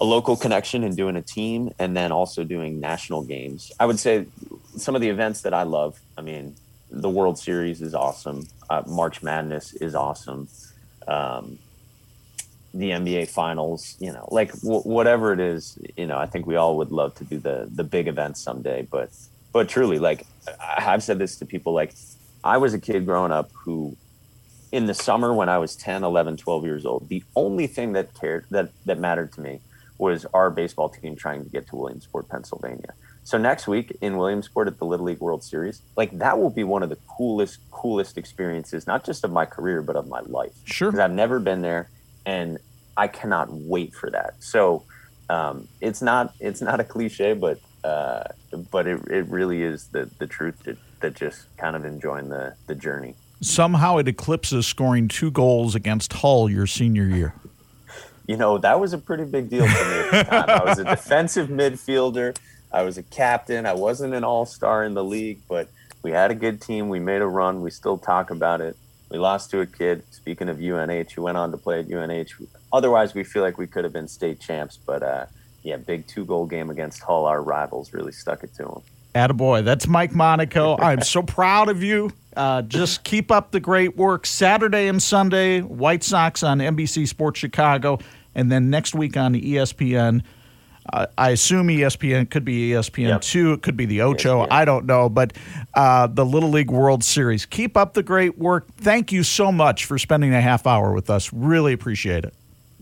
a 0.01 0.05
local 0.05 0.37
connection 0.37 0.85
and 0.85 0.97
doing 0.97 1.17
a 1.17 1.23
team 1.23 1.73
and 1.79 1.97
then 1.97 2.13
also 2.13 2.45
doing 2.45 2.79
national 2.79 3.23
games 3.23 3.73
i 3.81 3.87
would 3.87 3.99
say 3.99 4.27
some 4.77 4.95
of 4.95 5.01
the 5.01 5.09
events 5.09 5.43
that 5.43 5.53
i 5.53 5.65
love 5.65 5.99
i 6.17 6.21
mean 6.21 6.55
the 6.91 7.11
world 7.11 7.39
series 7.39 7.83
is 7.83 7.95
awesome 7.95 8.47
uh, 8.71 8.83
march 8.87 9.23
madness 9.23 9.73
is 9.75 9.95
awesome 9.95 10.49
um, 11.09 11.59
the 12.79 12.91
nba 12.91 13.29
finals 13.29 13.97
you 13.99 14.13
know 14.13 14.27
like 14.31 14.53
w- 14.63 14.83
whatever 14.83 15.33
it 15.33 15.41
is 15.41 15.79
you 15.97 16.07
know 16.07 16.19
i 16.19 16.27
think 16.27 16.47
we 16.47 16.57
all 16.57 16.77
would 16.77 16.91
love 16.91 17.15
to 17.15 17.25
do 17.25 17.39
the 17.39 17.69
the 17.75 17.85
big 17.85 18.09
events 18.09 18.41
someday 18.41 18.87
but 18.91 19.11
but 19.53 19.69
truly 19.69 19.99
like 19.99 20.27
i've 20.79 21.03
said 21.03 21.19
this 21.19 21.37
to 21.37 21.45
people 21.45 21.73
like 21.73 21.93
i 22.45 22.57
was 22.57 22.75
a 22.75 22.79
kid 22.79 23.05
growing 23.05 23.33
up 23.33 23.51
who 23.53 23.97
in 24.73 24.87
the 24.87 24.95
summer 24.95 25.33
when 25.33 25.49
I 25.49 25.59
was 25.59 25.77
10, 25.77 26.05
11, 26.05 26.37
12 26.37 26.65
years 26.65 26.85
old, 26.85 27.09
the 27.09 27.23
only 27.35 27.67
thing 27.67 27.93
that 27.93 28.15
cared 28.15 28.45
that 28.51 28.71
that 28.85 28.99
mattered 28.99 29.33
to 29.33 29.41
me 29.41 29.61
was 29.99 30.27
our 30.33 30.51
baseball 30.51 30.89
team 30.89 31.17
trying 31.17 31.43
to 31.43 31.51
get 31.51 31.67
to 31.69 31.77
Williamsport, 31.77 32.29
Pennsylvania. 32.29 32.95
So 33.25 33.37
next 33.37 33.67
week 33.67 33.97
in 34.01 34.17
Williamsport 34.17 34.69
at 34.69 34.79
the 34.79 34.85
Little 34.85 35.07
League 35.07 35.21
World 35.21 35.43
Series, 35.43 35.83
like 35.97 36.17
that 36.19 36.39
will 36.39 36.51
be 36.51 36.65
one 36.65 36.83
of 36.83 36.89
the 36.89 36.99
coolest, 37.09 37.59
coolest 37.71 38.17
experiences, 38.17 38.87
not 38.87 39.05
just 39.05 39.25
of 39.25 39.33
my 39.33 39.45
career, 39.45 39.83
but 39.83 39.97
of 39.97 40.07
my 40.07 40.21
life. 40.21 40.53
Sure. 40.65 40.91
Because 40.91 41.01
I've 41.01 41.11
never 41.11 41.41
been 41.41 41.63
there 41.63 41.91
and 42.25 42.59
I 42.99 43.09
cannot 43.09 43.49
wait 43.51 43.95
for 43.95 44.11
that. 44.11 44.35
So 44.41 44.85
um, 45.31 45.69
it's 45.81 46.03
not 46.03 46.35
it's 46.41 46.61
not 46.61 46.81
a 46.81 46.85
cliche, 46.85 47.33
but 47.33 47.59
uh, 47.85 48.25
but 48.71 48.87
it, 48.87 49.01
it 49.09 49.27
really 49.29 49.63
is 49.63 49.87
the, 49.89 50.11
the 50.19 50.27
truth 50.27 50.65
that, 50.65 50.77
that 51.01 51.15
just 51.15 51.47
kind 51.57 51.77
of 51.77 51.85
enjoying 51.85 52.29
the, 52.29 52.55
the 52.67 52.75
journey 52.75 53.15
somehow 53.41 53.99
it 53.99 54.09
eclipses 54.09 54.67
scoring 54.67 55.09
two 55.09 55.31
goals 55.31 55.75
against 55.75 56.13
Hull 56.15 56.51
your 56.51 56.67
senior 56.67 57.05
year. 57.05 57.35
You 58.27 58.37
know, 58.37 58.59
that 58.59 58.79
was 58.79 58.93
a 58.93 58.99
pretty 58.99 59.25
big 59.25 59.49
deal 59.49 59.67
for 59.67 59.85
me 59.85 60.01
at 60.01 60.11
the 60.11 60.31
time. 60.31 60.51
I 60.51 60.65
was 60.65 60.79
a 60.79 60.85
defensive 60.85 61.49
midfielder. 61.49 62.37
I 62.71 62.83
was 62.83 62.99
a 62.99 63.03
captain. 63.03 63.65
I 63.65 63.73
wasn't 63.73 64.13
an 64.13 64.25
all 64.25 64.45
star 64.45 64.85
in 64.85 64.95
the 64.95 65.05
league, 65.05 65.41
but 65.49 65.69
we 66.03 66.11
had 66.11 66.31
a 66.31 66.35
good 66.35 66.61
team. 66.61 66.89
We 66.91 67.01
made 67.01 67.23
a 67.23 67.27
run. 67.27 67.63
We 67.63 67.71
still 67.71 67.97
talk 67.97 68.31
about 68.31 68.61
it. 68.61 68.77
We 69.11 69.19
lost 69.19 69.51
to 69.51 69.61
a 69.61 69.67
kid, 69.67 70.03
speaking 70.11 70.49
of 70.49 70.61
UNH, 70.61 71.13
who 71.15 71.23
went 71.23 71.39
on 71.39 71.51
to 71.51 71.57
play 71.57 71.81
at 71.81 71.91
UNH. 71.91 72.47
Otherwise, 72.73 73.15
we 73.15 73.25
feel 73.25 73.43
like 73.43 73.57
we 73.57 73.67
could 73.67 73.85
have 73.85 73.93
been 73.93 74.09
state 74.09 74.41
champs, 74.41 74.77
but 74.77 75.03
uh, 75.03 75.27
yeah, 75.63 75.77
big 75.77 76.07
two 76.07 76.25
goal 76.25 76.47
game 76.47 76.71
against 76.71 77.03
Hull, 77.03 77.25
our 77.25 77.43
rivals, 77.43 77.93
really 77.93 78.13
stuck 78.13 78.45
it 78.45 78.55
to 78.55 78.65
them. 78.65 78.83
Attaboy. 79.15 79.65
That's 79.65 79.87
Mike 79.87 80.15
Monaco. 80.15 80.77
I'm 80.81 81.03
so 81.03 81.23
proud 81.23 81.69
of 81.69 81.83
you. 81.83 82.13
Uh, 82.37 82.63
just 82.63 83.03
keep 83.05 83.31
up 83.31 83.51
the 83.51 83.61
great 83.61 83.97
work. 83.97 84.27
Saturday 84.27 84.89
and 84.89 85.03
Sunday, 85.03 85.61
White 85.61 86.05
Sox 86.05 86.43
on 86.43 86.59
NBC 86.59 87.09
Sports 87.09 87.41
Chicago, 87.41 87.99
and 88.35 88.53
then 88.53 88.71
next 88.71 88.95
week 88.95 89.17
on 89.17 89.35
ESPN. 89.35 90.23
Uh, 90.93 91.07
I 91.17 91.31
assume 91.31 91.69
ESPN 91.69 92.31
could 92.31 92.45
be 92.45 92.71
ESPN 92.71 93.09
yep. 93.09 93.21
two. 93.21 93.53
It 93.53 93.63
could 93.63 93.77
be 93.77 93.87
the 93.87 94.03
Ocho. 94.03 94.45
ESPN. 94.45 94.49
I 94.51 94.65
don't 94.65 94.87
know, 94.87 95.09
but 95.09 95.33
uh, 95.75 96.07
the 96.07 96.25
Little 96.25 96.51
League 96.51 96.71
World 96.71 97.05
Series. 97.05 97.47
Keep 97.47 97.77
up 97.77 97.95
the 97.95 98.03
great 98.03 98.39
work. 98.39 98.67
Thank 98.77 99.13
you 99.13 99.23
so 99.23 99.53
much 99.53 99.85
for 99.85 99.99
spending 99.99 100.33
a 100.35 100.41
half 100.41 100.67
hour 100.67 100.93
with 100.93 101.11
us. 101.11 101.33
Really 101.33 101.73
appreciate 101.73 102.25
it. 102.25 102.35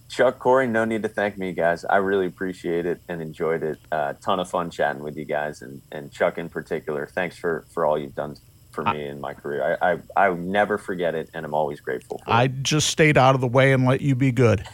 Chuck, 0.09 0.39
Corey, 0.39 0.69
no 0.69 0.85
need 0.85 1.03
to 1.03 1.09
thank 1.09 1.37
me, 1.37 1.53
guys. 1.53 1.85
I 1.85 1.97
really 1.97 2.27
appreciate 2.27 2.87
it 2.87 3.01
and 3.09 3.21
enjoyed 3.21 3.63
it. 3.63 3.79
A 3.91 3.95
uh, 3.95 4.13
ton 4.23 4.39
of 4.39 4.49
fun 4.49 4.71
chatting 4.71 5.03
with 5.03 5.17
you 5.17 5.25
guys, 5.25 5.63
and, 5.63 5.83
and 5.91 6.13
Chuck 6.13 6.39
in 6.39 6.49
particular. 6.49 7.07
Thanks 7.07 7.37
for 7.37 7.65
for 7.73 7.85
all 7.85 7.99
you've 7.99 8.15
done 8.15 8.37
for 8.77 8.85
me 8.85 9.07
in 9.07 9.21
my 9.21 9.35
career. 9.35 9.77
I, 9.83 9.93
I 9.93 10.27
I 10.29 10.35
never 10.35 10.79
forget 10.79 11.17
it, 11.17 11.31
and 11.35 11.45
I'm 11.45 11.55
always 11.55 11.81
grateful. 11.81 12.23
I 12.27 12.45
it. 12.45 12.63
just 12.63 12.89
stayed 12.89 13.19
out 13.19 13.35
of 13.35 13.41
the 13.41 13.49
way 13.49 13.73
and 13.73 13.85
let 13.85 14.01
you 14.01 14.15
be 14.15 14.31
good. 14.31 14.65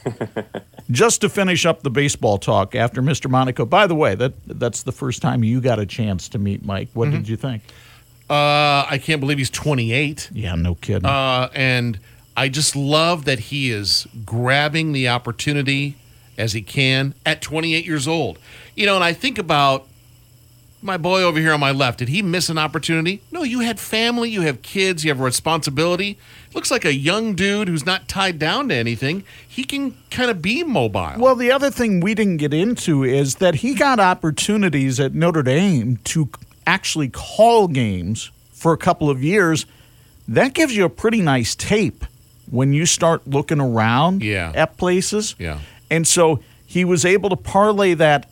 just 0.91 1.23
to 1.23 1.31
finish 1.31 1.65
up 1.65 1.83
the 1.83 1.91
baseball 1.91 2.37
talk 2.37 2.75
after 2.75 3.01
Mr. 3.01 3.31
Monaco. 3.31 3.65
By 3.65 3.87
the 3.87 3.95
way, 3.95 4.15
that 4.17 4.35
that's 4.47 4.83
the 4.83 4.93
first 4.93 5.23
time 5.23 5.43
you 5.43 5.63
got 5.63 5.79
a 5.79 5.87
chance 5.87 6.29
to 6.31 6.39
meet 6.39 6.65
Mike. 6.65 6.89
What 6.93 7.09
mm-hmm. 7.09 7.19
did 7.19 7.29
you 7.29 7.37
think? 7.37 7.63
Uh, 8.29 8.87
I 8.89 8.99
can't 9.03 9.21
believe 9.21 9.39
he's 9.39 9.51
28. 9.51 10.31
Yeah, 10.33 10.55
no 10.55 10.75
kidding. 10.75 11.05
Uh, 11.05 11.49
and 11.55 11.99
I 12.37 12.49
just 12.49 12.75
love 12.75 13.25
that 13.27 13.39
he 13.39 13.71
is 13.71 14.07
grabbing 14.25 14.93
the 14.93 15.09
opportunity 15.09 15.97
as 16.39 16.53
he 16.55 16.63
can 16.63 17.15
at 17.27 17.43
28 17.43 17.85
years 17.85 18.09
old. 18.09 18.39
You 18.75 18.87
know, 18.87 18.95
and 18.95 19.05
I 19.05 19.13
think 19.13 19.39
about 19.39 19.87
my 20.83 20.97
boy 20.97 21.23
over 21.23 21.39
here 21.39 21.53
on 21.53 21.61
my 21.61 21.71
left. 21.71 21.99
Did 22.01 22.09
he 22.09 22.23
miss 22.23 22.49
an 22.49 22.59
opportunity? 22.59 23.21
No, 23.31 23.43
you 23.45 23.61
had 23.61 23.79
family, 23.79 24.31
you 24.31 24.41
have 24.43 24.63
kids, 24.63 25.05
you 25.05 25.11
have 25.11 25.21
a 25.21 25.25
responsibility. 25.25 26.19
Looks 26.55 26.71
like 26.71 26.85
a 26.85 26.93
young 26.95 27.35
dude 27.35 27.69
who's 27.69 27.87
not 27.87 28.09
tied 28.09 28.39
down 28.39 28.69
to 28.69 28.75
anything. 28.75 29.25
He 29.47 29.65
can 29.65 29.97
kind 30.11 30.31
of 30.31 30.43
be 30.43 30.65
mobile. 30.65 31.13
Well, 31.19 31.37
the 31.37 31.53
other 31.53 31.71
thing 31.71 32.01
we 32.01 32.15
didn't 32.15 32.39
get 32.39 32.53
into 32.53 33.05
is 33.05 33.37
that 33.37 33.57
he 33.57 33.75
got 33.75 34.01
opportunities 34.01 34.99
at 35.01 35.15
Notre 35.15 35.43
Dame 35.43 35.99
to 36.05 36.29
actually 36.67 37.09
call 37.09 37.69
games 37.69 38.31
for 38.53 38.73
a 38.73 38.77
couple 38.79 39.09
of 39.09 39.23
years. 39.23 39.67
That 40.29 40.53
gives 40.55 40.77
you 40.77 40.85
a 40.85 40.91
pretty 40.91 41.21
nice 41.23 41.55
tape 41.55 42.05
when 42.51 42.73
you 42.73 42.87
start 42.87 43.27
looking 43.27 43.61
around 43.61 44.23
Yeah. 44.23 44.53
at 44.55 44.77
places. 44.77 45.35
Yeah. 45.39 45.59
And 45.91 46.07
so 46.07 46.41
he 46.67 46.85
was 46.85 47.05
able 47.05 47.29
to 47.31 47.37
parlay 47.37 47.95
that 47.95 48.32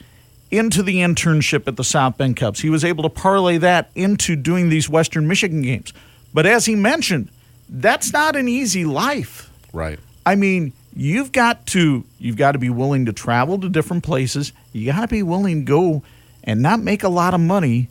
into 0.50 0.82
the 0.82 0.96
internship 0.96 1.68
at 1.68 1.76
the 1.76 1.84
South 1.84 2.18
Bend 2.18 2.36
Cubs. 2.36 2.60
He 2.60 2.70
was 2.70 2.84
able 2.84 3.02
to 3.04 3.08
parlay 3.08 3.58
that 3.58 3.90
into 3.94 4.36
doing 4.36 4.68
these 4.68 4.88
Western 4.88 5.28
Michigan 5.28 5.62
games. 5.62 5.92
But 6.34 6.46
as 6.46 6.66
he 6.66 6.74
mentioned, 6.74 7.28
that's 7.68 8.12
not 8.12 8.36
an 8.36 8.48
easy 8.48 8.84
life. 8.84 9.50
right. 9.72 9.98
I 10.26 10.34
mean, 10.34 10.74
you've 10.94 11.32
got 11.32 11.66
to 11.68 12.04
you've 12.18 12.36
got 12.36 12.52
to 12.52 12.58
be 12.58 12.68
willing 12.68 13.06
to 13.06 13.12
travel 13.12 13.58
to 13.58 13.68
different 13.70 14.04
places. 14.04 14.52
You 14.72 14.92
got 14.92 15.00
to 15.00 15.08
be 15.08 15.22
willing 15.22 15.64
to 15.64 15.64
go 15.64 16.02
and 16.44 16.60
not 16.60 16.80
make 16.80 17.02
a 17.02 17.08
lot 17.08 17.32
of 17.32 17.40
money 17.40 17.88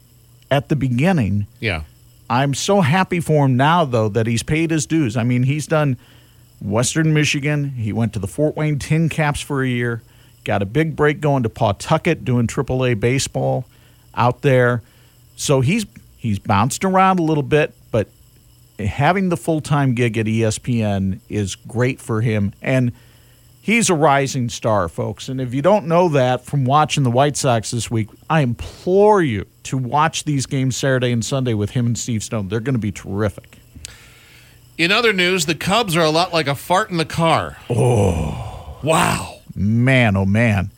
at 0.51 0.69
the 0.69 0.75
beginning. 0.75 1.47
Yeah. 1.59 1.83
I'm 2.29 2.53
so 2.53 2.81
happy 2.81 3.19
for 3.19 3.45
him 3.45 3.57
now 3.57 3.83
though 3.83 4.09
that 4.09 4.27
he's 4.27 4.43
paid 4.43 4.69
his 4.69 4.85
dues. 4.85 5.17
I 5.17 5.23
mean, 5.23 5.43
he's 5.43 5.65
done 5.65 5.97
Western 6.61 7.13
Michigan. 7.13 7.71
He 7.71 7.91
went 7.91 8.13
to 8.13 8.19
the 8.19 8.27
Fort 8.27 8.55
Wayne 8.55 8.77
Tin 8.79 9.09
Caps 9.09 9.41
for 9.41 9.63
a 9.63 9.67
year. 9.67 10.01
Got 10.49 10.63
a 10.63 10.65
big 10.65 10.95
break 10.95 11.21
going 11.21 11.43
to 11.43 11.49
Pawtucket 11.49 12.25
doing 12.25 12.47
AAA 12.47 12.99
baseball 12.99 13.65
out 14.15 14.41
there. 14.41 14.81
So 15.35 15.61
he's 15.61 15.85
he's 16.17 16.39
bounced 16.39 16.83
around 16.83 17.19
a 17.19 17.21
little 17.21 17.43
bit, 17.43 17.75
but 17.91 18.07
having 18.79 19.29
the 19.29 19.37
full-time 19.37 19.93
gig 19.93 20.17
at 20.17 20.25
ESPN 20.25 21.19
is 21.29 21.53
great 21.53 22.01
for 22.01 22.21
him 22.21 22.51
and 22.63 22.93
he's 23.61 23.91
a 23.91 23.93
rising 23.93 24.49
star, 24.49 24.89
folks. 24.89 25.29
And 25.29 25.39
if 25.39 25.53
you 25.53 25.61
don't 25.61 25.85
know 25.85 26.09
that 26.09 26.43
from 26.45 26.65
watching 26.65 27.03
the 27.03 27.11
White 27.11 27.37
Sox 27.37 27.69
this 27.69 27.91
week, 27.91 28.07
I 28.27 28.41
implore 28.41 29.21
you 29.21 29.45
to 29.65 29.77
watch 29.77 30.23
these 30.23 30.47
games 30.47 30.75
Saturday 30.75 31.11
and 31.11 31.23
Sunday 31.23 31.53
with 31.53 31.69
him 31.69 31.85
and 31.85 31.95
Steve 31.95 32.23
Stone. 32.23 32.47
They're 32.47 32.59
going 32.59 32.73
to 32.73 32.79
be 32.79 32.91
terrific. 32.91 33.59
In 34.79 34.91
other 34.91 35.13
news, 35.13 35.45
the 35.45 35.53
Cubs 35.53 35.95
are 35.95 36.05
a 36.05 36.09
lot 36.09 36.33
like 36.33 36.47
a 36.47 36.55
fart 36.55 36.89
in 36.89 36.97
the 36.97 37.05
car. 37.05 37.57
Oh. 37.69 38.79
Wow. 38.81 39.38
Man, 39.55 40.15
oh 40.17 40.25
man. 40.25 40.71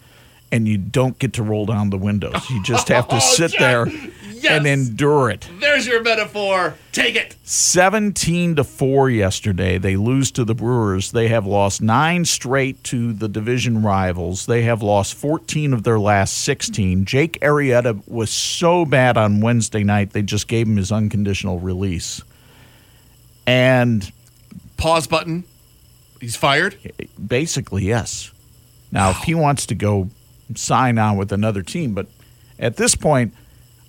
And 0.54 0.68
you 0.68 0.78
don't 0.78 1.18
get 1.18 1.34
to 1.34 1.44
roll 1.44 1.66
down 1.66 1.92
the 1.92 1.98
windows. 1.98 2.50
You 2.50 2.62
just 2.64 2.90
have 2.90 3.08
to 3.08 3.16
Oh, 3.18 3.20
sit 3.20 3.54
there 3.58 3.88
Yes. 4.34 4.54
and 4.58 4.66
endure 4.66 5.30
it. 5.30 5.48
There's 5.60 5.86
your 5.86 6.02
metaphor. 6.02 6.74
Take 6.92 7.16
it. 7.16 7.36
17 7.44 8.56
to 8.56 8.64
4 8.64 9.10
yesterday. 9.12 9.78
They 9.78 9.96
lose 9.96 10.32
to 10.32 10.44
the 10.44 10.56
Brewers. 10.56 11.12
They 11.12 11.28
have 11.28 11.46
lost 11.46 11.80
9 11.82 12.26
straight 12.26 12.84
to 12.86 13.14
the 13.14 13.30
division 13.30 13.84
rivals. 13.84 14.48
They 14.48 14.64
have 14.64 14.82
lost 14.82 15.14
14 15.14 15.74
of 15.74 15.84
their 15.84 16.00
last 16.00 16.40
16. 16.40 17.06
Jake 17.06 17.40
Arrieta 17.42 18.02
was 18.08 18.32
so 18.32 18.84
bad 18.84 19.16
on 19.16 19.42
Wednesday 19.42 19.84
night, 19.84 20.12
they 20.12 20.24
just 20.24 20.48
gave 20.48 20.68
him 20.68 20.76
his 20.78 20.92
unconditional 20.92 21.60
release. 21.60 22.22
And 23.46 24.12
Pause 24.78 25.06
button. 25.08 25.44
He's 26.20 26.36
fired. 26.36 26.76
basically, 27.26 27.86
yes. 27.86 28.32
Now, 28.92 29.12
if 29.12 29.18
he 29.18 29.34
wants 29.34 29.66
to 29.68 29.76
go 29.76 30.10
sign 30.56 30.98
on 30.98 31.18
with 31.18 31.32
another 31.32 31.64
team, 31.64 31.94
but 31.94 32.08
at 32.60 32.76
this 32.78 32.96
point, 32.96 33.34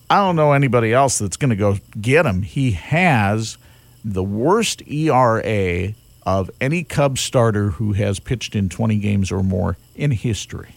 I 0.09 0.17
don't 0.17 0.37
know 0.37 0.53
anybody 0.53 0.93
else 0.93 1.19
that's 1.19 1.37
going 1.37 1.51
to 1.51 1.57
go 1.57 1.79
get 2.01 2.27
him. 2.27 2.43
He 2.43 2.73
has 2.73 3.57
the 4.05 4.23
worst 4.23 4.83
ERA 4.87 5.95
of 6.25 6.51
any 6.61 6.85
Cubs 6.85 7.21
starter 7.21 7.71
who 7.71 7.93
has 7.95 8.21
pitched 8.21 8.55
in 8.55 8.69
20 8.69 8.99
games 8.99 9.33
or 9.33 9.43
more 9.43 9.77
in 9.95 10.11
history. 10.11 10.77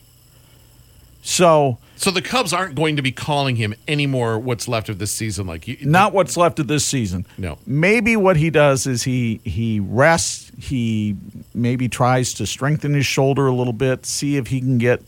So, 1.27 1.79
So 1.95 2.11
the 2.11 2.21
Cubs 2.21 2.53
aren't 2.53 2.75
going 2.75 2.97
to 2.97 3.01
be 3.01 3.11
calling 3.11 3.55
him 3.55 3.73
anymore. 3.87 4.37
What's 4.37 4.67
left 4.67 4.89
of 4.89 4.99
this 4.99 5.11
season? 5.11 5.47
Like 5.47 5.67
you, 5.67 5.75
not 5.81 6.13
what's 6.13 6.37
left 6.37 6.59
of 6.59 6.67
this 6.67 6.85
season. 6.85 7.25
No. 7.39 7.57
Maybe 7.65 8.15
what 8.15 8.37
he 8.37 8.51
does 8.51 8.85
is 8.85 9.03
he 9.03 9.41
he 9.43 9.79
rests. 9.79 10.51
He 10.59 11.17
maybe 11.53 11.89
tries 11.89 12.33
to 12.35 12.45
strengthen 12.45 12.93
his 12.93 13.05
shoulder 13.07 13.47
a 13.47 13.53
little 13.53 13.73
bit, 13.73 14.05
see 14.05 14.37
if 14.37 14.47
he 14.47 14.59
can 14.59 14.77
get 14.77 15.01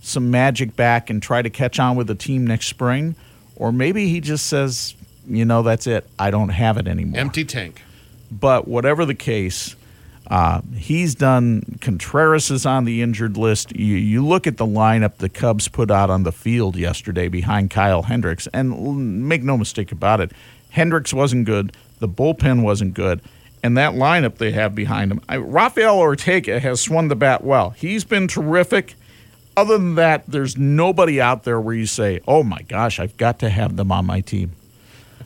some 0.00 0.30
magic 0.30 0.76
back 0.76 1.10
and 1.10 1.20
try 1.20 1.42
to 1.42 1.50
catch 1.50 1.80
on 1.80 1.96
with 1.96 2.06
the 2.06 2.14
team 2.14 2.46
next 2.46 2.68
spring. 2.68 3.16
Or 3.56 3.72
maybe 3.72 4.08
he 4.08 4.20
just 4.20 4.46
says, 4.46 4.94
you 5.26 5.44
know, 5.44 5.62
that's 5.62 5.86
it. 5.86 6.08
I 6.18 6.30
don't 6.30 6.50
have 6.50 6.78
it 6.78 6.86
anymore. 6.86 7.18
empty 7.20 7.44
tank. 7.44 7.82
But 8.30 8.66
whatever 8.68 9.04
the 9.04 9.14
case, 9.14 9.75
uh, 10.30 10.60
he's 10.76 11.14
done. 11.14 11.78
Contreras 11.80 12.50
is 12.50 12.66
on 12.66 12.84
the 12.84 13.02
injured 13.02 13.36
list. 13.36 13.74
You, 13.74 13.96
you 13.96 14.24
look 14.24 14.46
at 14.46 14.56
the 14.56 14.66
lineup 14.66 15.16
the 15.16 15.28
Cubs 15.28 15.68
put 15.68 15.90
out 15.90 16.10
on 16.10 16.24
the 16.24 16.32
field 16.32 16.76
yesterday 16.76 17.28
behind 17.28 17.70
Kyle 17.70 18.02
Hendricks, 18.02 18.46
and 18.52 19.28
make 19.28 19.42
no 19.42 19.56
mistake 19.56 19.92
about 19.92 20.20
it, 20.20 20.32
Hendricks 20.70 21.14
wasn't 21.14 21.46
good. 21.46 21.76
The 22.00 22.08
bullpen 22.08 22.62
wasn't 22.62 22.94
good. 22.94 23.20
And 23.62 23.76
that 23.78 23.94
lineup 23.94 24.36
they 24.36 24.52
have 24.52 24.74
behind 24.74 25.10
him, 25.10 25.20
I, 25.28 25.38
Rafael 25.38 25.98
Ortega 25.98 26.60
has 26.60 26.80
swung 26.80 27.08
the 27.08 27.16
bat 27.16 27.42
well. 27.42 27.70
He's 27.70 28.04
been 28.04 28.28
terrific. 28.28 28.94
Other 29.56 29.78
than 29.78 29.94
that, 29.94 30.24
there's 30.26 30.58
nobody 30.58 31.20
out 31.20 31.44
there 31.44 31.60
where 31.60 31.74
you 31.74 31.86
say, 31.86 32.20
oh 32.28 32.42
my 32.42 32.62
gosh, 32.62 33.00
I've 33.00 33.16
got 33.16 33.38
to 33.38 33.48
have 33.48 33.76
them 33.76 33.90
on 33.90 34.04
my 34.04 34.20
team. 34.20 34.52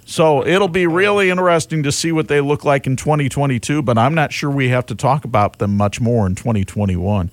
So 0.04 0.44
it'll 0.44 0.68
be 0.68 0.86
really 0.86 1.30
interesting 1.30 1.82
to 1.84 1.92
see 1.92 2.10
what 2.10 2.28
they 2.28 2.40
look 2.40 2.64
like 2.64 2.86
in 2.86 2.96
2022, 2.96 3.82
but 3.82 3.96
I'm 3.96 4.14
not 4.14 4.32
sure 4.32 4.50
we 4.50 4.70
have 4.70 4.86
to 4.86 4.94
talk 4.94 5.24
about 5.24 5.58
them 5.58 5.76
much 5.76 6.00
more 6.00 6.26
in 6.26 6.34
2021. 6.34 7.30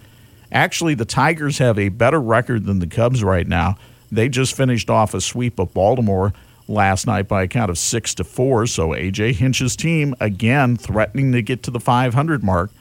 Actually, 0.51 0.93
the 0.93 1.05
Tigers 1.05 1.57
have 1.57 1.79
a 1.79 1.89
better 1.89 2.21
record 2.21 2.65
than 2.65 2.79
the 2.79 2.87
Cubs 2.87 3.23
right 3.23 3.47
now. 3.47 3.77
They 4.11 4.29
just 4.29 4.55
finished 4.55 4.89
off 4.89 5.13
a 5.13 5.21
sweep 5.21 5.59
of 5.59 5.73
Baltimore 5.73 6.33
last 6.67 7.07
night 7.07 7.27
by 7.27 7.43
a 7.43 7.47
count 7.47 7.69
of 7.69 7.77
six 7.77 8.13
to 8.15 8.23
four. 8.23 8.65
So 8.67 8.89
AJ 8.89 9.35
Hinch's 9.35 9.75
team 9.75 10.15
again 10.19 10.77
threatening 10.77 11.31
to 11.31 11.41
get 11.41 11.63
to 11.63 11.71
the 11.71 11.79
500 11.79 12.43
mark. 12.43 12.71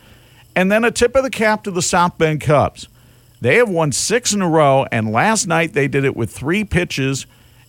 And 0.55 0.71
then 0.71 0.85
a 0.85 0.91
tip 0.91 1.15
of 1.15 1.23
the 1.23 1.31
cap 1.31 1.65
to 1.65 1.71
the 1.71 1.83
South 1.83 2.17
Bend 2.19 2.41
Cubs. 2.41 2.89
They 3.41 3.57
have 3.57 3.69
won 3.69 3.93
six 3.93 4.33
in 4.33 4.41
a 4.41 4.49
row, 4.49 4.87
and 4.91 5.13
last 5.13 5.47
night 5.47 5.75
they 5.75 5.89
did 5.89 6.05
it 6.05 6.17
with 6.17 6.31
three 6.31 6.65
pitches, 6.65 7.27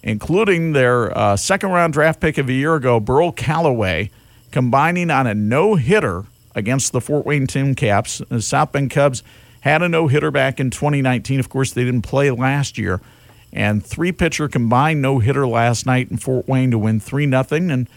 including 0.08 0.72
their 0.72 1.16
uh, 1.16 1.36
second 1.36 1.70
round 1.72 1.92
draft 1.92 2.22
pick 2.22 2.38
of 2.38 2.48
a 2.48 2.54
year 2.54 2.76
ago, 2.76 2.98
Burl 2.98 3.34
Carraway, 3.34 4.10
combining 4.52 5.12
on 5.12 5.28
a 5.28 5.36
no 5.36 5.76
hitter 5.76 6.24
against 6.56 6.94
the 6.94 7.02
Fort 7.02 7.26
Wayne 7.26 7.46
Tin 7.46 7.76
Caps. 7.76 8.22
The 8.30 8.42
South 8.42 8.72
Bend 8.72 8.90
Cubs 8.90 9.22
had 9.62 9.82
a 9.82 9.90
no 9.90 10.08
hitter 10.08 10.32
back 10.32 10.62
in 10.62 10.72
2019. 10.72 11.42
Of 11.42 11.50
course, 11.50 11.74
they 11.74 11.84
didn't 11.84 12.04
play 12.04 12.32
last 12.32 12.78
year. 12.78 13.02
And 13.52 13.86
three 13.86 14.14
pitcher 14.14 14.48
combined 14.48 15.02
no 15.02 15.20
hitter 15.20 15.46
last 15.46 15.86
night 15.86 16.10
in 16.10 16.18
Fort 16.18 16.48
Wayne 16.48 16.72
to 16.72 16.80
win 16.80 17.02
3 17.02 17.26
nothing. 17.26 17.70
And 17.70 17.90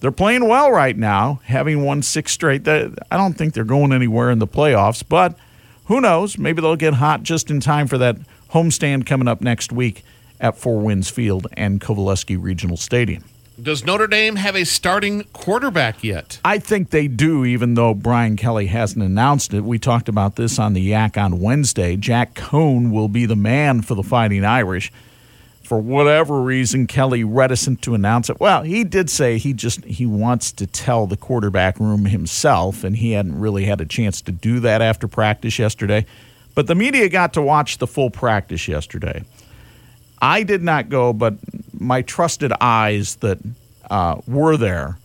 they're 0.00 0.10
playing 0.10 0.48
well 0.48 0.72
right 0.72 0.96
now, 0.96 1.40
having 1.44 1.84
won 1.84 2.00
six 2.00 2.32
straight. 2.32 2.66
I 2.66 2.88
don't 3.10 3.34
think 3.34 3.52
they're 3.52 3.64
going 3.64 3.92
anywhere 3.92 4.30
in 4.30 4.38
the 4.38 4.46
playoffs, 4.46 5.04
but 5.06 5.36
who 5.84 6.00
knows? 6.00 6.38
Maybe 6.38 6.62
they'll 6.62 6.76
get 6.76 6.94
hot 6.94 7.24
just 7.24 7.50
in 7.50 7.60
time 7.60 7.88
for 7.88 7.98
that 7.98 8.16
homestand 8.52 9.04
coming 9.04 9.28
up 9.28 9.42
next 9.42 9.70
week 9.70 10.02
at 10.40 10.56
Four 10.56 10.80
Winds 10.80 11.10
Field 11.10 11.46
and 11.54 11.80
Coveleski 11.80 12.36
Regional 12.40 12.76
Stadium. 12.76 13.24
Does 13.60 13.84
Notre 13.84 14.06
Dame 14.06 14.36
have 14.36 14.54
a 14.54 14.62
starting 14.62 15.24
quarterback 15.32 16.04
yet? 16.04 16.38
I 16.44 16.60
think 16.60 16.90
they 16.90 17.08
do, 17.08 17.44
even 17.44 17.74
though 17.74 17.92
Brian 17.92 18.36
Kelly 18.36 18.66
hasn't 18.66 19.04
announced 19.04 19.52
it. 19.52 19.64
We 19.64 19.80
talked 19.80 20.08
about 20.08 20.36
this 20.36 20.60
on 20.60 20.74
the 20.74 20.80
Yak 20.80 21.18
on 21.18 21.40
Wednesday. 21.40 21.96
Jack 21.96 22.34
Coan 22.34 22.92
will 22.92 23.08
be 23.08 23.26
the 23.26 23.34
man 23.34 23.82
for 23.82 23.96
the 23.96 24.04
Fighting 24.04 24.44
Irish. 24.44 24.92
For 25.64 25.78
whatever 25.78 26.40
reason, 26.40 26.86
Kelly 26.86 27.24
reticent 27.24 27.82
to 27.82 27.94
announce 27.94 28.30
it. 28.30 28.38
Well, 28.38 28.62
he 28.62 28.84
did 28.84 29.10
say 29.10 29.38
he 29.38 29.52
just 29.52 29.84
he 29.84 30.06
wants 30.06 30.52
to 30.52 30.66
tell 30.66 31.08
the 31.08 31.16
quarterback 31.16 31.80
room 31.80 32.04
himself, 32.04 32.84
and 32.84 32.96
he 32.96 33.12
hadn't 33.12 33.38
really 33.40 33.64
had 33.64 33.80
a 33.80 33.86
chance 33.86 34.22
to 34.22 34.32
do 34.32 34.60
that 34.60 34.80
after 34.80 35.08
practice 35.08 35.58
yesterday. 35.58 36.06
But 36.54 36.68
the 36.68 36.76
media 36.76 37.08
got 37.08 37.34
to 37.34 37.42
watch 37.42 37.78
the 37.78 37.86
full 37.88 38.08
practice 38.08 38.68
yesterday. 38.68 39.24
I 40.20 40.42
did 40.42 40.62
not 40.62 40.88
go, 40.88 41.12
but 41.12 41.34
my 41.72 42.02
trusted 42.02 42.52
eyes 42.60 43.16
that 43.16 43.38
uh, 43.90 44.20
were 44.26 44.56
there 44.56 44.98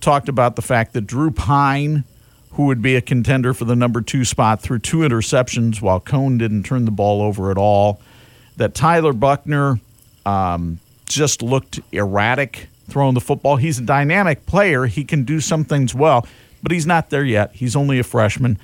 talked 0.00 0.28
about 0.28 0.56
the 0.56 0.62
fact 0.62 0.92
that 0.92 1.02
Drew 1.02 1.30
Pyne, 1.30 2.04
who 2.52 2.66
would 2.66 2.82
be 2.82 2.96
a 2.96 3.00
contender 3.00 3.54
for 3.54 3.64
the 3.64 3.76
number 3.76 4.02
two 4.02 4.24
spot, 4.24 4.60
threw 4.60 4.78
two 4.78 4.98
interceptions 4.98 5.80
while 5.80 6.00
Coan 6.00 6.38
didn't 6.38 6.64
turn 6.64 6.84
the 6.84 6.90
ball 6.90 7.22
over 7.22 7.50
at 7.50 7.56
all. 7.58 8.00
That 8.56 8.74
Tyler 8.74 9.12
Buckner 9.14 9.80
um, 10.26 10.78
just 11.06 11.42
looked 11.42 11.80
erratic 11.92 12.68
throwing 12.90 13.14
the 13.14 13.20
football. 13.20 13.56
He's 13.56 13.78
a 13.78 13.82
dynamic 13.82 14.44
player. 14.44 14.86
He 14.86 15.04
can 15.04 15.24
do 15.24 15.40
some 15.40 15.64
things 15.64 15.94
well, 15.94 16.26
but 16.62 16.72
he's 16.72 16.86
not 16.86 17.10
there 17.10 17.24
yet. 17.24 17.52
He's 17.54 17.74
only 17.74 17.98
a 17.98 18.04
freshman. 18.04 18.58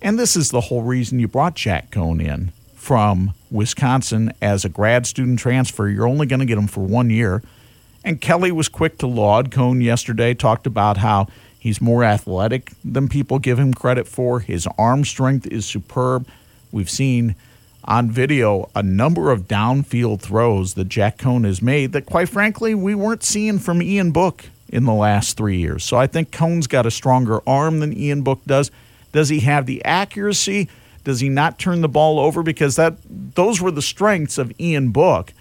And 0.00 0.18
this 0.18 0.36
is 0.36 0.50
the 0.50 0.60
whole 0.60 0.82
reason 0.82 1.18
you 1.18 1.26
brought 1.26 1.54
Jack 1.54 1.90
Coan 1.90 2.24
in 2.24 2.52
from 2.74 3.34
Wisconsin 3.50 4.32
as 4.40 4.64
a 4.64 4.68
grad 4.68 5.06
student 5.06 5.38
transfer. 5.38 5.88
You're 5.88 6.08
only 6.08 6.26
going 6.26 6.40
to 6.40 6.46
get 6.46 6.58
him 6.58 6.66
for 6.66 6.80
one 6.80 7.10
year. 7.10 7.42
And 8.04 8.20
Kelly 8.20 8.52
was 8.52 8.68
quick 8.68 8.98
to 8.98 9.06
laud 9.06 9.50
Coan 9.50 9.82
yesterday, 9.82 10.34
talked 10.34 10.66
about 10.66 10.98
how 10.98 11.26
he's 11.58 11.80
more 11.80 12.04
athletic 12.04 12.72
than 12.84 13.08
people 13.08 13.38
give 13.38 13.58
him 13.58 13.74
credit 13.74 14.06
for. 14.06 14.40
His 14.40 14.68
arm 14.78 15.04
strength 15.04 15.46
is 15.48 15.66
superb. 15.66 16.28
We've 16.70 16.90
seen 16.90 17.34
on 17.84 18.10
video 18.10 18.68
a 18.74 18.82
number 18.82 19.30
of 19.30 19.48
downfield 19.48 20.20
throws 20.20 20.74
that 20.74 20.88
Jack 20.88 21.18
Coan 21.18 21.44
has 21.44 21.62
made 21.62 21.92
that, 21.92 22.06
quite 22.06 22.28
frankly, 22.28 22.74
we 22.74 22.94
weren't 22.94 23.22
seeing 23.22 23.58
from 23.58 23.80
Ian 23.82 24.10
Book 24.10 24.44
in 24.68 24.84
the 24.84 24.94
last 24.94 25.36
three 25.36 25.58
years. 25.58 25.84
So 25.84 25.96
I 25.96 26.06
think 26.06 26.30
Coan's 26.30 26.66
got 26.66 26.86
a 26.86 26.90
stronger 26.90 27.40
arm 27.48 27.80
than 27.80 27.96
Ian 27.96 28.22
Book 28.22 28.40
does. 28.46 28.70
Does 29.12 29.28
he 29.28 29.40
have 29.40 29.66
the 29.66 29.84
accuracy? 29.84 30.68
Does 31.06 31.20
he 31.20 31.28
not 31.28 31.56
turn 31.56 31.82
the 31.82 31.88
ball 31.88 32.18
over? 32.18 32.42
Because 32.42 32.74
that 32.74 32.96
those 33.06 33.60
were 33.60 33.70
the 33.70 33.80
strengths 33.80 34.38
of 34.38 34.52
Ian 34.60 34.90
Book 34.90 35.32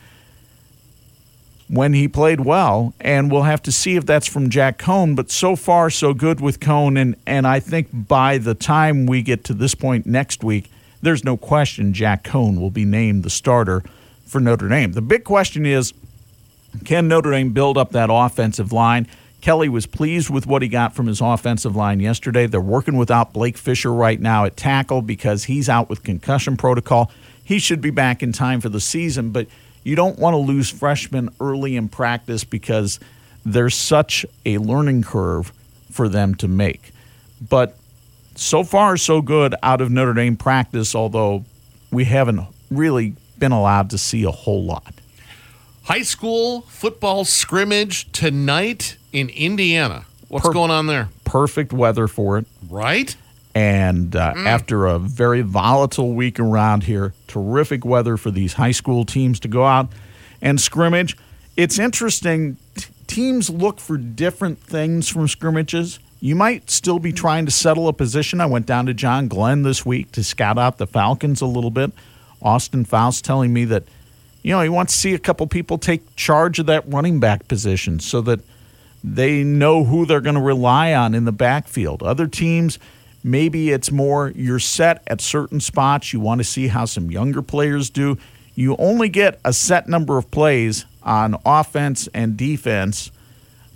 when 1.68 1.94
he 1.94 2.08
played 2.08 2.42
well, 2.42 2.94
and 3.02 3.32
we'll 3.32 3.42
have 3.42 3.64
to 3.64 3.72
see 3.72 3.96
if 3.96 4.06
that's 4.06 4.28
from 4.28 4.52
Jack 4.52 4.78
Coan. 4.78 5.16
But 5.16 5.32
so 5.32 5.56
far, 5.56 5.90
so 5.90 6.14
good 6.14 6.40
with 6.40 6.60
Coan, 6.60 7.02
and 7.02 7.16
and 7.26 7.48
I 7.48 7.60
think 7.60 7.88
by 7.92 8.38
the 8.38 8.54
time 8.54 9.08
we 9.08 9.24
get 9.24 9.44
to 9.46 9.56
this 9.56 9.74
point 9.74 10.06
next 10.06 10.44
week, 10.44 10.70
there's 11.02 11.24
no 11.24 11.36
question 11.36 11.94
Jack 11.94 12.24
Coan 12.24 12.60
will 12.60 12.70
be 12.70 12.86
named 12.86 13.24
the 13.24 13.32
starter 13.32 13.84
for 14.28 14.40
Notre 14.40 14.70
Dame. 14.70 14.92
The 14.92 15.02
big 15.02 15.24
question 15.24 15.66
is, 15.66 15.96
can 16.84 17.08
Notre 17.08 17.32
Dame 17.32 17.54
build 17.54 17.76
up 17.76 17.90
that 17.94 18.10
offensive 18.12 18.72
line? 18.72 19.08
Kelly 19.46 19.70
was 19.70 19.86
pleased 19.86 20.32
with 20.32 20.48
what 20.48 20.64
he 20.64 20.68
got 20.68 20.96
from 20.96 21.06
his 21.06 21.22
offensive 21.22 21.76
line 21.76 22.00
yesterday. 22.00 22.48
They're 22.48 22.60
working 22.60 22.98
without 22.98 23.32
Blake 23.32 23.60
Fisher 23.60 23.94
right 23.94 24.20
now 24.20 24.46
at 24.46 24.58
tackle 24.58 25.04
because 25.04 25.44
he's 25.44 25.70
out 25.70 25.88
with 25.88 26.02
concussion 26.02 26.58
protocol. 26.58 27.12
He 27.44 27.60
should 27.60 27.80
be 27.80 27.92
back 27.92 28.24
in 28.24 28.32
time 28.32 28.60
for 28.60 28.70
the 28.70 28.80
season, 28.80 29.30
but 29.30 29.46
you 29.84 29.96
don't 29.96 30.18
want 30.18 30.34
to 30.34 30.40
lose 30.40 30.72
freshmen 30.72 31.30
early 31.40 31.76
in 31.76 31.90
practice 31.90 32.44
because 32.44 33.00
there's 33.46 33.76
such 33.76 34.26
a 34.48 34.58
learning 34.58 35.04
curve 35.04 35.54
for 35.92 36.10
them 36.10 36.34
to 36.34 36.48
make. 36.48 36.92
But 37.48 37.78
so 38.34 38.64
far, 38.64 38.98
so 38.98 39.22
good 39.22 39.54
out 39.62 39.80
of 39.80 39.92
Notre 39.92 40.16
Dame 40.16 40.38
practice, 40.38 40.96
although 40.96 41.46
we 41.92 42.06
haven't 42.06 42.42
really 42.72 43.16
been 43.38 43.52
allowed 43.52 43.92
to 43.92 44.00
see 44.00 44.24
a 44.24 44.32
whole 44.32 44.64
lot. 44.64 44.96
High 45.84 46.02
school 46.02 46.62
football 46.62 47.26
scrimmage 47.26 48.12
tonight 48.12 48.98
in 49.16 49.30
Indiana. 49.30 50.06
What's 50.28 50.46
Per- 50.48 50.54
going 50.54 50.72
on 50.72 50.88
there? 50.88 51.08
Perfect 51.24 51.72
weather 51.72 52.08
for 52.08 52.38
it. 52.38 52.46
Right? 52.70 53.16
And 53.54 54.14
uh, 54.16 54.34
Mm. 54.34 54.46
after 54.46 54.86
a 54.88 55.00
very 55.00 55.42
volatile 55.42 56.14
week 56.14 56.40
around 56.40 56.84
here, 56.84 57.14
terrific 57.28 57.86
weather 57.86 58.18
for 58.18 58.30
these 58.30 58.54
high 58.54 58.72
school 58.72 59.06
teams 59.06 59.40
to 59.42 59.48
go 59.48 59.66
out 59.66 59.88
and 60.42 60.60
scrimmage. 60.60 61.16
It's 61.56 61.80
interesting. 61.80 62.58
T- 62.76 62.88
teams 63.08 63.50
look 63.50 63.80
for 63.80 63.98
different 63.98 64.60
things 64.60 65.08
from 65.08 65.28
scrimmages. 65.30 66.00
You 66.20 66.36
might 66.36 66.70
still 66.70 67.00
be 67.00 67.14
trying 67.14 67.46
to 67.46 67.52
settle 67.52 67.88
a 67.88 67.94
position. 67.94 68.42
I 68.42 68.46
went 68.48 68.66
down 68.66 68.88
to 68.88 68.94
John 68.94 69.30
Glenn 69.30 69.62
this 69.62 69.86
week 69.86 70.12
to 70.14 70.24
scout 70.24 70.58
out 70.58 70.78
the 70.78 70.88
Falcons 70.88 71.40
a 71.40 71.46
little 71.46 71.72
bit. 71.72 71.92
Austin 72.42 72.84
Faust 72.84 73.24
telling 73.24 73.54
me 73.54 73.64
that, 73.66 73.84
you 74.44 74.52
know, 74.52 74.62
he 74.62 74.70
wants 74.70 74.94
to 74.94 75.00
see 75.00 75.14
a 75.14 75.20
couple 75.20 75.48
people 75.48 75.78
take 75.78 76.16
charge 76.18 76.60
of 76.60 76.66
that 76.66 76.84
running 76.88 77.22
back 77.22 77.48
position 77.48 78.00
so 78.02 78.20
that 78.22 78.42
they 79.14 79.44
know 79.44 79.84
who 79.84 80.06
they're 80.06 80.20
going 80.20 80.36
to 80.36 80.42
rely 80.42 80.94
on 80.94 81.14
in 81.14 81.26
the 81.26 81.32
backfield. 81.32 82.02
Other 82.02 82.26
teams, 82.26 82.80
maybe 83.24 83.72
it's 83.72 83.92
more 83.92 84.32
you're 84.36 84.60
set 84.60 85.04
at 85.06 85.22
certain 85.22 85.60
spots. 85.60 86.12
You 86.12 86.20
want 86.20 86.40
to 86.40 86.44
see 86.44 86.68
how 86.68 86.86
some 86.86 87.12
younger 87.12 87.44
players 87.44 87.92
do. 87.92 88.18
You 88.56 88.76
only 88.78 89.10
get 89.10 89.40
a 89.46 89.54
set 89.54 89.88
number 89.88 90.18
of 90.18 90.32
plays 90.32 90.86
on 91.04 91.36
offense 91.46 92.08
and 92.16 92.36
defense. 92.36 93.12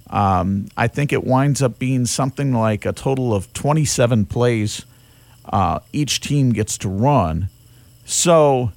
Um, 0.09 0.67
I 0.75 0.87
think 0.87 1.13
it 1.13 1.23
winds 1.23 1.61
up 1.61 1.77
being 1.77 2.07
something 2.07 2.51
like 2.51 2.85
a 2.87 2.93
total 2.93 3.31
of 3.31 3.53
27 3.53 4.25
plays 4.25 4.83
uh, 5.45 5.79
each 5.93 6.21
team 6.21 6.53
gets 6.53 6.79
to 6.79 6.89
run. 6.89 7.49
So 8.05 8.71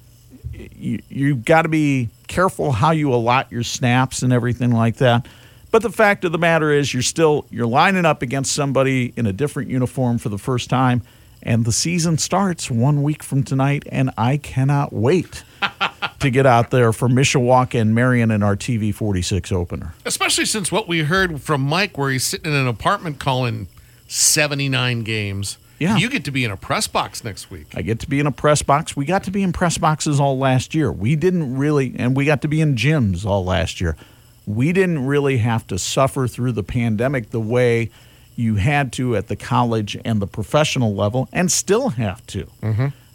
you, 0.53 1.01
you've 1.09 1.45
got 1.45 1.63
to 1.63 1.69
be 1.69 2.09
careful 2.27 2.71
how 2.71 2.91
you 2.91 3.11
allot 3.11 3.51
your 3.51 3.63
snaps 3.63 4.21
and 4.21 4.31
everything 4.31 4.71
like 4.71 4.97
that. 4.97 5.27
But 5.73 5.81
the 5.81 5.89
fact 5.89 6.23
of 6.23 6.31
the 6.31 6.37
matter 6.37 6.71
is, 6.71 6.93
you're 6.93 7.01
still 7.01 7.47
you're 7.49 7.65
lining 7.65 8.05
up 8.05 8.21
against 8.21 8.51
somebody 8.51 9.11
in 9.17 9.25
a 9.25 9.33
different 9.33 9.71
uniform 9.71 10.19
for 10.19 10.29
the 10.29 10.37
first 10.37 10.69
time, 10.69 11.01
and 11.41 11.65
the 11.65 11.71
season 11.71 12.19
starts 12.19 12.69
one 12.69 13.01
week 13.01 13.23
from 13.23 13.41
tonight, 13.41 13.81
and 13.91 14.11
I 14.15 14.37
cannot 14.37 14.93
wait 14.93 15.43
to 16.19 16.29
get 16.29 16.45
out 16.45 16.69
there 16.69 16.93
for 16.93 17.09
Mishawaka 17.09 17.81
and 17.81 17.95
Marion 17.95 18.29
in 18.29 18.43
our 18.43 18.55
TV 18.55 18.93
46 18.93 19.51
opener. 19.51 19.95
Especially 20.05 20.45
since 20.45 20.71
what 20.71 20.87
we 20.87 20.99
heard 20.99 21.41
from 21.41 21.61
Mike, 21.61 21.97
where 21.97 22.11
he's 22.11 22.23
sitting 22.23 22.51
in 22.51 22.55
an 22.55 22.67
apartment 22.67 23.17
calling 23.17 23.67
79 24.07 25.01
games. 25.01 25.57
Yeah. 25.79 25.97
You 25.97 26.07
get 26.07 26.23
to 26.25 26.31
be 26.31 26.45
in 26.45 26.51
a 26.51 26.55
press 26.55 26.85
box 26.85 27.23
next 27.23 27.49
week. 27.49 27.65
I 27.73 27.81
get 27.81 27.99
to 28.01 28.07
be 28.07 28.19
in 28.19 28.27
a 28.27 28.31
press 28.31 28.61
box. 28.61 28.95
We 28.95 29.05
got 29.05 29.23
to 29.23 29.31
be 29.31 29.41
in 29.41 29.53
press 29.53 29.79
boxes 29.79 30.19
all 30.19 30.37
last 30.37 30.75
year. 30.75 30.91
We 30.91 31.15
didn't 31.15 31.57
really, 31.57 31.95
and 31.97 32.15
we 32.15 32.25
got 32.25 32.43
to 32.43 32.47
be 32.47 32.61
in 32.61 32.75
gyms 32.75 33.25
all 33.25 33.43
last 33.43 33.81
year. 33.81 33.97
We 34.45 34.73
didn't 34.73 35.05
really 35.05 35.37
have 35.37 35.65
to 35.67 35.79
suffer 35.79 36.27
through 36.27 36.51
the 36.53 36.63
pandemic 36.63 37.29
the 37.31 37.39
way 37.39 37.89
you 38.35 38.55
had 38.55 38.91
to 38.93 39.15
at 39.15 39.27
the 39.27 39.35
college 39.35 39.95
and 40.03 40.21
the 40.21 40.27
professional 40.27 40.95
level, 40.95 41.29
and 41.31 41.51
still 41.51 41.89
have 41.89 42.25
to. 42.27 42.47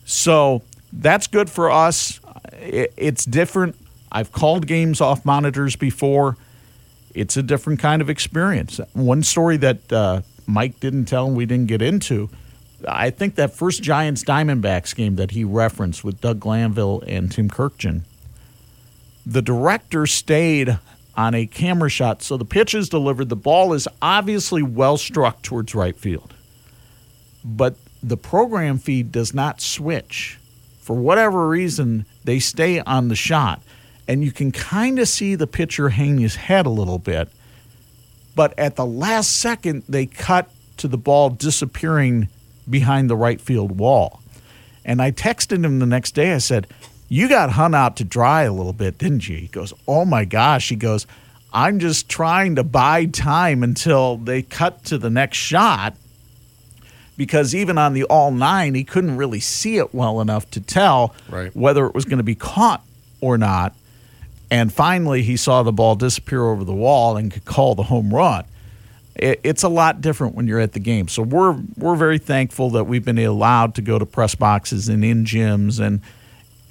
So 0.04 0.62
that's 0.92 1.26
good 1.26 1.50
for 1.50 1.70
us. 1.70 2.20
It's 2.52 3.24
different. 3.24 3.76
I've 4.10 4.32
called 4.32 4.66
games 4.66 5.00
off 5.00 5.24
monitors 5.24 5.76
before. 5.76 6.36
It's 7.14 7.36
a 7.36 7.42
different 7.42 7.80
kind 7.80 8.00
of 8.00 8.08
experience. 8.08 8.80
One 8.92 9.22
story 9.22 9.56
that 9.58 9.92
uh, 9.92 10.22
Mike 10.46 10.78
didn't 10.80 11.06
tell 11.06 11.26
and 11.26 11.36
we 11.36 11.46
didn't 11.46 11.66
get 11.66 11.82
into. 11.82 12.30
I 12.86 13.10
think 13.10 13.34
that 13.34 13.52
first 13.52 13.82
Giants 13.82 14.22
Diamondbacks 14.22 14.94
game 14.94 15.16
that 15.16 15.32
he 15.32 15.42
referenced 15.42 16.04
with 16.04 16.20
Doug 16.20 16.38
Glanville 16.38 17.02
and 17.06 17.30
Tim 17.30 17.50
Kurkjian, 17.50 18.02
the 19.26 19.42
director 19.42 20.06
stayed 20.06 20.78
on 21.18 21.34
a 21.34 21.46
camera 21.46 21.90
shot. 21.90 22.22
So 22.22 22.36
the 22.36 22.44
pitch 22.44 22.74
is 22.74 22.88
delivered. 22.88 23.28
The 23.28 23.36
ball 23.36 23.72
is 23.72 23.88
obviously 24.00 24.62
well 24.62 24.96
struck 24.96 25.42
towards 25.42 25.74
right 25.74 25.96
field. 25.96 26.32
But 27.44 27.74
the 28.00 28.16
program 28.16 28.78
feed 28.78 29.10
does 29.10 29.34
not 29.34 29.60
switch. 29.60 30.38
For 30.80 30.94
whatever 30.94 31.48
reason, 31.48 32.06
they 32.22 32.38
stay 32.38 32.78
on 32.78 33.08
the 33.08 33.16
shot. 33.16 33.60
And 34.06 34.22
you 34.22 34.30
can 34.30 34.52
kind 34.52 35.00
of 35.00 35.08
see 35.08 35.34
the 35.34 35.48
pitcher 35.48 35.88
hang 35.88 36.18
his 36.18 36.36
head 36.36 36.66
a 36.66 36.70
little 36.70 37.00
bit. 37.00 37.28
But 38.36 38.56
at 38.56 38.76
the 38.76 38.86
last 38.86 39.36
second, 39.36 39.82
they 39.88 40.06
cut 40.06 40.48
to 40.76 40.86
the 40.86 40.96
ball 40.96 41.30
disappearing 41.30 42.28
behind 42.70 43.10
the 43.10 43.16
right 43.16 43.40
field 43.40 43.76
wall. 43.76 44.22
And 44.84 45.02
I 45.02 45.10
texted 45.10 45.64
him 45.64 45.80
the 45.80 45.86
next 45.86 46.12
day. 46.12 46.32
I 46.32 46.38
said, 46.38 46.68
You 47.08 47.28
got 47.28 47.50
hung 47.52 47.74
out 47.74 47.96
to 47.96 48.04
dry 48.04 48.42
a 48.42 48.52
little 48.52 48.72
bit, 48.72 48.98
didn't 48.98 49.28
you? 49.28 49.36
He 49.38 49.46
goes, 49.46 49.72
Oh 49.86 50.04
my 50.04 50.24
gosh. 50.24 50.68
He 50.68 50.76
goes, 50.76 51.06
I'm 51.52 51.78
just 51.78 52.08
trying 52.08 52.56
to 52.56 52.62
buy 52.64 53.06
time 53.06 53.62
until 53.62 54.16
they 54.18 54.42
cut 54.42 54.84
to 54.86 54.98
the 54.98 55.08
next 55.08 55.38
shot 55.38 55.94
because 57.16 57.54
even 57.54 57.78
on 57.78 57.94
the 57.94 58.04
all 58.04 58.30
nine, 58.30 58.74
he 58.74 58.84
couldn't 58.84 59.16
really 59.16 59.40
see 59.40 59.78
it 59.78 59.94
well 59.94 60.20
enough 60.20 60.48
to 60.52 60.60
tell 60.60 61.14
Right. 61.28 61.54
whether 61.56 61.86
it 61.86 61.94
was 61.94 62.04
going 62.04 62.18
to 62.18 62.24
be 62.24 62.34
caught 62.34 62.84
or 63.20 63.38
not. 63.38 63.74
And 64.50 64.72
finally, 64.72 65.22
he 65.22 65.36
saw 65.36 65.62
the 65.62 65.72
ball 65.72 65.94
disappear 65.96 66.42
over 66.44 66.64
the 66.64 66.72
wall 66.74 67.16
and 67.16 67.30
could 67.32 67.44
call 67.44 67.74
the 67.74 67.82
home 67.84 68.14
run. 68.14 68.44
It's 69.16 69.64
a 69.64 69.68
lot 69.68 70.00
different 70.00 70.36
when 70.36 70.46
you're 70.46 70.60
at 70.60 70.74
the 70.74 70.78
game. 70.80 71.08
So 71.08 71.22
we're 71.22 71.56
we're 71.76 71.96
very 71.96 72.18
thankful 72.18 72.70
that 72.70 72.84
we've 72.84 73.04
been 73.04 73.18
allowed 73.18 73.74
to 73.74 73.82
go 73.82 73.98
to 73.98 74.06
press 74.06 74.36
boxes 74.36 74.88
and 74.88 75.04
in 75.04 75.24
gyms 75.24 75.80
and 75.80 76.00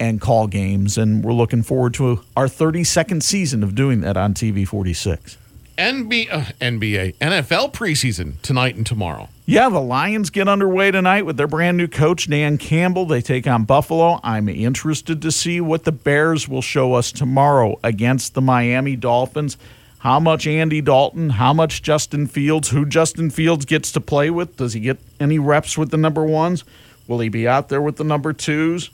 and 0.00 0.20
call 0.20 0.46
games, 0.46 0.98
and 0.98 1.24
we're 1.24 1.32
looking 1.32 1.62
forward 1.62 1.94
to 1.94 2.20
our 2.36 2.46
32nd 2.46 3.22
season 3.22 3.62
of 3.62 3.74
doing 3.74 4.00
that 4.02 4.16
on 4.16 4.34
TV 4.34 4.66
46. 4.66 5.36
NB, 5.78 6.28
uh, 6.32 6.40
NBA, 6.60 7.14
NFL 7.18 7.72
preseason 7.72 8.40
tonight 8.42 8.74
and 8.74 8.84
tomorrow. 8.84 9.28
Yeah, 9.46 9.68
the 9.68 9.80
Lions 9.80 10.28
get 10.28 10.48
underway 10.48 10.90
tonight 10.90 11.24
with 11.24 11.36
their 11.36 11.46
brand 11.46 11.76
new 11.76 11.86
coach, 11.86 12.28
Dan 12.28 12.58
Campbell. 12.58 13.06
They 13.06 13.20
take 13.20 13.46
on 13.46 13.64
Buffalo. 13.64 14.18
I'm 14.24 14.48
interested 14.48 15.22
to 15.22 15.30
see 15.30 15.60
what 15.60 15.84
the 15.84 15.92
Bears 15.92 16.48
will 16.48 16.62
show 16.62 16.94
us 16.94 17.12
tomorrow 17.12 17.78
against 17.84 18.34
the 18.34 18.40
Miami 18.40 18.96
Dolphins. 18.96 19.56
How 20.00 20.18
much 20.20 20.46
Andy 20.46 20.80
Dalton, 20.80 21.30
how 21.30 21.52
much 21.52 21.82
Justin 21.82 22.26
Fields, 22.26 22.70
who 22.70 22.84
Justin 22.84 23.30
Fields 23.30 23.64
gets 23.64 23.90
to 23.92 24.00
play 24.00 24.30
with. 24.30 24.56
Does 24.56 24.72
he 24.72 24.80
get 24.80 24.98
any 25.18 25.38
reps 25.38 25.78
with 25.78 25.90
the 25.90 25.96
number 25.96 26.24
ones? 26.24 26.64
Will 27.06 27.20
he 27.20 27.28
be 27.28 27.48
out 27.48 27.68
there 27.68 27.80
with 27.80 27.96
the 27.96 28.04
number 28.04 28.32
twos? 28.32 28.90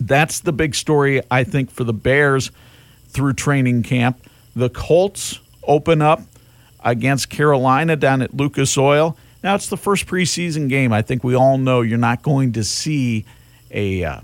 That's 0.00 0.40
the 0.40 0.52
big 0.52 0.74
story, 0.74 1.20
I 1.30 1.44
think, 1.44 1.70
for 1.70 1.84
the 1.84 1.92
Bears 1.92 2.50
through 3.08 3.34
training 3.34 3.82
camp. 3.82 4.26
The 4.56 4.70
Colts 4.70 5.40
open 5.64 6.00
up 6.00 6.22
against 6.82 7.28
Carolina 7.28 7.96
down 7.96 8.22
at 8.22 8.34
Lucas 8.34 8.76
Oil. 8.78 9.16
Now 9.42 9.54
it's 9.54 9.68
the 9.68 9.76
first 9.76 10.06
preseason 10.06 10.68
game. 10.68 10.92
I 10.92 11.02
think 11.02 11.22
we 11.22 11.34
all 11.34 11.58
know 11.58 11.82
you're 11.82 11.98
not 11.98 12.22
going 12.22 12.52
to 12.52 12.64
see 12.64 13.24
a 13.70 14.04
uh, 14.04 14.20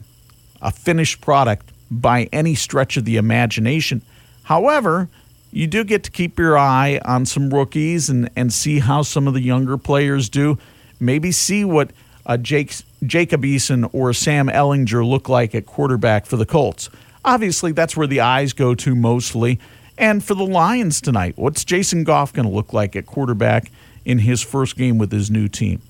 a 0.62 0.70
finished 0.70 1.20
product 1.20 1.70
by 1.90 2.28
any 2.32 2.54
stretch 2.54 2.96
of 2.96 3.04
the 3.04 3.16
imagination. 3.16 4.02
However, 4.44 5.08
you 5.52 5.66
do 5.66 5.84
get 5.84 6.02
to 6.04 6.10
keep 6.10 6.38
your 6.38 6.58
eye 6.58 7.00
on 7.04 7.26
some 7.26 7.52
rookies 7.52 8.10
and, 8.10 8.30
and 8.36 8.52
see 8.52 8.80
how 8.80 9.02
some 9.02 9.28
of 9.28 9.34
the 9.34 9.40
younger 9.40 9.76
players 9.76 10.28
do. 10.28 10.58
Maybe 10.98 11.30
see 11.32 11.64
what 11.64 11.90
uh, 12.26 12.36
Jake, 12.36 12.74
Jacob 13.04 13.42
Eason 13.42 13.88
or 13.92 14.12
Sam 14.12 14.48
Ehlinger 14.48 15.08
look 15.08 15.28
like 15.28 15.54
at 15.54 15.64
quarterback 15.64 16.26
for 16.26 16.36
the 16.36 16.44
Colts. 16.44 16.90
Obviously, 17.24 17.72
that's 17.72 17.96
where 17.96 18.06
the 18.06 18.20
eyes 18.20 18.52
go 18.52 18.74
to 18.74 18.94
mostly. 18.94 19.58
And 19.96 20.22
for 20.22 20.34
the 20.34 20.44
Lions 20.44 21.00
tonight, 21.00 21.34
what's 21.36 21.64
Jason 21.64 22.04
Goff 22.04 22.32
going 22.32 22.46
to 22.46 22.54
look 22.54 22.72
like 22.72 22.94
at 22.96 23.06
quarterback 23.06 23.70
in 24.04 24.18
his 24.18 24.42
first 24.42 24.76
game 24.76 24.98
with 24.98 25.10
his 25.10 25.30
new 25.30 25.48
team? 25.48 25.80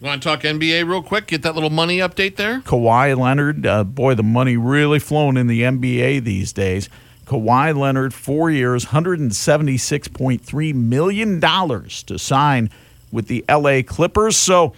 Want 0.00 0.22
to 0.22 0.28
talk 0.28 0.40
NBA 0.40 0.88
real 0.88 1.02
quick? 1.02 1.28
Get 1.28 1.42
that 1.42 1.54
little 1.54 1.70
money 1.70 1.98
update 1.98 2.34
there? 2.36 2.60
Kawhi 2.62 3.16
Leonard, 3.16 3.64
uh, 3.66 3.84
boy, 3.84 4.14
the 4.14 4.24
money 4.24 4.56
really 4.56 4.98
flowing 4.98 5.36
in 5.36 5.46
the 5.46 5.62
NBA 5.62 6.24
these 6.24 6.52
days. 6.52 6.88
Kawhi 7.26 7.76
Leonard, 7.76 8.12
four 8.12 8.50
years, 8.50 8.86
$176.3 8.86 10.74
million 10.74 11.40
to 11.40 12.18
sign 12.18 12.70
with 13.12 13.28
the 13.28 13.44
LA 13.48 13.82
Clippers. 13.86 14.36
So 14.36 14.72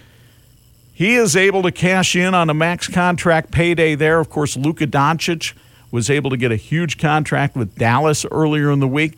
he 0.93 1.15
is 1.15 1.35
able 1.35 1.63
to 1.63 1.71
cash 1.71 2.15
in 2.15 2.35
on 2.35 2.49
a 2.49 2.53
max 2.53 2.87
contract 2.87 3.51
payday 3.51 3.95
there. 3.95 4.19
Of 4.19 4.29
course, 4.29 4.55
Luka 4.55 4.85
Doncic 4.85 5.53
was 5.91 6.09
able 6.09 6.29
to 6.29 6.37
get 6.37 6.51
a 6.51 6.55
huge 6.57 6.97
contract 6.97 7.55
with 7.55 7.75
Dallas 7.75 8.25
earlier 8.29 8.71
in 8.71 8.79
the 8.79 8.87
week. 8.87 9.17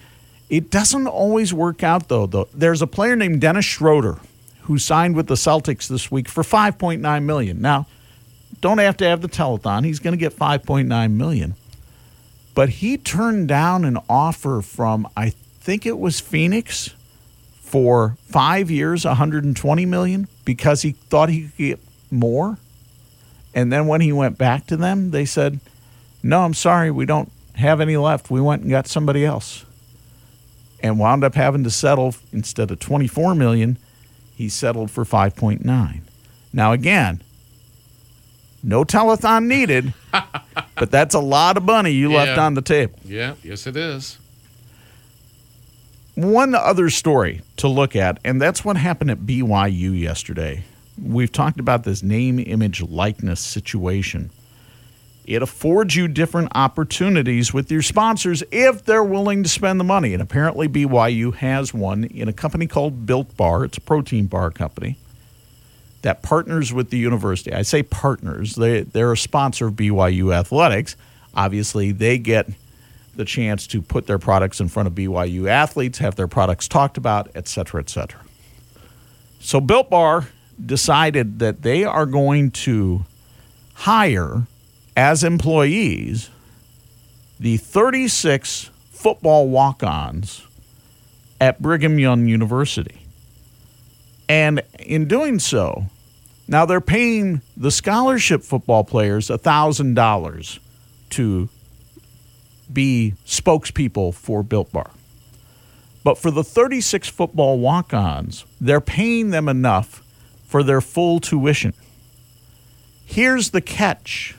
It 0.49 0.69
doesn't 0.69 1.07
always 1.07 1.53
work 1.53 1.83
out, 1.83 2.07
though. 2.07 2.25
though. 2.25 2.47
There's 2.53 2.81
a 2.81 2.87
player 2.87 3.15
named 3.15 3.41
Dennis 3.41 3.65
Schroeder 3.65 4.19
who 4.61 4.77
signed 4.77 5.15
with 5.15 5.27
the 5.27 5.35
Celtics 5.35 5.87
this 5.87 6.11
week 6.11 6.27
for 6.27 6.43
5.9 6.43 7.23
million. 7.23 7.61
Now, 7.61 7.87
don't 8.61 8.79
have 8.79 8.97
to 8.97 9.05
have 9.05 9.21
the 9.21 9.29
telethon. 9.29 9.85
He's 9.85 9.99
going 9.99 10.13
to 10.13 10.17
get 10.17 10.33
5.9 10.33 11.11
million. 11.11 11.55
But 12.53 12.69
he 12.69 12.97
turned 12.97 13.47
down 13.47 13.85
an 13.85 13.97
offer 14.09 14.61
from 14.61 15.07
I 15.15 15.29
think 15.29 15.85
it 15.85 15.99
was 15.99 16.19
Phoenix 16.19 16.95
for 17.67 18.15
5 18.29 18.71
years, 18.71 19.03
120 19.05 19.85
million 19.85 20.27
because 20.45 20.81
he 20.83 20.91
thought 20.91 21.29
he 21.29 21.43
could 21.43 21.57
get 21.57 21.79
more. 22.09 22.57
And 23.53 23.71
then 23.73 23.87
when 23.87 24.01
he 24.01 24.13
went 24.13 24.37
back 24.37 24.65
to 24.67 24.77
them, 24.77 25.11
they 25.11 25.25
said, 25.25 25.59
"No, 26.23 26.43
I'm 26.43 26.53
sorry, 26.53 26.91
we 26.91 27.05
don't 27.05 27.31
have 27.55 27.81
any 27.81 27.97
left. 27.97 28.31
We 28.31 28.39
went 28.39 28.61
and 28.61 28.71
got 28.71 28.87
somebody 28.87 29.25
else." 29.25 29.65
And 30.81 30.99
wound 30.99 31.23
up 31.23 31.35
having 31.35 31.63
to 31.63 31.71
settle 31.71 32.15
instead 32.31 32.71
of 32.71 32.79
24 32.79 33.35
million, 33.35 33.77
he 34.35 34.47
settled 34.47 34.91
for 34.91 35.03
5.9. 35.03 36.01
Now 36.53 36.71
again, 36.71 37.21
no 38.63 38.83
telethon 38.83 39.47
needed, 39.47 39.93
but 40.75 40.91
that's 40.91 41.15
a 41.15 41.19
lot 41.19 41.57
of 41.57 41.63
money 41.63 41.91
you 41.91 42.13
left 42.13 42.37
on 42.37 42.53
the 42.53 42.61
table. 42.61 42.97
Yeah, 43.03 43.33
yes, 43.43 43.65
it 43.67 43.75
is. 43.75 44.19
One 46.17 46.55
other 46.55 46.89
story 46.89 47.41
to 47.57 47.67
look 47.67 47.95
at, 47.95 48.17
and 48.25 48.41
that's 48.41 48.65
what 48.65 48.75
happened 48.75 49.11
at 49.11 49.19
BYU 49.19 49.99
yesterday. 49.99 50.63
We've 50.99 51.31
talked 51.31 51.59
about 51.59 51.83
this 51.83 52.01
name, 52.01 52.39
image, 52.39 52.81
likeness 52.81 53.39
situation. 53.39 54.31
It 55.27 55.43
affords 55.43 55.95
you 55.95 56.07
different 56.07 56.53
opportunities 56.55 57.53
with 57.53 57.71
your 57.71 57.83
sponsors 57.83 58.41
if 58.49 58.83
they're 58.83 59.03
willing 59.03 59.43
to 59.43 59.49
spend 59.49 59.79
the 59.79 59.83
money. 59.83 60.13
And 60.13 60.23
apparently, 60.23 60.67
BYU 60.67 61.35
has 61.35 61.71
one 61.71 62.05
in 62.05 62.27
a 62.27 62.33
company 62.33 62.65
called 62.65 63.05
Built 63.05 63.37
Bar. 63.37 63.65
It's 63.65 63.77
a 63.77 63.81
protein 63.81 64.25
bar 64.25 64.49
company 64.49 64.97
that 66.01 66.23
partners 66.23 66.73
with 66.73 66.89
the 66.89 66.97
university. 66.97 67.53
I 67.53 67.61
say 67.61 67.83
partners, 67.83 68.55
they, 68.55 68.81
they're 68.81 69.11
a 69.11 69.17
sponsor 69.17 69.67
of 69.67 69.75
BYU 69.75 70.33
Athletics. 70.33 70.95
Obviously, 71.35 71.91
they 71.91 72.17
get 72.17 72.49
the 73.17 73.25
chance 73.25 73.67
to 73.67 73.81
put 73.81 74.07
their 74.07 74.19
products 74.19 74.59
in 74.59 74.69
front 74.69 74.87
of 74.87 74.93
BYU 74.93 75.49
athletes, 75.49 75.97
have 75.99 76.15
their 76.15 76.27
products 76.27 76.67
talked 76.67 76.97
about, 76.97 77.29
et 77.35 77.47
cetera, 77.47 77.81
et 77.81 77.89
cetera. 77.89 78.21
So, 79.39 79.59
Built 79.59 79.89
Bar 79.89 80.27
decided 80.63 81.39
that 81.39 81.61
they 81.61 81.83
are 81.83 82.05
going 82.05 82.51
to 82.51 83.05
hire 83.73 84.47
as 84.95 85.23
employees 85.23 86.29
the 87.39 87.57
36 87.57 88.71
football 88.89 89.47
walk 89.47 89.83
ons 89.83 90.47
at 91.39 91.61
Brigham 91.61 91.99
Young 91.99 92.27
University. 92.27 93.05
And 94.27 94.63
in 94.79 95.07
doing 95.07 95.37
so, 95.39 95.85
now 96.47 96.65
they're 96.65 96.81
paying 96.81 97.41
the 97.55 97.71
scholarship 97.71 98.43
football 98.43 98.83
players 98.83 99.27
$1,000 99.27 100.59
to 101.11 101.49
be 102.71 103.13
spokespeople 103.25 104.13
for 104.13 104.43
Built 104.43 104.71
Bar. 104.71 104.91
But 106.03 106.17
for 106.17 106.31
the 106.31 106.43
36 106.43 107.09
football 107.09 107.59
walk 107.59 107.93
ons, 107.93 108.45
they're 108.61 108.81
paying 108.81 109.31
them 109.31 109.49
enough 109.49 110.03
for 110.45 110.63
their 110.63 110.81
full 110.81 111.19
tuition. 111.19 111.73
Here's 113.05 113.51
the 113.51 113.61
catch 113.61 114.35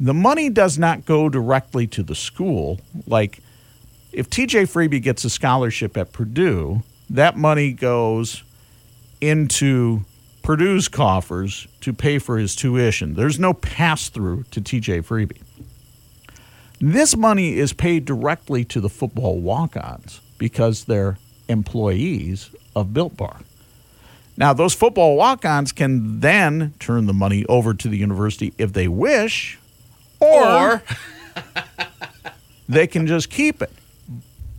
the 0.00 0.14
money 0.14 0.50
does 0.50 0.78
not 0.78 1.04
go 1.04 1.28
directly 1.28 1.86
to 1.86 2.02
the 2.02 2.16
school. 2.16 2.80
Like, 3.06 3.38
if 4.12 4.28
TJ 4.28 4.62
Freeby 4.62 5.00
gets 5.00 5.24
a 5.24 5.30
scholarship 5.30 5.96
at 5.96 6.12
Purdue, 6.12 6.82
that 7.08 7.36
money 7.36 7.72
goes 7.72 8.42
into 9.20 10.00
Purdue's 10.42 10.88
coffers 10.88 11.68
to 11.82 11.92
pay 11.92 12.18
for 12.18 12.36
his 12.36 12.56
tuition. 12.56 13.14
There's 13.14 13.38
no 13.38 13.54
pass 13.54 14.08
through 14.08 14.42
to 14.50 14.60
TJ 14.60 15.04
Freeby. 15.04 15.40
This 16.84 17.16
money 17.16 17.58
is 17.58 17.72
paid 17.72 18.04
directly 18.04 18.64
to 18.64 18.80
the 18.80 18.88
football 18.88 19.38
walk 19.38 19.76
ons 19.76 20.20
because 20.36 20.86
they're 20.86 21.16
employees 21.48 22.50
of 22.74 22.92
Built 22.92 23.16
Bar. 23.16 23.38
Now, 24.36 24.52
those 24.52 24.74
football 24.74 25.14
walk 25.14 25.44
ons 25.44 25.70
can 25.70 26.18
then 26.18 26.74
turn 26.80 27.06
the 27.06 27.12
money 27.12 27.46
over 27.46 27.72
to 27.72 27.88
the 27.88 27.96
university 27.96 28.52
if 28.58 28.72
they 28.72 28.88
wish, 28.88 29.60
or, 30.18 30.82
they 32.68 32.88
can 32.88 33.06
just 33.06 33.30
keep 33.30 33.62
it. 33.62 33.70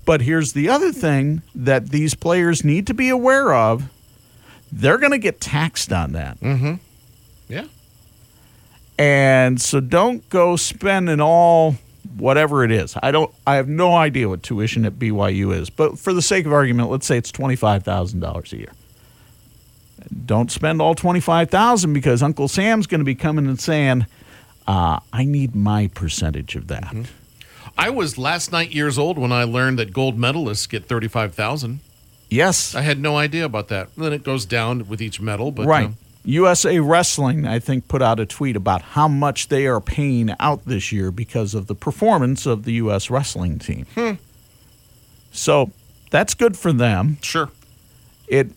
But 0.06 0.22
here's 0.22 0.54
the 0.54 0.70
other 0.70 0.94
thing 0.94 1.42
that 1.54 1.90
these 1.90 2.16
players 2.16 2.64
need 2.64 2.88
to 2.88 2.94
be 2.94 3.10
aware 3.10 3.54
of 3.54 3.90
they're 4.72 4.98
going 4.98 5.12
to 5.12 5.18
get 5.18 5.42
taxed 5.42 5.92
on 5.92 6.14
that. 6.14 6.40
Mm-hmm. 6.40 6.76
Yeah. 7.50 7.66
And 8.98 9.60
so 9.60 9.82
don't 9.82 10.28
go 10.30 10.56
spending 10.56 11.20
all 11.20 11.76
whatever 12.18 12.64
it 12.64 12.72
is. 12.72 12.96
I 13.02 13.12
don't 13.12 13.34
I 13.46 13.56
have 13.56 13.68
no 13.68 13.96
idea 13.96 14.30
what 14.30 14.44
tuition 14.44 14.86
at 14.86 14.94
BYU 14.94 15.56
is, 15.56 15.70
but 15.70 15.98
for 15.98 16.14
the 16.14 16.22
sake 16.22 16.46
of 16.46 16.54
argument, 16.54 16.90
let's 16.90 17.06
say 17.06 17.18
it's 17.18 17.32
$25,000 17.32 18.54
a 18.54 18.58
year. 18.58 18.72
Don't 20.26 20.52
spend 20.52 20.82
all 20.82 20.96
25,000 20.96 21.94
because 21.94 22.22
Uncle 22.22 22.48
Sam's 22.48 22.88
going 22.88 23.00
to 23.00 23.06
be 23.06 23.16
coming 23.16 23.48
and 23.48 23.60
saying, 23.60 24.06
uh, 24.68 25.00
I 25.12 25.26
need 25.26 25.56
my 25.56 25.88
percentage 25.88 26.56
of 26.56 26.68
that. 26.68 26.94
I 27.78 27.90
was 27.90 28.18
last 28.18 28.52
night 28.52 28.72
years 28.72 28.98
old 28.98 29.18
when 29.18 29.32
I 29.32 29.44
learned 29.44 29.80
that 29.80 29.94
gold 29.94 30.18
medalists 30.18 30.70
get 30.70 30.86
thirty-five 30.86 31.34
thousand. 31.34 31.80
Yes. 32.30 32.76
I 32.76 32.82
had 32.82 33.00
no 33.00 33.18
idea 33.18 33.46
about 33.46 33.68
that. 33.70 33.90
Then 33.96 34.14
it 34.14 34.24
goes 34.24 34.46
down 34.46 34.88
with 34.88 35.02
each 35.02 35.22
medal, 35.22 35.52
but 35.52 35.68
right. 35.68 35.88
um, 35.88 35.98
USA 36.26 36.80
Wrestling, 36.80 37.46
I 37.46 37.60
think, 37.60 37.88
put 37.88 38.02
out 38.02 38.20
a 38.20 38.26
tweet 38.26 38.56
about 38.56 38.82
how 38.82 39.08
much 39.08 39.50
they 39.50 39.68
are 39.68 39.82
paying 39.82 40.34
out 40.40 40.66
this 40.66 40.92
year 40.92 41.12
because 41.12 41.54
of 41.54 41.68
the 41.68 41.76
performance 41.76 42.46
of 42.46 42.64
the 42.64 42.74
U.S. 42.74 43.10
wrestling 43.10 43.60
team. 43.60 43.86
Hmm. 43.96 44.12
So 45.32 45.72
that's 46.12 46.34
good 46.34 46.58
for 46.58 46.72
them. 46.72 47.18
Sure. 47.22 47.50
It 48.28 48.52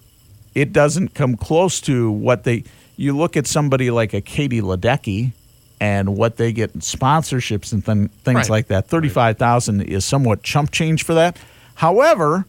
it 0.55 0.73
doesn't 0.73 1.15
come 1.15 1.37
close 1.37 1.81
to 1.83 2.11
what 2.11 2.45
they. 2.45 2.65
You 2.97 3.17
look 3.17 3.37
at 3.37 3.47
somebody 3.47 3.91
like 3.91 4.15
a 4.15 4.21
Katie 4.21 4.61
Ledecky 4.63 5.33
and 5.81 6.17
what 6.17 6.37
they 6.39 6.53
get 6.53 6.75
in 6.75 6.81
sponsorships 6.81 7.73
and 7.73 7.85
th- 7.85 8.11
things 8.25 8.37
Right. 8.37 8.51
like 8.51 8.69
that. 8.69 8.89
Thirty-five 8.89 9.39
thousand 9.39 9.83
is 9.83 10.05
somewhat 10.05 10.43
chump 10.43 10.71
change 10.71 11.03
for 11.05 11.15
that. 11.15 11.37
However, 11.75 12.47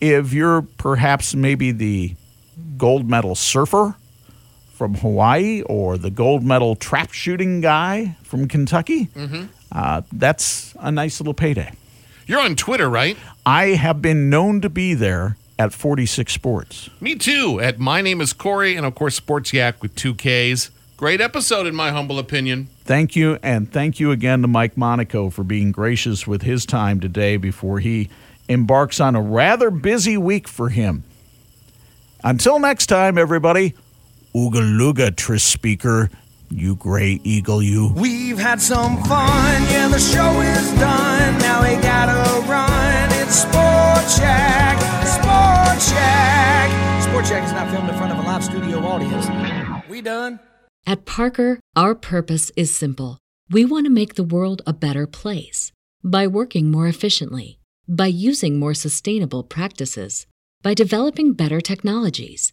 if 0.00 0.32
you're 0.32 0.62
perhaps 0.62 1.34
maybe 1.34 1.70
the 1.72 2.14
gold 2.78 3.08
medal 3.10 3.34
surfer 3.34 3.94
from 4.74 4.94
Hawaii 4.96 5.62
or 5.62 5.96
the 5.96 6.10
gold 6.10 6.42
medal 6.42 6.74
trap 6.76 7.12
shooting 7.12 7.60
guy 7.60 8.16
from 8.22 8.48
Kentucky, 8.48 9.08
uh, 9.72 10.02
that's 10.12 10.74
a 10.80 10.90
nice 10.90 11.20
little 11.20 11.34
payday. 11.34 11.72
you're 12.26 12.40
on 12.40 12.56
Twitter, 12.56 12.90
right? 12.90 13.16
I 13.46 13.66
have 13.68 14.02
been 14.02 14.28
known 14.30 14.60
to 14.62 14.68
be 14.68 14.94
there 14.94 15.36
at 15.58 15.72
46 15.72 16.32
Sports. 16.32 16.90
Me 17.00 17.14
too. 17.14 17.60
At 17.60 17.78
my 17.78 18.00
name 18.00 18.20
is 18.20 18.32
Corey, 18.32 18.74
and 18.76 18.84
of 18.84 18.94
course 18.94 19.14
Sports 19.14 19.52
Yak 19.52 19.80
with 19.82 19.94
two 19.94 20.14
Ks. 20.14 20.70
Great 20.96 21.20
episode, 21.20 21.66
in 21.66 21.74
my 21.74 21.90
humble 21.90 22.18
opinion. 22.18 22.68
Thank 22.84 23.14
you, 23.16 23.38
and 23.42 23.70
thank 23.72 24.00
you 24.00 24.10
again 24.10 24.42
to 24.42 24.48
Mike 24.48 24.76
Monaco 24.76 25.30
for 25.30 25.42
being 25.44 25.70
gracious 25.72 26.26
with 26.26 26.42
his 26.42 26.66
time 26.66 27.00
today 27.00 27.36
before 27.36 27.78
he 27.80 28.08
embarks 28.48 29.00
on 29.00 29.14
a 29.16 29.22
rather 29.22 29.70
busy 29.70 30.16
week 30.16 30.46
for 30.48 30.68
him. 30.68 31.02
Until 32.22 32.58
next 32.58 32.86
time, 32.86 33.18
everybody, 33.18 33.74
Ooga 34.36 34.60
Looga, 34.60 35.14
Tris 35.14 35.44
Speaker, 35.44 36.10
you 36.50 36.74
gray 36.74 37.20
eagle, 37.22 37.62
you. 37.62 37.92
We've 37.94 38.36
had 38.36 38.60
some 38.60 39.00
fun, 39.04 39.62
yeah, 39.70 39.86
the 39.86 40.00
show 40.00 40.40
is 40.40 40.72
done. 40.72 41.38
Now 41.38 41.62
we 41.62 41.80
gotta 41.80 42.40
run. 42.48 43.10
It's 43.12 43.42
Sport 43.42 44.04
Check, 44.18 44.76
Sport 45.06 45.78
Check. 45.88 47.02
Sport 47.04 47.24
Check 47.26 47.44
is 47.44 47.52
not 47.52 47.70
filmed 47.70 47.88
in 47.88 47.96
front 47.96 48.12
of 48.12 48.18
a 48.18 48.22
live 48.22 48.42
studio 48.42 48.78
audience. 48.78 49.28
We 49.88 50.00
done? 50.00 50.40
At 50.84 51.06
Parker, 51.06 51.60
our 51.76 51.94
purpose 51.94 52.50
is 52.56 52.74
simple. 52.74 53.18
We 53.50 53.64
want 53.64 53.86
to 53.86 53.90
make 53.90 54.16
the 54.16 54.24
world 54.24 54.62
a 54.66 54.72
better 54.72 55.06
place 55.06 55.70
by 56.02 56.26
working 56.26 56.72
more 56.72 56.88
efficiently, 56.88 57.60
by 57.88 58.06
using 58.06 58.58
more 58.58 58.74
sustainable 58.74 59.44
practices, 59.44 60.26
by 60.60 60.74
developing 60.74 61.34
better 61.34 61.60
technologies. 61.60 62.52